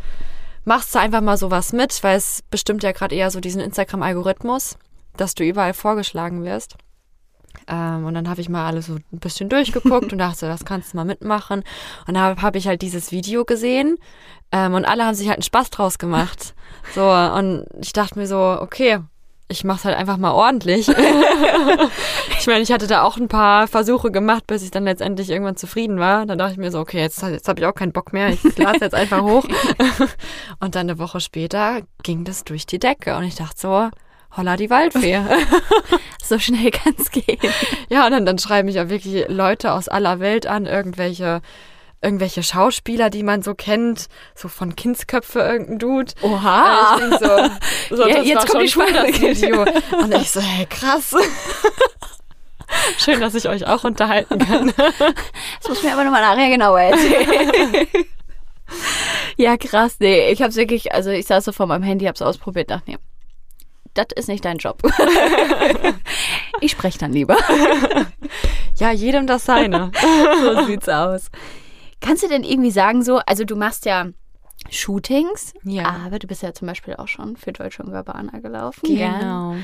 machst 0.65 0.93
du 0.95 0.99
einfach 0.99 1.21
mal 1.21 1.37
sowas 1.37 1.73
mit, 1.73 2.03
weil 2.03 2.17
es 2.17 2.41
bestimmt 2.49 2.83
ja 2.83 2.91
gerade 2.91 3.15
eher 3.15 3.31
so 3.31 3.39
diesen 3.39 3.61
Instagram-Algorithmus, 3.61 4.77
dass 5.17 5.35
du 5.35 5.43
überall 5.43 5.73
vorgeschlagen 5.73 6.43
wirst. 6.43 6.75
Ähm, 7.67 8.05
und 8.05 8.13
dann 8.13 8.29
habe 8.29 8.41
ich 8.41 8.49
mal 8.49 8.65
alles 8.65 8.87
so 8.87 8.95
ein 8.95 9.19
bisschen 9.19 9.49
durchgeguckt 9.49 10.11
und 10.11 10.17
dachte, 10.19 10.47
das 10.47 10.65
kannst 10.65 10.93
du 10.93 10.97
mal 10.97 11.05
mitmachen. 11.05 11.63
Und 12.07 12.13
da 12.15 12.35
habe 12.41 12.57
ich 12.57 12.67
halt 12.67 12.81
dieses 12.81 13.11
Video 13.11 13.45
gesehen 13.45 13.97
ähm, 14.51 14.73
und 14.73 14.85
alle 14.85 15.05
haben 15.05 15.15
sich 15.15 15.27
halt 15.27 15.37
einen 15.37 15.43
Spaß 15.43 15.69
draus 15.69 15.97
gemacht. 15.97 16.53
So, 16.95 17.09
und 17.09 17.65
ich 17.79 17.93
dachte 17.93 18.19
mir 18.19 18.27
so, 18.27 18.57
okay, 18.59 18.99
ich 19.47 19.63
mach's 19.63 19.85
halt 19.85 19.95
einfach 19.95 20.17
mal 20.17 20.31
ordentlich. 20.31 20.87
ich 22.39 22.47
meine, 22.47 22.61
ich 22.61 22.71
hatte 22.71 22.87
da 22.87 23.03
auch 23.03 23.17
ein 23.17 23.27
paar 23.27 23.67
Versuche 23.67 24.11
gemacht, 24.11 24.47
bis 24.47 24.63
ich 24.63 24.71
dann 24.71 24.83
letztendlich 24.83 25.29
irgendwann 25.29 25.55
zufrieden 25.55 25.99
war. 25.99 26.25
Dann 26.25 26.37
dachte 26.37 26.53
ich 26.53 26.57
mir 26.57 26.71
so, 26.71 26.79
okay, 26.79 26.99
jetzt, 26.99 27.21
jetzt 27.21 27.47
habe 27.47 27.59
ich 27.61 27.65
auch 27.65 27.75
keinen 27.75 27.93
Bock 27.93 28.11
mehr. 28.11 28.29
Ich 28.29 28.57
lade 28.57 28.79
jetzt 28.81 28.95
einfach 28.95 29.21
hoch. 29.21 29.45
und 30.59 30.75
dann 30.75 30.89
eine 30.89 30.99
Woche 30.99 31.21
später 31.21 31.81
ging 32.03 32.25
das 32.25 32.43
durch 32.43 32.65
die 32.65 32.79
Decke 32.79 33.15
und 33.15 33.23
ich 33.23 33.35
dachte 33.35 33.59
so, 33.59 33.89
holla 34.35 34.57
die 34.57 34.69
Waldfee. 34.69 35.19
So 36.25 36.39
schnell 36.39 36.71
kann 36.71 36.95
es 36.97 37.11
gehen. 37.11 37.37
Ja, 37.89 38.05
und 38.05 38.11
dann, 38.13 38.25
dann 38.25 38.39
schreiben 38.39 38.67
mich 38.67 38.79
auch 38.79 38.87
wirklich 38.87 39.25
Leute 39.27 39.73
aus 39.73 39.89
aller 39.89 40.21
Welt 40.21 40.47
an, 40.47 40.65
irgendwelche, 40.65 41.41
irgendwelche 42.01 42.43
Schauspieler, 42.43 43.09
die 43.09 43.23
man 43.23 43.41
so 43.41 43.53
kennt, 43.53 44.07
so 44.33 44.47
von 44.47 44.77
Kindsköpfe 44.77 45.39
irgendein 45.41 45.79
Dude. 45.79 46.13
Oha. 46.21 46.97
Äh, 46.97 47.09
so, 47.89 47.97
so 47.97 48.07
Ja, 48.07 48.21
jetzt 48.21 48.47
kommt 48.47 48.63
die 48.63 48.69
Schwule. 48.69 49.03
Und 50.01 50.13
ich 50.15 50.31
so, 50.31 50.39
hey, 50.39 50.65
krass. 50.65 51.13
Schön, 52.97 53.19
dass 53.19 53.35
ich 53.35 53.49
euch 53.49 53.67
auch 53.67 53.83
unterhalten 53.83 54.39
kann. 54.39 54.73
Das 54.77 55.67
muss 55.67 55.83
mir 55.83 55.91
aber 55.91 56.05
nochmal 56.05 56.21
nachher 56.21 56.49
genauer 56.49 56.79
erzählen. 56.79 57.85
ja, 59.35 59.57
krass. 59.57 59.97
Nee, 59.99 60.31
ich 60.31 60.41
hab's 60.41 60.55
wirklich, 60.55 60.93
also 60.93 61.09
ich 61.09 61.27
saß 61.27 61.43
so 61.43 61.51
vor 61.51 61.67
meinem 61.67 61.83
Handy, 61.83 62.05
hab's 62.05 62.21
ausprobiert, 62.21 62.71
dachte, 62.71 62.91
nee, 62.91 62.97
das 63.93 64.07
ist 64.15 64.27
nicht 64.27 64.43
dein 64.45 64.57
Job. 64.57 64.81
ich 66.61 66.71
spreche 66.71 66.99
dann 66.99 67.13
lieber. 67.13 67.37
Ja, 68.77 68.91
jedem 68.91 69.27
das 69.27 69.45
seine. 69.45 69.91
so 70.41 70.65
sieht's 70.65 70.89
aus. 70.89 71.29
Kannst 72.01 72.23
du 72.23 72.27
denn 72.27 72.43
irgendwie 72.43 72.71
sagen, 72.71 73.03
so, 73.03 73.19
also 73.19 73.43
du 73.45 73.55
machst 73.55 73.85
ja 73.85 74.07
Shootings, 74.69 75.53
Ja. 75.63 76.01
aber 76.05 76.19
du 76.19 76.27
bist 76.27 76.41
ja 76.41 76.53
zum 76.53 76.67
Beispiel 76.67 76.95
auch 76.95 77.07
schon 77.07 77.35
für 77.37 77.51
Deutsche 77.53 77.83
und 77.83 77.91
Gabbana 77.91 78.39
gelaufen. 78.39 78.81
Genau. 78.95 79.55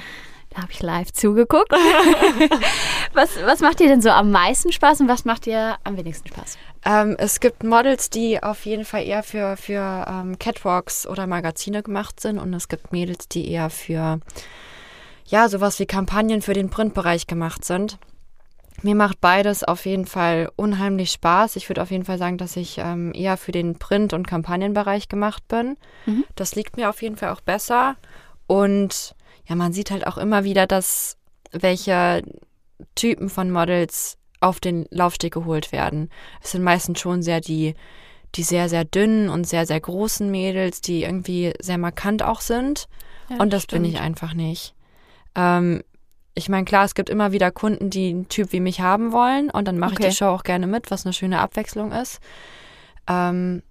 Da 0.49 0.63
habe 0.63 0.71
ich 0.71 0.81
live 0.81 1.11
zugeguckt. 1.13 1.71
was, 3.13 3.29
was 3.45 3.59
macht 3.59 3.79
dir 3.79 3.87
denn 3.87 4.01
so 4.01 4.09
am 4.09 4.31
meisten 4.31 4.71
Spaß 4.71 5.01
und 5.01 5.07
was 5.07 5.23
macht 5.23 5.45
dir 5.45 5.77
am 5.83 5.95
wenigsten 5.95 6.27
Spaß? 6.27 6.57
Ähm, 6.85 7.15
es 7.19 7.39
gibt 7.39 7.63
Models, 7.63 8.09
die 8.09 8.41
auf 8.41 8.65
jeden 8.65 8.85
Fall 8.85 9.03
eher 9.03 9.21
für, 9.21 9.57
für 9.57 10.05
ähm, 10.07 10.39
Catwalks 10.39 11.05
oder 11.05 11.27
Magazine 11.27 11.83
gemacht 11.83 12.19
sind 12.19 12.39
und 12.39 12.53
es 12.53 12.67
gibt 12.67 12.91
Mädels, 12.91 13.27
die 13.27 13.51
eher 13.51 13.69
für, 13.69 14.19
ja, 15.25 15.49
sowas 15.49 15.79
wie 15.79 15.85
Kampagnen 15.85 16.41
für 16.41 16.53
den 16.53 16.69
Printbereich 16.69 17.27
gemacht 17.27 17.63
sind. 17.63 17.99
Mir 18.81 18.95
macht 18.95 19.19
beides 19.19 19.63
auf 19.63 19.85
jeden 19.85 20.05
Fall 20.05 20.49
unheimlich 20.55 21.11
Spaß. 21.11 21.57
Ich 21.57 21.69
würde 21.69 21.81
auf 21.81 21.91
jeden 21.91 22.05
Fall 22.05 22.17
sagen, 22.17 22.37
dass 22.37 22.55
ich 22.55 22.77
ähm, 22.77 23.11
eher 23.13 23.35
für 23.37 23.51
den 23.51 23.77
Print- 23.77 24.13
und 24.13 24.25
Kampagnenbereich 24.25 25.09
gemacht 25.09 25.47
bin. 25.47 25.75
Mhm. 26.05 26.23
Das 26.35 26.55
liegt 26.55 26.77
mir 26.77 26.89
auf 26.89 27.01
jeden 27.01 27.17
Fall 27.17 27.29
auch 27.29 27.41
besser. 27.41 27.97
Und 28.47 29.15
ja, 29.49 29.55
man 29.55 29.73
sieht 29.73 29.91
halt 29.91 30.05
auch 30.07 30.17
immer 30.17 30.43
wieder, 30.43 30.67
dass 30.67 31.17
welche 31.51 32.21
Typen 32.95 33.29
von 33.29 33.51
Models 33.51 34.17
auf 34.39 34.59
den 34.59 34.85
Laufsteg 34.91 35.33
geholt 35.33 35.71
werden. 35.71 36.09
Es 36.41 36.51
sind 36.51 36.63
meistens 36.63 36.99
schon 36.99 37.21
sehr 37.23 37.41
die, 37.41 37.73
die 38.35 38.43
sehr, 38.43 38.69
sehr 38.69 38.85
dünnen 38.85 39.27
und 39.29 39.45
sehr, 39.45 39.65
sehr 39.65 39.79
großen 39.79 40.29
Mädels, 40.31 40.81
die 40.81 41.03
irgendwie 41.03 41.51
sehr 41.59 41.77
markant 41.77 42.23
auch 42.23 42.41
sind. 42.41 42.87
Ja, 43.29 43.37
und 43.37 43.51
das 43.51 43.65
bin 43.65 43.83
ich 43.83 43.91
stimmt. 43.93 44.05
einfach 44.05 44.33
nicht. 44.33 44.75
Ähm, 45.35 45.83
ich 46.35 46.47
meine, 46.47 46.63
klar, 46.65 46.85
es 46.85 46.93
gibt 46.95 47.09
immer 47.09 47.31
wieder 47.31 47.51
Kunden, 47.51 47.89
die 47.89 48.09
einen 48.09 48.29
Typ 48.29 48.53
wie 48.53 48.59
mich 48.61 48.79
haben 48.81 49.11
wollen 49.11 49.49
und 49.49 49.67
dann 49.67 49.77
mache 49.77 49.93
Okay. 49.95 50.03
ich 50.03 50.09
die 50.11 50.15
Show 50.15 50.27
auch 50.27 50.43
gerne 50.43 50.67
mit, 50.67 50.89
was 50.91 51.05
eine 51.05 51.11
schöne 51.13 51.39
Abwechslung 51.39 51.91
ist. 51.91 52.19
Ähm, 53.09 53.63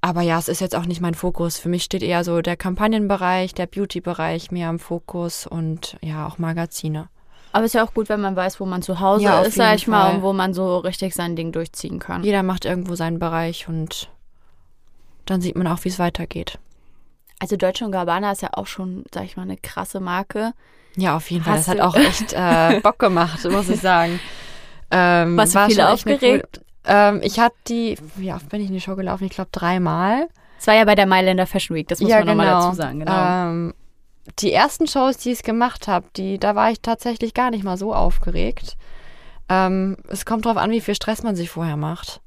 aber 0.00 0.22
ja, 0.22 0.38
es 0.38 0.48
ist 0.48 0.60
jetzt 0.60 0.76
auch 0.76 0.86
nicht 0.86 1.00
mein 1.00 1.14
Fokus. 1.14 1.58
Für 1.58 1.68
mich 1.68 1.82
steht 1.84 2.02
eher 2.02 2.22
so 2.24 2.40
der 2.40 2.56
Kampagnenbereich, 2.56 3.54
der 3.54 3.66
Beauty-Bereich 3.66 4.50
mehr 4.50 4.70
im 4.70 4.78
Fokus 4.78 5.46
und 5.46 5.96
ja, 6.02 6.26
auch 6.26 6.38
Magazine. 6.38 7.08
Aber 7.52 7.64
ist 7.64 7.74
ja 7.74 7.84
auch 7.84 7.94
gut, 7.94 8.08
wenn 8.08 8.20
man 8.20 8.36
weiß, 8.36 8.60
wo 8.60 8.66
man 8.66 8.82
zu 8.82 9.00
Hause 9.00 9.24
Ja, 9.24 9.40
ist, 9.40 9.54
sag 9.56 9.74
ich 9.76 9.86
mal, 9.88 10.06
Fall. 10.06 10.16
und 10.16 10.22
wo 10.22 10.32
man 10.32 10.54
so 10.54 10.78
richtig 10.78 11.14
sein 11.14 11.34
Ding 11.34 11.50
durchziehen 11.50 11.98
kann. 11.98 12.22
Jeder 12.22 12.42
macht 12.42 12.64
irgendwo 12.64 12.94
seinen 12.94 13.18
Bereich 13.18 13.68
und 13.68 14.10
dann 15.26 15.40
sieht 15.40 15.56
man 15.56 15.66
auch, 15.66 15.82
wie 15.84 15.88
es 15.88 15.98
weitergeht. 15.98 16.58
Also 17.40 17.56
Deutsche 17.56 17.84
und 17.84 17.92
Gabbana 17.92 18.32
ist 18.32 18.42
ja 18.42 18.50
auch 18.52 18.66
schon, 18.66 19.04
sag 19.12 19.24
ich 19.24 19.36
mal, 19.36 19.42
eine 19.44 19.56
krasse 19.56 20.00
Marke. 20.00 20.52
Ja, 20.96 21.16
auf 21.16 21.30
jeden 21.30 21.44
Fall. 21.44 21.54
Hast 21.54 21.68
das 21.68 21.74
hat 21.76 21.80
auch 21.80 21.94
echt 21.94 22.32
äh, 22.32 22.80
Bock 22.80 22.98
gemacht, 22.98 23.44
muss 23.50 23.68
ich 23.68 23.80
sagen. 23.80 24.20
Ähm, 24.90 25.36
Warst 25.36 25.54
du 25.54 25.58
war 25.58 25.68
viel 25.68 25.80
aufgeregt? 25.82 26.62
Ähm, 26.88 27.20
ich 27.22 27.38
hatte 27.38 27.56
die, 27.68 27.96
wie 28.16 28.32
oft 28.32 28.48
bin 28.48 28.60
ich 28.60 28.68
in 28.68 28.74
die 28.74 28.80
Show 28.80 28.96
gelaufen? 28.96 29.24
Ich 29.24 29.32
glaube 29.32 29.50
dreimal. 29.52 30.28
Es 30.58 30.66
war 30.66 30.74
ja 30.74 30.84
bei 30.84 30.94
der 30.94 31.06
Mailänder 31.06 31.46
Fashion 31.46 31.76
Week, 31.76 31.86
das 31.86 32.00
muss 32.00 32.10
man 32.10 32.26
nochmal 32.26 32.46
dazu 32.46 32.74
sagen, 32.74 33.00
genau. 33.00 33.12
Ähm, 33.12 33.74
die 34.40 34.52
ersten 34.52 34.86
Shows, 34.86 35.16
die 35.18 35.30
ich 35.30 35.42
gemacht 35.42 35.88
habe, 35.88 36.06
die, 36.16 36.38
da 36.38 36.54
war 36.54 36.70
ich 36.70 36.80
tatsächlich 36.80 37.32
gar 37.32 37.50
nicht 37.50 37.64
mal 37.64 37.76
so 37.76 37.94
aufgeregt. 37.94 38.76
Ähm, 39.48 39.96
es 40.08 40.26
kommt 40.26 40.44
drauf 40.44 40.56
an, 40.56 40.70
wie 40.70 40.80
viel 40.80 40.94
Stress 40.94 41.22
man 41.22 41.36
sich 41.36 41.48
vorher 41.48 41.76
macht. 41.76 42.20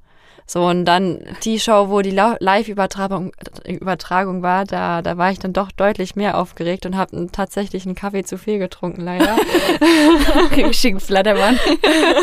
So, 0.52 0.66
und 0.66 0.84
dann 0.84 1.22
die 1.46 1.62
Show, 1.62 1.88
wo 1.88 2.02
die 2.02 2.12
Live-Übertragung 2.12 3.32
Übertragung 3.66 4.42
war, 4.42 4.66
da, 4.66 5.02
da 5.02 5.18
war 5.18 5.32
ich 5.32 5.40
dann 5.40 5.54
doch 5.54 5.72
deutlich 5.72 6.18
mehr 6.18 6.38
aufgeregt 6.38 6.86
und 6.86 6.98
habe 6.98 7.30
tatsächlich 7.32 7.86
einen 7.86 7.96
Kaffee 7.96 8.26
zu 8.26 8.38
viel 8.38 8.60
getrunken, 8.60 9.00
leider. 9.00 9.38
Richtigen 10.58 11.00
Flattermann. 11.00 11.58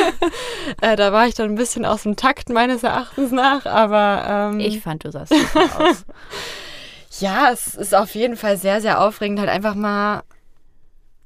äh, 0.82 0.94
da 0.94 1.10
war 1.10 1.26
ich 1.26 1.36
dann 1.36 1.48
ein 1.48 1.54
bisschen 1.54 1.86
aus 1.86 2.02
dem 2.02 2.16
Takt 2.16 2.50
meines 2.50 2.82
Erachtens 2.82 3.32
nach, 3.32 3.64
aber 3.64 4.50
ähm, 4.52 4.60
Ich 4.60 4.80
fand, 4.80 5.06
du 5.06 5.10
sahst 5.10 5.32
super 5.32 5.88
aus. 5.88 6.04
Ja, 7.20 7.50
es 7.50 7.74
ist 7.74 7.94
auf 7.94 8.14
jeden 8.14 8.36
Fall 8.36 8.58
sehr, 8.58 8.82
sehr 8.82 9.00
aufregend, 9.00 9.40
halt 9.40 9.48
einfach 9.48 9.74
mal 9.74 10.22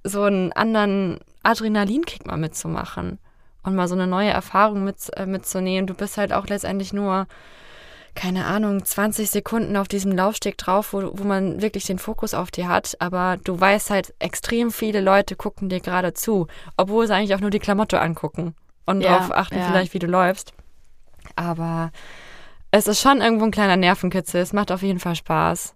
so 0.05 0.23
einen 0.23 0.53
anderen 0.53 1.19
Adrenalinkick 1.43 2.29
mal 2.29 2.37
mitzumachen 2.37 3.19
und 3.63 3.75
mal 3.75 3.89
so 3.89 3.95
eine 3.95 4.07
neue 4.07 4.31
Erfahrung 4.31 4.85
mit, 4.85 4.97
äh, 5.17 5.27
mitzunehmen. 5.27 5.87
Du 5.87 5.95
bist 5.95 6.17
halt 6.19 6.33
auch 6.33 6.47
letztendlich 6.47 6.93
nur, 6.93 7.27
keine 8.15 8.45
Ahnung, 8.47 8.85
20 8.85 9.31
Sekunden 9.31 9.77
auf 9.77 9.89
diesem 9.89 10.13
Laufsteg 10.13 10.59
drauf, 10.59 10.93
wo, 10.93 11.13
wo 11.15 11.25
man 11.25 11.63
wirklich 11.63 11.85
den 11.85 11.99
Fokus 11.99 12.35
auf 12.35 12.51
dir 12.51 12.69
hat, 12.69 12.97
aber 12.99 13.39
du 13.43 13.59
weißt 13.59 13.91
halt, 13.91 14.15
extrem 14.19 14.71
viele 14.71 15.01
Leute 15.01 15.37
gucken 15.37 15.69
dir 15.69 15.81
gerade 15.81 16.13
zu, 16.13 16.47
obwohl 16.77 17.07
sie 17.07 17.15
eigentlich 17.15 17.35
auch 17.35 17.41
nur 17.41 17.51
die 17.51 17.59
Klamotte 17.59 18.01
angucken 18.01 18.55
und 18.85 19.01
Ja, 19.01 19.19
darauf 19.19 19.33
achten 19.33 19.59
ja. 19.59 19.67
vielleicht, 19.67 19.95
wie 19.95 19.99
du 19.99 20.07
läufst. 20.07 20.53
Aber 21.37 21.91
es 22.71 22.87
ist 22.87 23.01
schon 23.01 23.21
irgendwo 23.21 23.45
ein 23.45 23.51
kleiner 23.51 23.77
Nervenkitzel. 23.77 24.41
Es 24.41 24.53
macht 24.53 24.73
auf 24.73 24.83
jeden 24.83 24.99
Fall 24.99 25.15
Spaß. 25.15 25.75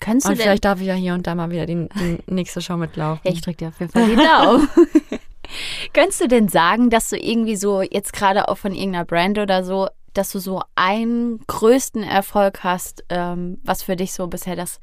Könntest 0.00 0.26
du 0.26 0.30
Und 0.30 0.38
denn... 0.38 0.44
vielleicht 0.44 0.64
darf 0.64 0.80
ich 0.80 0.86
ja 0.88 0.94
hier 0.94 1.14
und 1.14 1.26
da 1.26 1.34
mal 1.34 1.50
wieder 1.50 1.66
die, 1.66 1.88
die 1.88 2.18
nächste 2.26 2.60
Show 2.60 2.76
mitlaufen. 2.76 3.20
Ich 3.24 3.40
drück 3.40 3.56
dir 3.58 3.68
auf 3.68 3.78
jeden 3.78 3.92
Fall 3.92 4.06
die 4.08 4.16
Daumen. 4.16 4.68
Könntest 5.92 6.20
du 6.20 6.28
denn 6.28 6.48
sagen, 6.48 6.90
dass 6.90 7.08
du 7.08 7.16
irgendwie 7.18 7.56
so, 7.56 7.82
jetzt 7.82 8.12
gerade 8.12 8.48
auch 8.48 8.58
von 8.58 8.74
irgendeiner 8.74 9.04
Brand 9.04 9.38
oder 9.38 9.64
so, 9.64 9.88
dass 10.14 10.30
du 10.30 10.38
so 10.38 10.60
einen 10.74 11.40
größten 11.46 12.02
Erfolg 12.02 12.64
hast, 12.64 13.04
ähm, 13.08 13.58
was 13.64 13.82
für 13.82 13.96
dich 13.96 14.12
so 14.12 14.26
bisher 14.26 14.56
das 14.56 14.78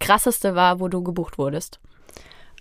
krasseste 0.00 0.54
war, 0.54 0.80
wo 0.80 0.88
du 0.88 1.02
gebucht 1.02 1.38
wurdest? 1.38 1.78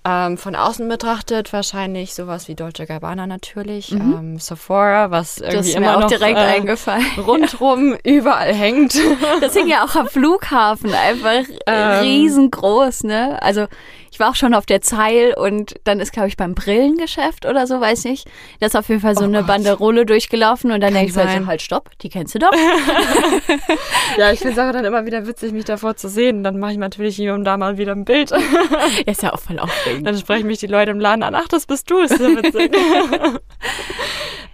Ähm, 0.04 0.39
von 0.39 0.56
außen 0.56 0.89
betrachtet 0.89 1.54
wahrscheinlich 1.54 2.15
sowas 2.15 2.47
wie 2.47 2.56
Dolce 2.56 2.88
Gabbana 2.88 3.28
natürlich, 3.28 3.91
ähm, 3.91 4.39
Sephora, 4.39 5.12
was 5.12 5.38
irgendwie 5.38 5.71
Mhm. 5.78 5.84
Immer 5.84 6.00
noch 6.00 6.08
direkt 6.08 6.39
äh, 6.39 6.41
eingefallen. 6.41 7.06
rundrum 7.19 7.95
überall 8.04 8.52
hängt. 8.52 8.95
Das 9.41 9.54
hing 9.54 9.67
ja 9.67 9.84
auch 9.86 9.95
am 9.95 10.08
Flughafen, 10.08 10.91
einfach 10.91 11.43
Ähm. 11.67 12.00
riesengroß, 12.02 13.04
ne? 13.04 13.39
Also 13.43 13.67
ich 14.12 14.19
war 14.19 14.30
auch 14.30 14.36
schon 14.36 14.54
auf 14.54 14.65
der 14.65 14.82
Zeil 14.82 15.34
und 15.34 15.76
dann 15.86 16.02
ist, 16.02 16.12
glaube 16.12 16.28
ich, 16.28 16.36
beim 16.36 16.54
Brillengeschäft 16.54 17.45
oder 17.45 17.65
so, 17.65 17.80
weiß 17.80 18.04
nicht. 18.04 18.30
Da 18.60 18.65
ist 18.65 18.76
auf 18.76 18.89
jeden 18.89 19.00
Fall 19.00 19.15
so 19.15 19.21
Oh 19.21 19.24
eine 19.24 19.38
Gott. 19.39 19.47
Banderole 19.47 20.06
durchgelaufen 20.06 20.71
und 20.71 20.82
dann 20.82 20.93
denke 20.93 21.08
ich 21.08 21.13
sein. 21.13 21.43
so, 21.43 21.47
halt, 21.47 21.62
stopp, 21.62 21.97
die 22.00 22.10
kennst 22.10 22.36
du 22.36 22.39
doch. 22.39 22.52
ja, 24.17 24.32
ich 24.34 24.39
finde 24.39 24.54
es 24.54 24.60
auch 24.60 24.74
dann 24.74 24.84
immer 24.84 25.06
wieder 25.06 25.26
witzig, 25.28 25.54
mich 25.54 25.63
davor 25.63 25.95
zu 25.95 26.10
sehen. 26.10 26.43
Dann 26.43 26.60
mache 26.60 26.74
ich 26.74 26.78
natürlich 26.78 27.15
hier 27.15 27.34
und 27.34 27.45
da 27.45 27.56
mal 27.56 27.78
wieder 27.78 27.93
ein 27.93 28.04
Bild. 28.04 28.32
ist 29.06 29.24
ja 29.24 29.32
auch 29.32 29.39
voll 29.39 29.60
aufregend. 29.60 30.06
Dann 30.06 30.17
sprechen 30.17 30.47
mich 30.47 30.60
die 30.60 30.67
Leute 30.67 30.91
im 30.91 31.00
Laden 31.00 31.24
an. 31.24 31.34
Ach, 31.34 31.47
das 31.47 31.65
bist 31.65 31.89
du, 31.89 32.00
ist 32.00 32.19
ja 32.19 32.28
witzig. 32.36 32.76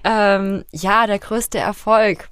ähm, 0.03 0.65
ja, 0.71 1.07
der 1.07 1.17
größte 1.17 1.57
Erfolg. 1.57 2.29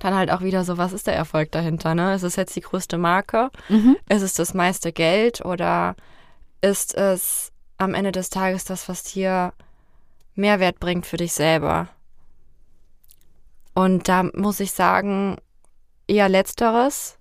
Dann 0.00 0.14
halt 0.16 0.32
auch 0.32 0.40
wieder 0.40 0.64
so, 0.64 0.78
was 0.78 0.92
ist 0.92 1.06
der 1.06 1.14
Erfolg 1.14 1.52
dahinter? 1.52 1.94
Ne? 1.94 2.14
Ist 2.14 2.22
es 2.24 2.34
jetzt 2.34 2.56
die 2.56 2.62
größte 2.62 2.98
Marke? 2.98 3.50
Mhm. 3.68 3.96
Ist 4.08 4.22
es 4.22 4.34
das 4.34 4.52
meiste 4.52 4.92
Geld 4.92 5.44
oder 5.44 5.94
ist 6.60 6.94
es 6.94 7.52
am 7.78 7.94
Ende 7.94 8.12
des 8.12 8.30
Tages 8.30 8.64
das, 8.64 8.88
was 8.88 9.02
dir 9.02 9.52
Mehrwert 10.34 10.80
bringt 10.80 11.06
für 11.06 11.16
dich 11.16 11.32
selber? 11.32 11.88
Und 13.74 14.08
da 14.08 14.24
muss 14.34 14.60
ich 14.60 14.72
sagen, 14.72 15.36
eher 16.06 16.28
letzteres. 16.28 17.18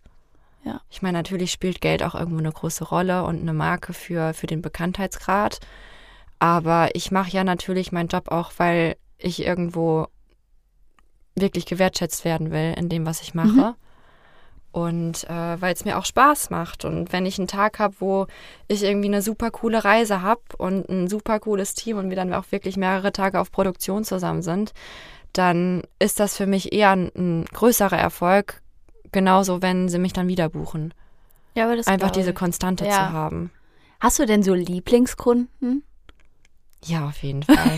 Ja. 0.63 0.81
Ich 0.89 1.01
meine, 1.01 1.19
natürlich 1.19 1.51
spielt 1.51 1.79
Geld 1.79 2.03
auch 2.03 2.15
irgendwo 2.15 2.39
eine 2.39 2.51
große 2.51 2.83
Rolle 2.83 3.23
und 3.23 3.39
eine 3.39 3.53
Marke 3.53 3.93
für, 3.93 4.33
für 4.33 4.47
den 4.47 4.61
Bekanntheitsgrad. 4.61 5.59
Aber 6.39 6.95
ich 6.95 7.11
mache 7.11 7.31
ja 7.31 7.43
natürlich 7.43 7.91
meinen 7.91 8.09
Job 8.09 8.31
auch, 8.31 8.51
weil 8.57 8.97
ich 9.17 9.45
irgendwo 9.45 10.07
wirklich 11.35 11.65
gewertschätzt 11.65 12.25
werden 12.25 12.51
will 12.51 12.73
in 12.77 12.89
dem, 12.89 13.05
was 13.05 13.21
ich 13.21 13.33
mache. 13.33 13.47
Mhm. 13.47 13.75
Und 14.71 15.23
äh, 15.29 15.61
weil 15.61 15.73
es 15.73 15.83
mir 15.83 15.97
auch 15.97 16.05
Spaß 16.05 16.51
macht. 16.51 16.85
Und 16.85 17.11
wenn 17.11 17.25
ich 17.25 17.39
einen 17.39 17.47
Tag 17.47 17.79
habe, 17.79 17.95
wo 17.99 18.27
ich 18.67 18.83
irgendwie 18.83 19.07
eine 19.07 19.21
super 19.23 19.49
coole 19.49 19.83
Reise 19.83 20.21
habe 20.21 20.41
und 20.57 20.87
ein 20.89 21.07
super 21.07 21.39
cooles 21.39 21.73
Team 21.73 21.97
und 21.97 22.09
wir 22.09 22.15
dann 22.15 22.33
auch 22.33 22.45
wirklich 22.51 22.77
mehrere 22.77 23.11
Tage 23.11 23.39
auf 23.39 23.51
Produktion 23.51 24.03
zusammen 24.03 24.43
sind, 24.43 24.73
dann 25.33 25.83
ist 25.97 26.19
das 26.19 26.37
für 26.37 26.45
mich 26.45 26.71
eher 26.71 26.91
ein, 26.91 27.11
ein 27.15 27.45
größerer 27.45 27.97
Erfolg. 27.97 28.61
Genauso, 29.11 29.61
wenn 29.63 29.89
sie 29.89 29.97
mich 29.99 30.13
dann 30.13 30.27
wieder 30.27 30.49
buchen. 30.49 30.93
Ja, 31.55 31.65
aber 31.65 31.75
das 31.75 31.87
Einfach 31.87 32.11
diese. 32.11 32.33
Konstante 32.33 32.85
Ja. 32.85 32.91
zu 32.91 33.11
haben. 33.11 33.51
Hast 33.99 34.19
du 34.19 34.25
denn 34.25 34.43
so 34.43 34.53
Lieblingskunden? 34.53 35.83
Ja, 36.85 37.07
auf 37.07 37.21
jeden 37.23 37.43
Fall. 37.43 37.55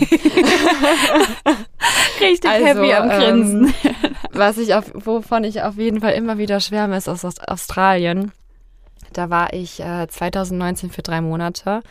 Richtig 2.20 2.50
Also, 2.50 2.66
happy 2.66 2.92
am 2.94 3.08
Grinsen. 3.08 3.74
ähm, 3.84 3.94
Was 4.32 4.58
ich 4.58 4.74
auf, 4.74 4.90
wovon 4.94 5.44
ich 5.44 5.62
auf 5.62 5.76
jeden 5.76 6.00
Fall 6.00 6.12
immer 6.12 6.38
wieder 6.38 6.60
schwärme, 6.60 6.96
ist 6.96 7.08
aus 7.08 7.24
Aust- 7.24 7.46
Australien. 7.48 8.32
Da 9.12 9.28
war 9.28 9.52
ich 9.52 9.80
äh, 9.80 10.06
2019 10.08 10.90
für 10.90 11.02
drei 11.02 11.20
Monate 11.20 11.82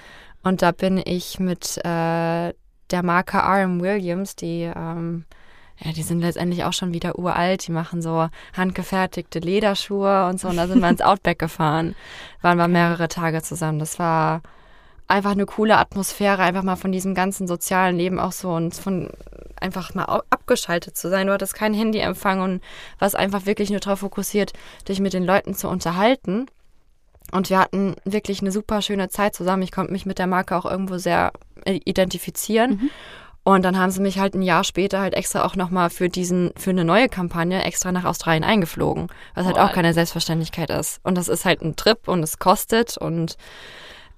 und 0.44 0.62
da 0.64 0.72
bin 0.72 1.00
ich 1.04 1.40
mit 1.40 1.78
äh, 1.86 2.54
der 2.90 3.04
Marke 3.04 3.38
RM 3.38 3.82
Williams, 3.82 4.36
die 4.36 4.72
ähm, 4.76 5.26
ja, 5.84 5.92
die 5.92 6.04
sind 6.04 6.22
letztendlich 6.22 6.64
auch 6.64 6.74
schon 6.74 6.94
wieder 6.94 7.18
uralt. 7.18 7.68
Die 7.68 7.72
machen 7.72 8.02
so 8.02 8.28
handgefertigte 8.56 9.40
Lederschuhe 9.40 10.28
und 10.28 10.40
so. 10.40 10.48
Und 10.50 10.58
da 10.58 10.68
sind 10.68 10.80
wir 10.80 10.90
ins 10.90 11.02
Outback 11.02 11.40
gefahren. 11.40 11.96
Waren 12.42 12.58
wir 12.60 12.68
mehrere 12.68 13.08
Tage 13.08 13.42
zusammen. 13.42 13.80
Das 13.80 13.98
war 13.98 14.42
einfach 15.12 15.32
eine 15.32 15.46
coole 15.46 15.78
Atmosphäre, 15.78 16.42
einfach 16.42 16.64
mal 16.64 16.76
von 16.76 16.92
diesem 16.92 17.14
ganzen 17.14 17.48
sozialen 17.48 17.98
Leben 17.98 18.20
auch 18.20 18.32
so 18.32 18.50
und 18.52 18.74
von 18.74 19.10
einfach 19.60 19.94
mal 19.94 20.24
abgeschaltet 20.30 20.98
zu 20.98 21.10
sein. 21.10 21.28
Du 21.28 21.34
hattest 21.34 21.54
kein 21.54 21.74
Handyempfang 21.74 22.42
und 22.42 22.62
warst 22.98 23.16
einfach 23.16 23.46
wirklich 23.46 23.70
nur 23.70 23.80
darauf 23.80 24.00
fokussiert, 24.00 24.54
dich 24.88 25.00
mit 25.00 25.14
den 25.14 25.24
Leuten 25.24 25.54
zu 25.54 25.68
unterhalten. 25.68 26.48
Und 27.32 27.50
wir 27.50 27.60
hatten 27.60 27.96
wirklich 28.04 28.42
eine 28.42 28.52
super 28.52 28.82
schöne 28.82 29.10
Zeit 29.10 29.36
zusammen. 29.36 29.64
Ich 29.64 29.72
konnte 29.72 29.92
mich 29.92 30.06
mit 30.06 30.18
der 30.18 30.28
Marke 30.28 30.56
auch 30.56 30.66
irgendwo 30.66 30.98
sehr 30.98 31.32
äh, 31.66 31.80
identifizieren. 31.86 32.90
Und 33.44 33.64
dann 33.64 33.78
haben 33.78 33.92
sie 33.92 34.02
mich 34.02 34.20
halt 34.20 34.36
ein 34.36 34.42
Jahr 34.42 34.64
später 34.64 35.00
halt 35.00 35.14
extra 35.14 35.44
auch 35.46 35.56
nochmal 35.56 35.90
für 35.90 36.10
diesen, 36.10 36.52
für 36.58 36.70
eine 36.70 36.86
neue 36.86 37.10
Kampagne 37.10 37.64
extra 37.64 37.92
nach 37.92 38.06
Australien 38.06 38.44
eingeflogen. 38.44 39.08
Was 39.34 39.46
halt 39.46 39.58
auch 39.58 39.72
keine 39.72 39.94
Selbstverständlichkeit 39.94 40.70
ist. 40.70 41.00
Und 41.04 41.16
das 41.18 41.28
ist 41.28 41.46
halt 41.46 41.62
ein 41.62 41.76
Trip 41.76 42.08
und 42.08 42.22
es 42.22 42.38
kostet 42.38 42.98
und 42.98 43.38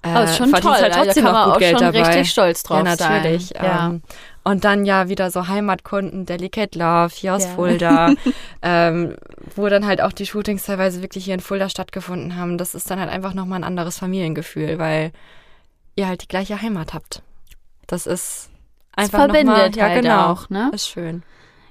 äh, 0.03 0.09
Aber 0.09 0.25
ist 0.25 0.37
schon 0.37 0.51
toll, 0.51 0.73
halt 0.73 0.93
da 0.93 1.03
trotzdem 1.03 1.23
kann 1.23 1.33
noch 1.33 1.45
man 1.45 1.51
auch 1.51 1.59
Geld 1.59 1.79
schon 1.79 1.93
dabei. 1.93 2.07
richtig 2.07 2.29
stolz 2.31 2.63
drauf 2.63 2.77
ja, 2.77 2.83
natürlich. 2.83 3.47
sein. 3.47 3.63
Ja. 3.63 3.87
Ähm, 3.87 4.01
Und 4.43 4.65
dann 4.65 4.85
ja 4.85 5.07
wieder 5.07 5.31
so 5.31 5.47
Heimatkunden, 5.47 6.25
Delicate 6.25 6.77
Love 6.77 7.13
hier 7.13 7.35
aus 7.35 7.45
ja. 7.45 7.49
Fulda, 7.51 8.13
ähm, 8.61 9.15
wo 9.55 9.69
dann 9.69 9.85
halt 9.85 10.01
auch 10.01 10.11
die 10.11 10.25
Shootings 10.25 10.65
teilweise 10.65 11.01
wirklich 11.01 11.23
hier 11.23 11.33
in 11.33 11.39
Fulda 11.39 11.69
stattgefunden 11.69 12.35
haben. 12.35 12.57
Das 12.57 12.75
ist 12.75 12.91
dann 12.91 12.99
halt 12.99 13.09
einfach 13.09 13.33
nochmal 13.33 13.59
ein 13.59 13.63
anderes 13.63 13.97
Familiengefühl, 13.97 14.77
weil 14.77 15.13
ihr 15.95 16.07
halt 16.07 16.23
die 16.23 16.27
gleiche 16.27 16.61
Heimat 16.61 16.93
habt. 16.93 17.21
Das 17.87 18.05
ist 18.05 18.49
einfach 18.95 19.19
das 19.19 19.25
verbindet 19.27 19.45
mal, 19.55 19.75
ja, 19.75 19.89
halt 19.89 20.01
genau, 20.01 20.31
auch, 20.31 20.49
ne? 20.49 20.69
Ist 20.73 20.89
schön. 20.89 21.23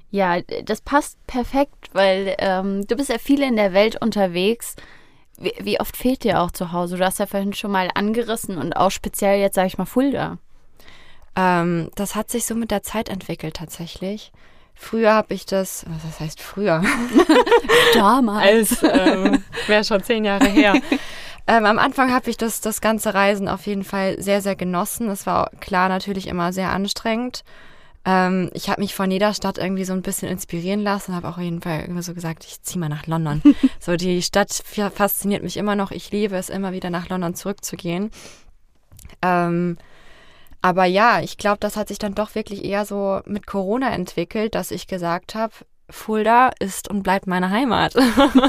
Ja, 0.09 0.41
das 0.41 0.81
passt 0.81 1.17
perfekt, 1.27 1.89
weil 1.93 2.35
ähm, 2.37 2.85
du 2.87 2.95
bist 2.95 3.09
ja 3.09 3.17
viel 3.17 3.41
in 3.41 3.55
der 3.55 3.73
Welt 3.73 3.99
unterwegs. 4.01 4.75
Wie, 5.37 5.53
wie, 5.59 5.79
oft 5.79 5.97
fehlt 5.97 6.23
dir 6.23 6.41
auch 6.41 6.51
zu 6.51 6.71
Hause? 6.71 6.97
Du 6.97 7.05
hast 7.05 7.19
ja 7.19 7.25
vorhin 7.25 7.53
schon 7.53 7.71
mal 7.71 7.89
angerissen 7.93 8.57
und 8.57 8.73
auch 8.73 8.91
speziell 8.91 9.39
jetzt, 9.39 9.55
sage 9.55 9.67
ich 9.67 9.77
mal, 9.77 9.85
Fulda. 9.85 10.37
Ähm, 11.35 11.89
das 11.95 12.15
hat 12.15 12.29
sich 12.29 12.45
so 12.45 12.55
mit 12.55 12.71
der 12.71 12.83
Zeit 12.83 13.09
entwickelt 13.09 13.55
tatsächlich. 13.55 14.31
Früher 14.75 15.13
habe 15.13 15.33
ich 15.33 15.45
das, 15.45 15.85
was 15.87 16.19
heißt 16.19 16.41
früher? 16.41 16.83
Damals. 17.93 18.83
ähm, 18.83 19.43
Wäre 19.67 19.83
schon 19.83 20.03
zehn 20.03 20.25
Jahre 20.25 20.47
her. 20.47 20.75
Ähm, 21.45 21.65
am 21.65 21.77
Anfang 21.77 22.13
habe 22.13 22.29
ich 22.29 22.37
das, 22.37 22.61
das 22.61 22.79
ganze 22.79 23.13
Reisen 23.13 23.49
auf 23.49 23.67
jeden 23.67 23.83
Fall 23.83 24.15
sehr, 24.21 24.41
sehr 24.41 24.55
genossen. 24.55 25.09
Es 25.09 25.25
war 25.25 25.49
klar 25.59 25.89
natürlich 25.89 26.27
immer 26.27 26.53
sehr 26.53 26.71
anstrengend. 26.71 27.43
Ähm, 28.05 28.49
ich 28.53 28.69
habe 28.69 28.81
mich 28.81 28.95
von 28.95 29.09
jeder 29.09 29.33
Stadt 29.33 29.57
irgendwie 29.57 29.85
so 29.85 29.93
ein 29.93 30.01
bisschen 30.01 30.29
inspirieren 30.29 30.81
lassen, 30.81 31.15
habe 31.15 31.27
auch 31.29 31.37
auf 31.37 31.43
jeden 31.43 31.61
Fall 31.61 31.81
irgendwie 31.81 32.01
so 32.01 32.13
gesagt, 32.13 32.43
ich 32.45 32.61
ziehe 32.61 32.79
mal 32.79 32.89
nach 32.89 33.07
London. 33.07 33.41
so 33.79 33.95
die 33.95 34.21
Stadt 34.21 34.51
fasziniert 34.51 35.43
mich 35.43 35.57
immer 35.57 35.75
noch. 35.75 35.91
Ich 35.91 36.11
liebe 36.11 36.35
es 36.35 36.49
immer 36.49 36.73
wieder 36.73 36.89
nach 36.89 37.09
London 37.09 37.35
zurückzugehen. 37.35 38.11
Ähm, 39.21 39.77
aber 40.61 40.85
ja, 40.85 41.21
ich 41.21 41.37
glaube, 41.37 41.57
das 41.59 41.75
hat 41.75 41.89
sich 41.89 41.99
dann 41.99 42.15
doch 42.15 42.35
wirklich 42.35 42.63
eher 42.63 42.85
so 42.85 43.21
mit 43.25 43.47
Corona 43.47 43.91
entwickelt, 43.91 44.55
dass 44.55 44.71
ich 44.71 44.87
gesagt 44.87 45.35
habe, 45.35 45.53
Fulda 45.89 46.51
ist 46.59 46.89
und 46.89 47.03
bleibt 47.03 47.27
meine 47.27 47.49
Heimat. 47.49 47.95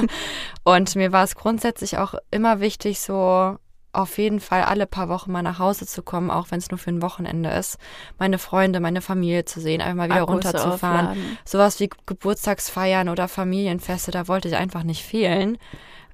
und 0.64 0.96
mir 0.96 1.12
war 1.12 1.24
es 1.24 1.34
grundsätzlich 1.34 1.98
auch 1.98 2.14
immer 2.30 2.60
wichtig, 2.60 3.00
so 3.00 3.58
auf 3.94 4.18
jeden 4.18 4.40
Fall 4.40 4.62
alle 4.62 4.86
paar 4.86 5.08
Wochen 5.08 5.32
mal 5.32 5.42
nach 5.42 5.58
Hause 5.58 5.86
zu 5.86 6.02
kommen, 6.02 6.30
auch 6.30 6.50
wenn 6.50 6.58
es 6.58 6.70
nur 6.70 6.78
für 6.78 6.90
ein 6.90 7.02
Wochenende 7.02 7.50
ist. 7.50 7.78
Meine 8.18 8.38
Freunde, 8.38 8.80
meine 8.80 9.00
Familie 9.00 9.44
zu 9.44 9.60
sehen, 9.60 9.80
einmal 9.80 10.08
wieder 10.08 10.22
Akkus 10.22 10.34
runterzufahren. 10.34 11.08
Aufladen. 11.08 11.38
Sowas 11.44 11.80
wie 11.80 11.90
Geburtstagsfeiern 12.06 13.08
oder 13.08 13.28
Familienfeste, 13.28 14.10
da 14.10 14.28
wollte 14.28 14.48
ich 14.48 14.56
einfach 14.56 14.82
nicht 14.82 15.04
fehlen. 15.04 15.58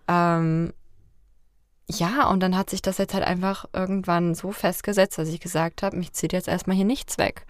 Ähm, 0.08 0.72
ja, 1.98 2.28
und 2.28 2.40
dann 2.40 2.56
hat 2.56 2.70
sich 2.70 2.82
das 2.82 2.98
jetzt 2.98 3.14
halt 3.14 3.24
einfach 3.24 3.64
irgendwann 3.72 4.34
so 4.34 4.52
festgesetzt, 4.52 5.18
dass 5.18 5.28
ich 5.28 5.40
gesagt 5.40 5.82
habe, 5.82 5.96
mich 5.96 6.12
zieht 6.12 6.32
jetzt 6.32 6.48
erstmal 6.48 6.76
hier 6.76 6.84
nichts 6.84 7.18
weg. 7.18 7.46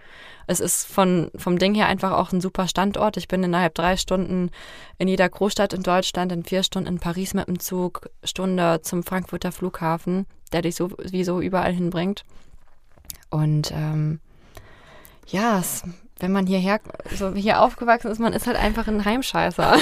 Es 0.47 0.59
ist 0.59 0.85
von, 0.85 1.29
vom 1.35 1.59
Ding 1.59 1.75
her 1.75 1.87
einfach 1.87 2.11
auch 2.11 2.31
ein 2.31 2.41
super 2.41 2.67
Standort. 2.67 3.17
Ich 3.17 3.27
bin 3.27 3.43
innerhalb 3.43 3.75
drei 3.75 3.97
Stunden 3.97 4.49
in 4.97 5.07
jeder 5.07 5.29
Großstadt 5.29 5.73
in 5.73 5.83
Deutschland, 5.83 6.31
in 6.31 6.43
vier 6.43 6.63
Stunden 6.63 6.87
in 6.89 6.99
Paris 6.99 7.33
mit 7.33 7.47
dem 7.47 7.59
Zug, 7.59 8.09
Stunde 8.23 8.81
zum 8.81 9.03
Frankfurter 9.03 9.51
Flughafen, 9.51 10.25
der 10.51 10.63
dich 10.63 10.75
sowieso 10.75 11.39
überall 11.39 11.73
hinbringt. 11.73 12.23
Und 13.29 13.71
ähm, 13.71 14.19
ja, 15.27 15.59
es 15.59 15.83
wenn 16.21 16.31
man 16.31 16.45
hierher, 16.45 16.79
so 17.15 17.33
hier 17.33 17.61
aufgewachsen 17.61 18.11
ist, 18.11 18.19
man 18.19 18.33
ist 18.33 18.47
halt 18.47 18.57
einfach 18.57 18.87
ein 18.87 19.03
Heimscheißer. 19.03 19.77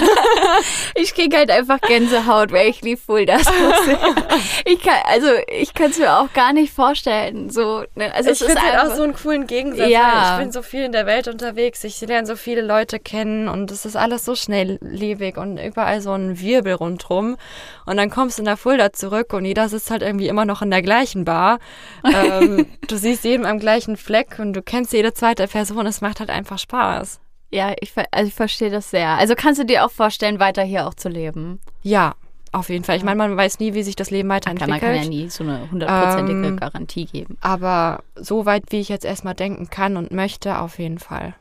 ich 0.96 1.14
krieg 1.14 1.36
halt 1.36 1.52
einfach 1.52 1.80
Gänsehaut, 1.82 2.52
weil 2.52 2.70
ich 2.70 2.82
lieb 2.82 3.00
wohl 3.08 3.26
das. 3.26 3.44
ich 4.66 4.82
kann, 4.82 4.96
also 5.06 5.28
ich 5.48 5.74
kann 5.74 5.92
es 5.92 6.00
mir 6.00 6.18
auch 6.18 6.32
gar 6.34 6.54
nicht 6.54 6.74
vorstellen. 6.74 7.50
So, 7.50 7.84
ne? 7.96 8.14
also 8.14 8.32
ich 8.32 8.40
finde 8.40 8.62
halt 8.62 8.80
auch 8.80 8.96
so 8.96 9.04
einen 9.04 9.14
coolen 9.14 9.48
Gegensatz. 9.48 9.90
Ja. 9.90 10.34
Ich 10.34 10.44
bin 10.44 10.52
so 10.52 10.62
viel 10.62 10.84
in 10.84 10.92
der 10.92 11.06
Welt 11.06 11.28
unterwegs, 11.28 11.84
ich 11.84 12.00
lerne 12.02 12.28
so 12.28 12.36
viele 12.36 12.62
Leute 12.62 13.00
kennen 13.00 13.48
und 13.48 13.72
es 13.72 13.86
ist 13.86 13.96
alles 13.96 14.26
so 14.26 14.36
schnelllebig 14.36 15.38
und 15.38 15.58
überall 15.58 16.02
so 16.02 16.14
ein 16.14 16.40
Wirbel 16.40 16.74
rundrum. 16.74 17.38
Und 17.86 17.98
dann 17.98 18.10
kommst 18.10 18.38
du 18.38 18.42
in 18.42 18.46
der 18.46 18.58
Fulda 18.58 18.94
zurück 18.94 19.34
und 19.34 19.46
jeder 19.46 19.68
sitzt 19.68 19.92
halt 19.92 20.02
irgendwie 20.02 20.28
immer 20.28 20.46
noch 20.46 20.62
in 20.62 20.72
der 20.72 20.82
gleichen 20.82 21.26
Bar. 21.26 21.60
ähm, 22.04 22.68
du 22.88 22.98
siehst 22.98 23.24
jeden 23.24 23.46
am 23.46 23.60
gleichen 23.60 23.98
Fleck 23.98 24.38
und 24.40 24.54
du 24.54 24.62
kennst 24.62 24.94
jede 24.94 25.14
zweite 25.14 25.48
Person. 25.48 25.86
Es 25.86 26.02
macht 26.02 26.20
halt 26.20 26.29
halt 26.30 26.38
einfach 26.38 26.60
Spaß. 26.60 27.20
Ja, 27.52 27.74
ich, 27.80 27.94
also 28.12 28.28
ich 28.28 28.34
verstehe 28.34 28.70
das 28.70 28.92
sehr. 28.92 29.10
Also 29.10 29.34
kannst 29.36 29.60
du 29.60 29.66
dir 29.66 29.86
auch 29.86 29.92
vorstellen, 29.92 30.40
weiter 30.40 30.64
hier 30.64 30.88
auch 30.88 30.94
zu 30.94 31.10
leben? 31.10 31.60
Ja, 31.82 32.14
auf 32.52 32.70
jeden 32.70 32.84
Fall. 32.84 32.98
Ich 32.98 33.04
meine, 33.04 33.18
man 33.18 33.36
weiß 33.36 33.60
nie, 33.60 33.74
wie 33.74 33.84
sich 33.84 33.96
das 33.96 34.12
Leben 34.12 34.30
weiterentwickelt. 34.30 34.82
Man 34.82 34.94
kann 34.94 35.04
ja 35.04 35.10
nie 35.10 35.30
so 35.30 35.44
eine 35.44 35.70
hundertprozentige 35.72 36.48
ähm, 36.48 36.58
Garantie 36.58 37.06
geben. 37.06 37.38
Aber 37.42 38.04
so 38.16 38.46
weit, 38.46 38.66
wie 38.70 38.80
ich 38.80 38.90
jetzt 38.90 39.06
erstmal 39.06 39.36
denken 39.36 39.70
kann 39.70 39.98
und 39.98 40.12
möchte, 40.12 40.60
auf 40.60 40.80
jeden 40.80 41.00
Fall. 41.00 41.36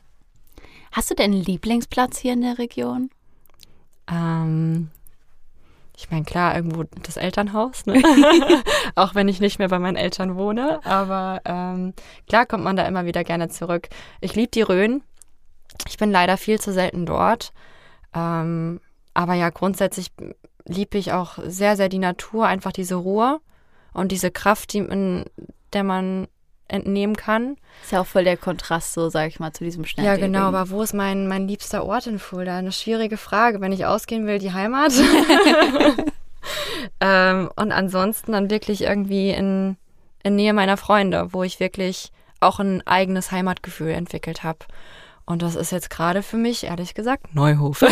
Hast 0.92 1.10
du 1.10 1.14
denn 1.14 1.32
einen 1.32 1.42
Lieblingsplatz 1.42 2.18
hier 2.18 2.32
in 2.32 2.40
der 2.40 2.58
Region? 2.58 3.10
Ähm, 4.10 4.90
ich 5.98 6.12
meine, 6.12 6.24
klar, 6.24 6.54
irgendwo 6.54 6.84
das 7.02 7.16
Elternhaus, 7.16 7.84
ne? 7.84 8.00
auch 8.94 9.16
wenn 9.16 9.26
ich 9.26 9.40
nicht 9.40 9.58
mehr 9.58 9.68
bei 9.68 9.80
meinen 9.80 9.96
Eltern 9.96 10.36
wohne. 10.36 10.78
Aber 10.84 11.40
ähm, 11.44 11.92
klar 12.28 12.46
kommt 12.46 12.62
man 12.62 12.76
da 12.76 12.86
immer 12.86 13.04
wieder 13.04 13.24
gerne 13.24 13.48
zurück. 13.48 13.88
Ich 14.20 14.36
liebe 14.36 14.52
die 14.52 14.62
Rhön. 14.62 15.02
Ich 15.88 15.96
bin 15.98 16.12
leider 16.12 16.36
viel 16.36 16.60
zu 16.60 16.72
selten 16.72 17.04
dort. 17.04 17.52
Ähm, 18.14 18.80
aber 19.12 19.34
ja, 19.34 19.50
grundsätzlich 19.50 20.12
liebe 20.64 20.98
ich 20.98 21.12
auch 21.12 21.38
sehr, 21.44 21.76
sehr 21.76 21.88
die 21.88 21.98
Natur, 21.98 22.46
einfach 22.46 22.70
diese 22.70 22.94
Ruhe 22.94 23.40
und 23.92 24.12
diese 24.12 24.30
Kraft, 24.30 24.74
die 24.74 24.78
in 24.78 25.24
der 25.72 25.82
man 25.82 26.28
entnehmen 26.68 27.16
kann. 27.16 27.56
Ist 27.82 27.92
ja 27.92 28.00
auch 28.00 28.06
voll 28.06 28.24
der 28.24 28.36
Kontrast, 28.36 28.94
so 28.94 29.08
sag 29.08 29.28
ich 29.28 29.40
mal, 29.40 29.52
zu 29.52 29.64
diesem 29.64 29.84
Schnell. 29.84 30.06
Ja, 30.06 30.16
genau, 30.16 30.44
aber 30.44 30.70
wo 30.70 30.82
ist 30.82 30.94
mein, 30.94 31.26
mein 31.26 31.48
liebster 31.48 31.84
Ort 31.84 32.06
in 32.06 32.18
Fulda? 32.18 32.58
Eine 32.58 32.72
schwierige 32.72 33.16
Frage. 33.16 33.60
Wenn 33.60 33.72
ich 33.72 33.86
ausgehen 33.86 34.26
will, 34.26 34.38
die 34.38 34.52
Heimat. 34.52 34.92
ähm, 37.00 37.50
und 37.56 37.72
ansonsten 37.72 38.32
dann 38.32 38.50
wirklich 38.50 38.82
irgendwie 38.82 39.30
in, 39.30 39.76
in 40.22 40.36
Nähe 40.36 40.52
meiner 40.52 40.76
Freunde, 40.76 41.32
wo 41.32 41.42
ich 41.42 41.60
wirklich 41.60 42.12
auch 42.40 42.60
ein 42.60 42.86
eigenes 42.86 43.32
Heimatgefühl 43.32 43.90
entwickelt 43.90 44.44
habe. 44.44 44.60
Und 45.28 45.42
das 45.42 45.56
ist 45.56 45.72
jetzt 45.72 45.90
gerade 45.90 46.22
für 46.22 46.38
mich, 46.38 46.64
ehrlich 46.64 46.94
gesagt, 46.94 47.34
Neuhof. 47.34 47.82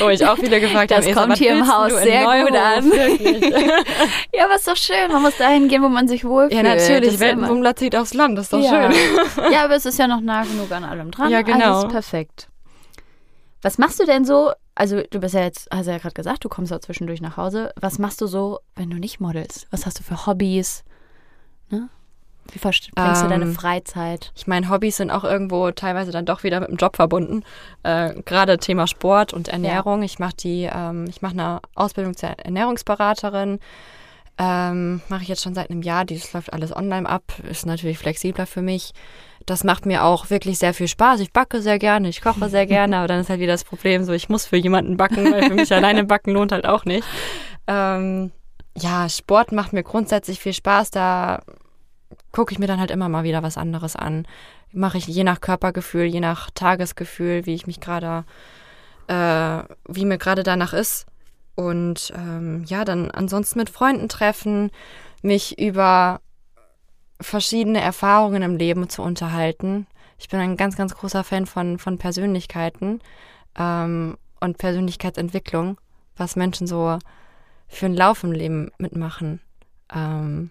Wo 0.00 0.08
ich 0.10 0.26
auch 0.26 0.38
wieder 0.38 0.58
gefragt 0.58 0.92
habe. 0.92 1.06
Das 1.06 1.14
kommt 1.14 1.38
hier 1.38 1.52
im 1.52 1.72
Haus 1.72 1.92
sehr 2.02 2.24
Neuhof? 2.24 2.48
gut 2.48 2.58
an. 2.58 2.90
ja, 4.34 4.46
aber 4.46 4.56
ist 4.56 4.66
doch 4.66 4.76
schön. 4.76 5.12
Man 5.12 5.22
muss 5.22 5.36
dahin 5.36 5.68
gehen, 5.68 5.84
wo 5.84 5.88
man 5.88 6.08
sich 6.08 6.24
wohlfühlt. 6.24 6.64
Ja, 6.64 6.74
natürlich. 6.74 7.20
Weltenbummler 7.20 7.76
zieht 7.76 7.94
aufs 7.94 8.12
Land. 8.12 8.36
Das 8.36 8.46
ist 8.46 8.52
doch 8.52 8.60
ja. 8.60 8.90
schön. 8.90 9.00
ja, 9.52 9.62
aber 9.62 9.76
es 9.76 9.86
ist 9.86 9.96
ja 9.96 10.08
noch 10.08 10.20
nah 10.20 10.42
genug 10.42 10.72
an 10.72 10.82
allem 10.82 11.12
dran. 11.12 11.30
Ja, 11.30 11.42
genau. 11.42 11.78
Alles 11.78 11.92
perfekt. 11.92 12.48
Was 13.62 13.78
machst 13.78 14.00
du 14.00 14.04
denn 14.04 14.24
so? 14.24 14.50
Also, 14.74 15.00
du 15.08 15.20
bist 15.20 15.36
ja 15.36 15.42
jetzt, 15.42 15.68
hast 15.72 15.86
ja 15.86 15.98
gerade 15.98 16.14
gesagt, 16.14 16.44
du 16.44 16.48
kommst 16.48 16.72
auch 16.72 16.80
zwischendurch 16.80 17.20
nach 17.20 17.36
Hause. 17.36 17.72
Was 17.80 18.00
machst 18.00 18.20
du 18.20 18.26
so, 18.26 18.58
wenn 18.74 18.90
du 18.90 18.96
nicht 18.96 19.20
modelst? 19.20 19.68
Was 19.70 19.86
hast 19.86 20.00
du 20.00 20.02
für 20.02 20.26
Hobbys? 20.26 20.82
Ne? 21.70 21.88
Wie 22.52 22.58
verbringst 22.58 22.90
ähm, 22.96 23.22
du 23.22 23.28
deine 23.28 23.44
ähm, 23.44 23.54
Freizeit? 23.54 24.32
Ich 24.36 24.46
meine, 24.46 24.68
Hobbys 24.68 24.96
sind 24.98 25.10
auch 25.10 25.24
irgendwo 25.24 25.70
teilweise 25.70 26.12
dann 26.12 26.26
doch 26.26 26.42
wieder 26.42 26.60
mit 26.60 26.68
dem 26.68 26.76
Job 26.76 26.96
verbunden. 26.96 27.42
Äh, 27.82 28.22
Gerade 28.22 28.58
Thema 28.58 28.86
Sport 28.86 29.32
und 29.32 29.48
Ernährung. 29.48 30.00
Ja. 30.00 30.04
Ich 30.04 30.18
mache 30.18 30.36
die, 30.36 30.68
ähm, 30.72 31.06
ich 31.08 31.22
mache 31.22 31.32
eine 31.32 31.60
Ausbildung 31.74 32.16
zur 32.16 32.30
Ernährungsberaterin. 32.30 33.60
Ähm, 34.36 35.00
mache 35.08 35.22
ich 35.22 35.28
jetzt 35.28 35.42
schon 35.42 35.54
seit 35.54 35.70
einem 35.70 35.82
Jahr. 35.82 36.04
Dieses 36.04 36.32
läuft 36.32 36.52
alles 36.52 36.74
online 36.74 37.08
ab. 37.08 37.22
Ist 37.48 37.66
natürlich 37.66 37.98
flexibler 37.98 38.46
für 38.46 38.62
mich. 38.62 38.92
Das 39.46 39.62
macht 39.62 39.86
mir 39.86 40.04
auch 40.04 40.30
wirklich 40.30 40.58
sehr 40.58 40.74
viel 40.74 40.88
Spaß. 40.88 41.20
Ich 41.20 41.32
backe 41.32 41.60
sehr 41.60 41.78
gerne, 41.78 42.08
ich 42.08 42.20
koche 42.20 42.48
sehr 42.48 42.66
gerne, 42.66 42.98
aber 42.98 43.08
dann 43.08 43.20
ist 43.20 43.28
halt 43.28 43.40
wieder 43.40 43.52
das 43.52 43.64
Problem, 43.64 44.04
so 44.04 44.12
ich 44.12 44.28
muss 44.28 44.46
für 44.46 44.56
jemanden 44.56 44.96
backen, 44.96 45.30
weil 45.32 45.44
für 45.44 45.54
mich 45.54 45.72
alleine 45.74 46.04
backen 46.04 46.32
lohnt 46.32 46.52
halt 46.52 46.66
auch 46.66 46.84
nicht. 46.84 47.06
Ähm, 47.66 48.32
ja, 48.76 49.08
Sport 49.08 49.52
macht 49.52 49.72
mir 49.72 49.82
grundsätzlich 49.82 50.40
viel 50.40 50.54
Spaß. 50.54 50.90
Da 50.90 51.42
gucke 52.34 52.52
ich 52.52 52.58
mir 52.58 52.66
dann 52.66 52.80
halt 52.80 52.90
immer 52.90 53.08
mal 53.08 53.22
wieder 53.22 53.44
was 53.44 53.56
anderes 53.56 53.94
an. 53.94 54.26
Mache 54.72 54.98
ich 54.98 55.06
je 55.06 55.22
nach 55.22 55.40
Körpergefühl, 55.40 56.04
je 56.04 56.18
nach 56.18 56.50
Tagesgefühl, 56.50 57.46
wie 57.46 57.54
ich 57.54 57.68
mich 57.68 57.78
gerade, 57.78 58.24
äh, 59.06 59.62
wie 59.88 60.04
mir 60.04 60.18
gerade 60.18 60.42
danach 60.42 60.72
ist. 60.72 61.06
Und 61.54 62.12
ähm, 62.16 62.64
ja, 62.64 62.84
dann 62.84 63.12
ansonsten 63.12 63.60
mit 63.60 63.70
Freunden 63.70 64.08
treffen, 64.08 64.72
mich 65.22 65.60
über 65.60 66.20
verschiedene 67.20 67.80
Erfahrungen 67.80 68.42
im 68.42 68.56
Leben 68.56 68.88
zu 68.88 69.02
unterhalten. 69.02 69.86
Ich 70.18 70.28
bin 70.28 70.40
ein 70.40 70.56
ganz, 70.56 70.76
ganz 70.76 70.92
großer 70.96 71.22
Fan 71.22 71.46
von, 71.46 71.78
von 71.78 71.98
Persönlichkeiten 71.98 73.00
ähm, 73.56 74.18
und 74.40 74.58
Persönlichkeitsentwicklung, 74.58 75.78
was 76.16 76.34
Menschen 76.34 76.66
so 76.66 76.98
für 77.68 77.86
einen 77.86 77.94
Lauf 77.94 78.24
im 78.24 78.32
Leben 78.32 78.72
mitmachen. 78.78 79.40
Ähm, 79.94 80.50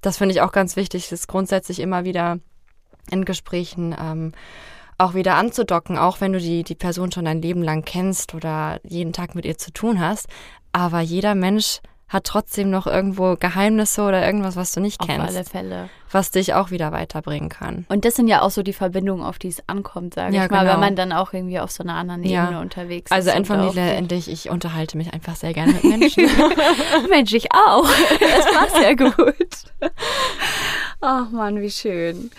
das 0.00 0.18
finde 0.18 0.34
ich 0.34 0.40
auch 0.40 0.52
ganz 0.52 0.76
wichtig, 0.76 1.08
das 1.08 1.26
grundsätzlich 1.26 1.80
immer 1.80 2.04
wieder 2.04 2.38
in 3.10 3.24
Gesprächen 3.24 3.94
ähm, 3.98 4.32
auch 4.98 5.14
wieder 5.14 5.36
anzudocken, 5.36 5.96
auch 5.96 6.20
wenn 6.20 6.32
du 6.32 6.38
die, 6.38 6.62
die 6.62 6.74
Person 6.74 7.10
schon 7.10 7.24
dein 7.24 7.40
Leben 7.40 7.62
lang 7.62 7.84
kennst 7.84 8.34
oder 8.34 8.80
jeden 8.84 9.12
Tag 9.12 9.34
mit 9.34 9.46
ihr 9.46 9.56
zu 9.56 9.72
tun 9.72 9.98
hast. 9.98 10.28
Aber 10.72 11.00
jeder 11.00 11.34
Mensch 11.34 11.80
hat 12.10 12.24
trotzdem 12.24 12.70
noch 12.70 12.86
irgendwo 12.86 13.36
Geheimnisse 13.38 14.02
oder 14.02 14.26
irgendwas, 14.26 14.56
was 14.56 14.72
du 14.72 14.80
nicht 14.80 15.00
Auf 15.00 15.06
kennst. 15.06 15.28
alle 15.28 15.44
Fälle. 15.44 15.88
Was 16.12 16.32
dich 16.32 16.54
auch 16.54 16.72
wieder 16.72 16.90
weiterbringen 16.90 17.48
kann. 17.48 17.86
Und 17.88 18.04
das 18.04 18.14
sind 18.16 18.26
ja 18.26 18.42
auch 18.42 18.50
so 18.50 18.64
die 18.64 18.72
Verbindungen, 18.72 19.24
auf 19.24 19.38
die 19.38 19.46
es 19.46 19.62
ankommt, 19.68 20.14
sage 20.14 20.34
Ja, 20.34 20.44
ich 20.46 20.50
mal, 20.50 20.62
genau. 20.62 20.72
wenn 20.72 20.80
man 20.80 20.96
dann 20.96 21.12
auch 21.12 21.32
irgendwie 21.32 21.60
auf 21.60 21.70
so 21.70 21.84
einer 21.84 21.94
anderen 21.94 22.24
Ja. 22.24 22.46
Ebene 22.46 22.60
unterwegs 22.60 23.12
Also 23.12 23.28
ist. 23.30 23.34
und 23.36 23.38
Endfamilie, 23.42 23.92
endlich, 23.94 24.28
ich 24.28 24.50
unterhalte 24.50 24.96
mich 24.98 25.14
einfach 25.14 25.36
sehr 25.36 25.54
gerne 25.54 25.72
mit 25.72 25.84
Menschen. 25.84 26.28
Mensch, 27.08 27.32
ich 27.32 27.46
auch. 27.54 27.88
Das 28.20 28.46
war 28.54 28.80
sehr 28.80 28.96
gut. 28.96 29.92
Ach 31.00 31.30
Mann, 31.30 31.60
wie 31.60 31.70
schön. 31.70 32.30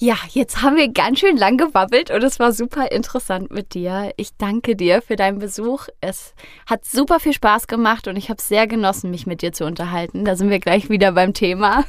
Ja, 0.00 0.14
jetzt 0.30 0.62
haben 0.62 0.76
wir 0.76 0.92
ganz 0.92 1.18
schön 1.18 1.36
lang 1.36 1.56
gewabbelt 1.56 2.12
und 2.12 2.22
es 2.22 2.38
war 2.38 2.52
super 2.52 2.92
interessant 2.92 3.50
mit 3.50 3.74
dir. 3.74 4.12
Ich 4.16 4.36
danke 4.36 4.76
dir 4.76 5.02
für 5.02 5.16
deinen 5.16 5.40
Besuch. 5.40 5.88
Es 6.00 6.34
hat 6.66 6.84
super 6.84 7.18
viel 7.18 7.32
Spaß 7.32 7.66
gemacht 7.66 8.06
und 8.06 8.14
ich 8.14 8.30
habe 8.30 8.40
sehr 8.40 8.68
genossen, 8.68 9.10
mich 9.10 9.26
mit 9.26 9.42
dir 9.42 9.52
zu 9.52 9.64
unterhalten. 9.64 10.24
Da 10.24 10.36
sind 10.36 10.50
wir 10.50 10.60
gleich 10.60 10.88
wieder 10.88 11.10
beim 11.10 11.34
Thema. 11.34 11.84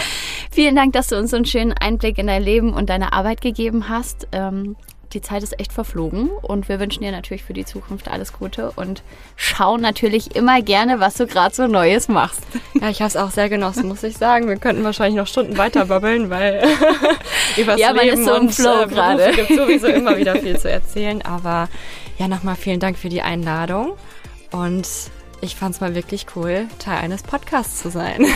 Vielen 0.50 0.76
Dank, 0.76 0.92
dass 0.92 1.08
du 1.08 1.16
uns 1.16 1.30
so 1.30 1.36
einen 1.36 1.46
schönen 1.46 1.72
Einblick 1.72 2.18
in 2.18 2.26
dein 2.26 2.42
Leben 2.42 2.74
und 2.74 2.90
deine 2.90 3.14
Arbeit 3.14 3.40
gegeben 3.40 3.88
hast. 3.88 4.28
Ähm, 4.32 4.76
die 5.14 5.22
Zeit 5.22 5.42
ist 5.42 5.58
echt 5.60 5.72
verflogen 5.72 6.28
und 6.28 6.68
wir 6.68 6.80
wünschen 6.80 7.02
dir 7.02 7.12
natürlich 7.12 7.44
für 7.44 7.52
die 7.52 7.64
Zukunft 7.64 8.08
alles 8.08 8.32
Gute 8.32 8.72
und 8.72 9.02
schauen 9.36 9.80
natürlich 9.80 10.34
immer 10.34 10.60
gerne, 10.60 11.00
was 11.00 11.14
du 11.14 11.26
gerade 11.26 11.54
so 11.54 11.66
Neues 11.66 12.08
machst. 12.08 12.42
ja, 12.80 12.90
ich 12.90 13.00
habe 13.00 13.08
es 13.08 13.16
auch 13.16 13.30
sehr 13.30 13.48
genossen, 13.48 13.88
muss 13.88 14.02
ich 14.02 14.16
sagen. 14.16 14.48
Wir 14.48 14.56
könnten 14.56 14.82
wahrscheinlich 14.82 15.16
noch 15.16 15.28
Stunden 15.28 15.56
weiter 15.56 15.86
babbeln, 15.86 16.30
weil 16.30 16.64
über 17.56 17.78
Ja, 17.78 17.92
Leben 17.92 18.18
ist 18.18 18.24
so 18.24 18.34
im 18.34 18.42
und 18.42 18.54
Flow 18.54 18.82
äh, 18.82 18.86
gerade. 18.88 19.32
gibt 19.32 19.54
sowieso 19.54 19.86
immer 19.86 20.16
wieder 20.16 20.36
viel 20.36 20.58
zu 20.58 20.70
erzählen. 20.70 21.22
Aber 21.22 21.68
ja, 22.18 22.28
nochmal 22.28 22.56
vielen 22.56 22.80
Dank 22.80 22.98
für 22.98 23.08
die 23.08 23.22
Einladung. 23.22 23.92
Und 24.50 24.88
ich 25.40 25.56
fand 25.56 25.74
es 25.74 25.80
mal 25.80 25.94
wirklich 25.94 26.26
cool, 26.34 26.66
Teil 26.78 26.98
eines 26.98 27.22
Podcasts 27.22 27.82
zu 27.82 27.90
sein. 27.90 28.26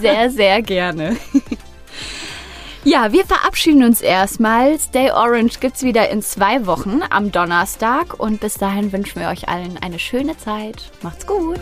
Sehr, 0.00 0.30
sehr 0.30 0.62
gerne. 0.62 1.16
Ja, 2.86 3.10
wir 3.10 3.26
verabschieden 3.26 3.82
uns 3.82 4.00
erstmal. 4.00 4.78
Stay 4.78 5.10
Orange 5.10 5.58
gibt's 5.58 5.82
wieder 5.82 6.08
in 6.08 6.22
zwei 6.22 6.66
Wochen 6.66 7.00
am 7.10 7.32
Donnerstag 7.32 8.20
und 8.20 8.38
bis 8.38 8.54
dahin 8.54 8.92
wünschen 8.92 9.20
wir 9.20 9.28
euch 9.28 9.48
allen 9.48 9.76
eine 9.76 9.98
schöne 9.98 10.38
Zeit. 10.38 10.92
Macht's 11.02 11.26
gut. 11.26 11.58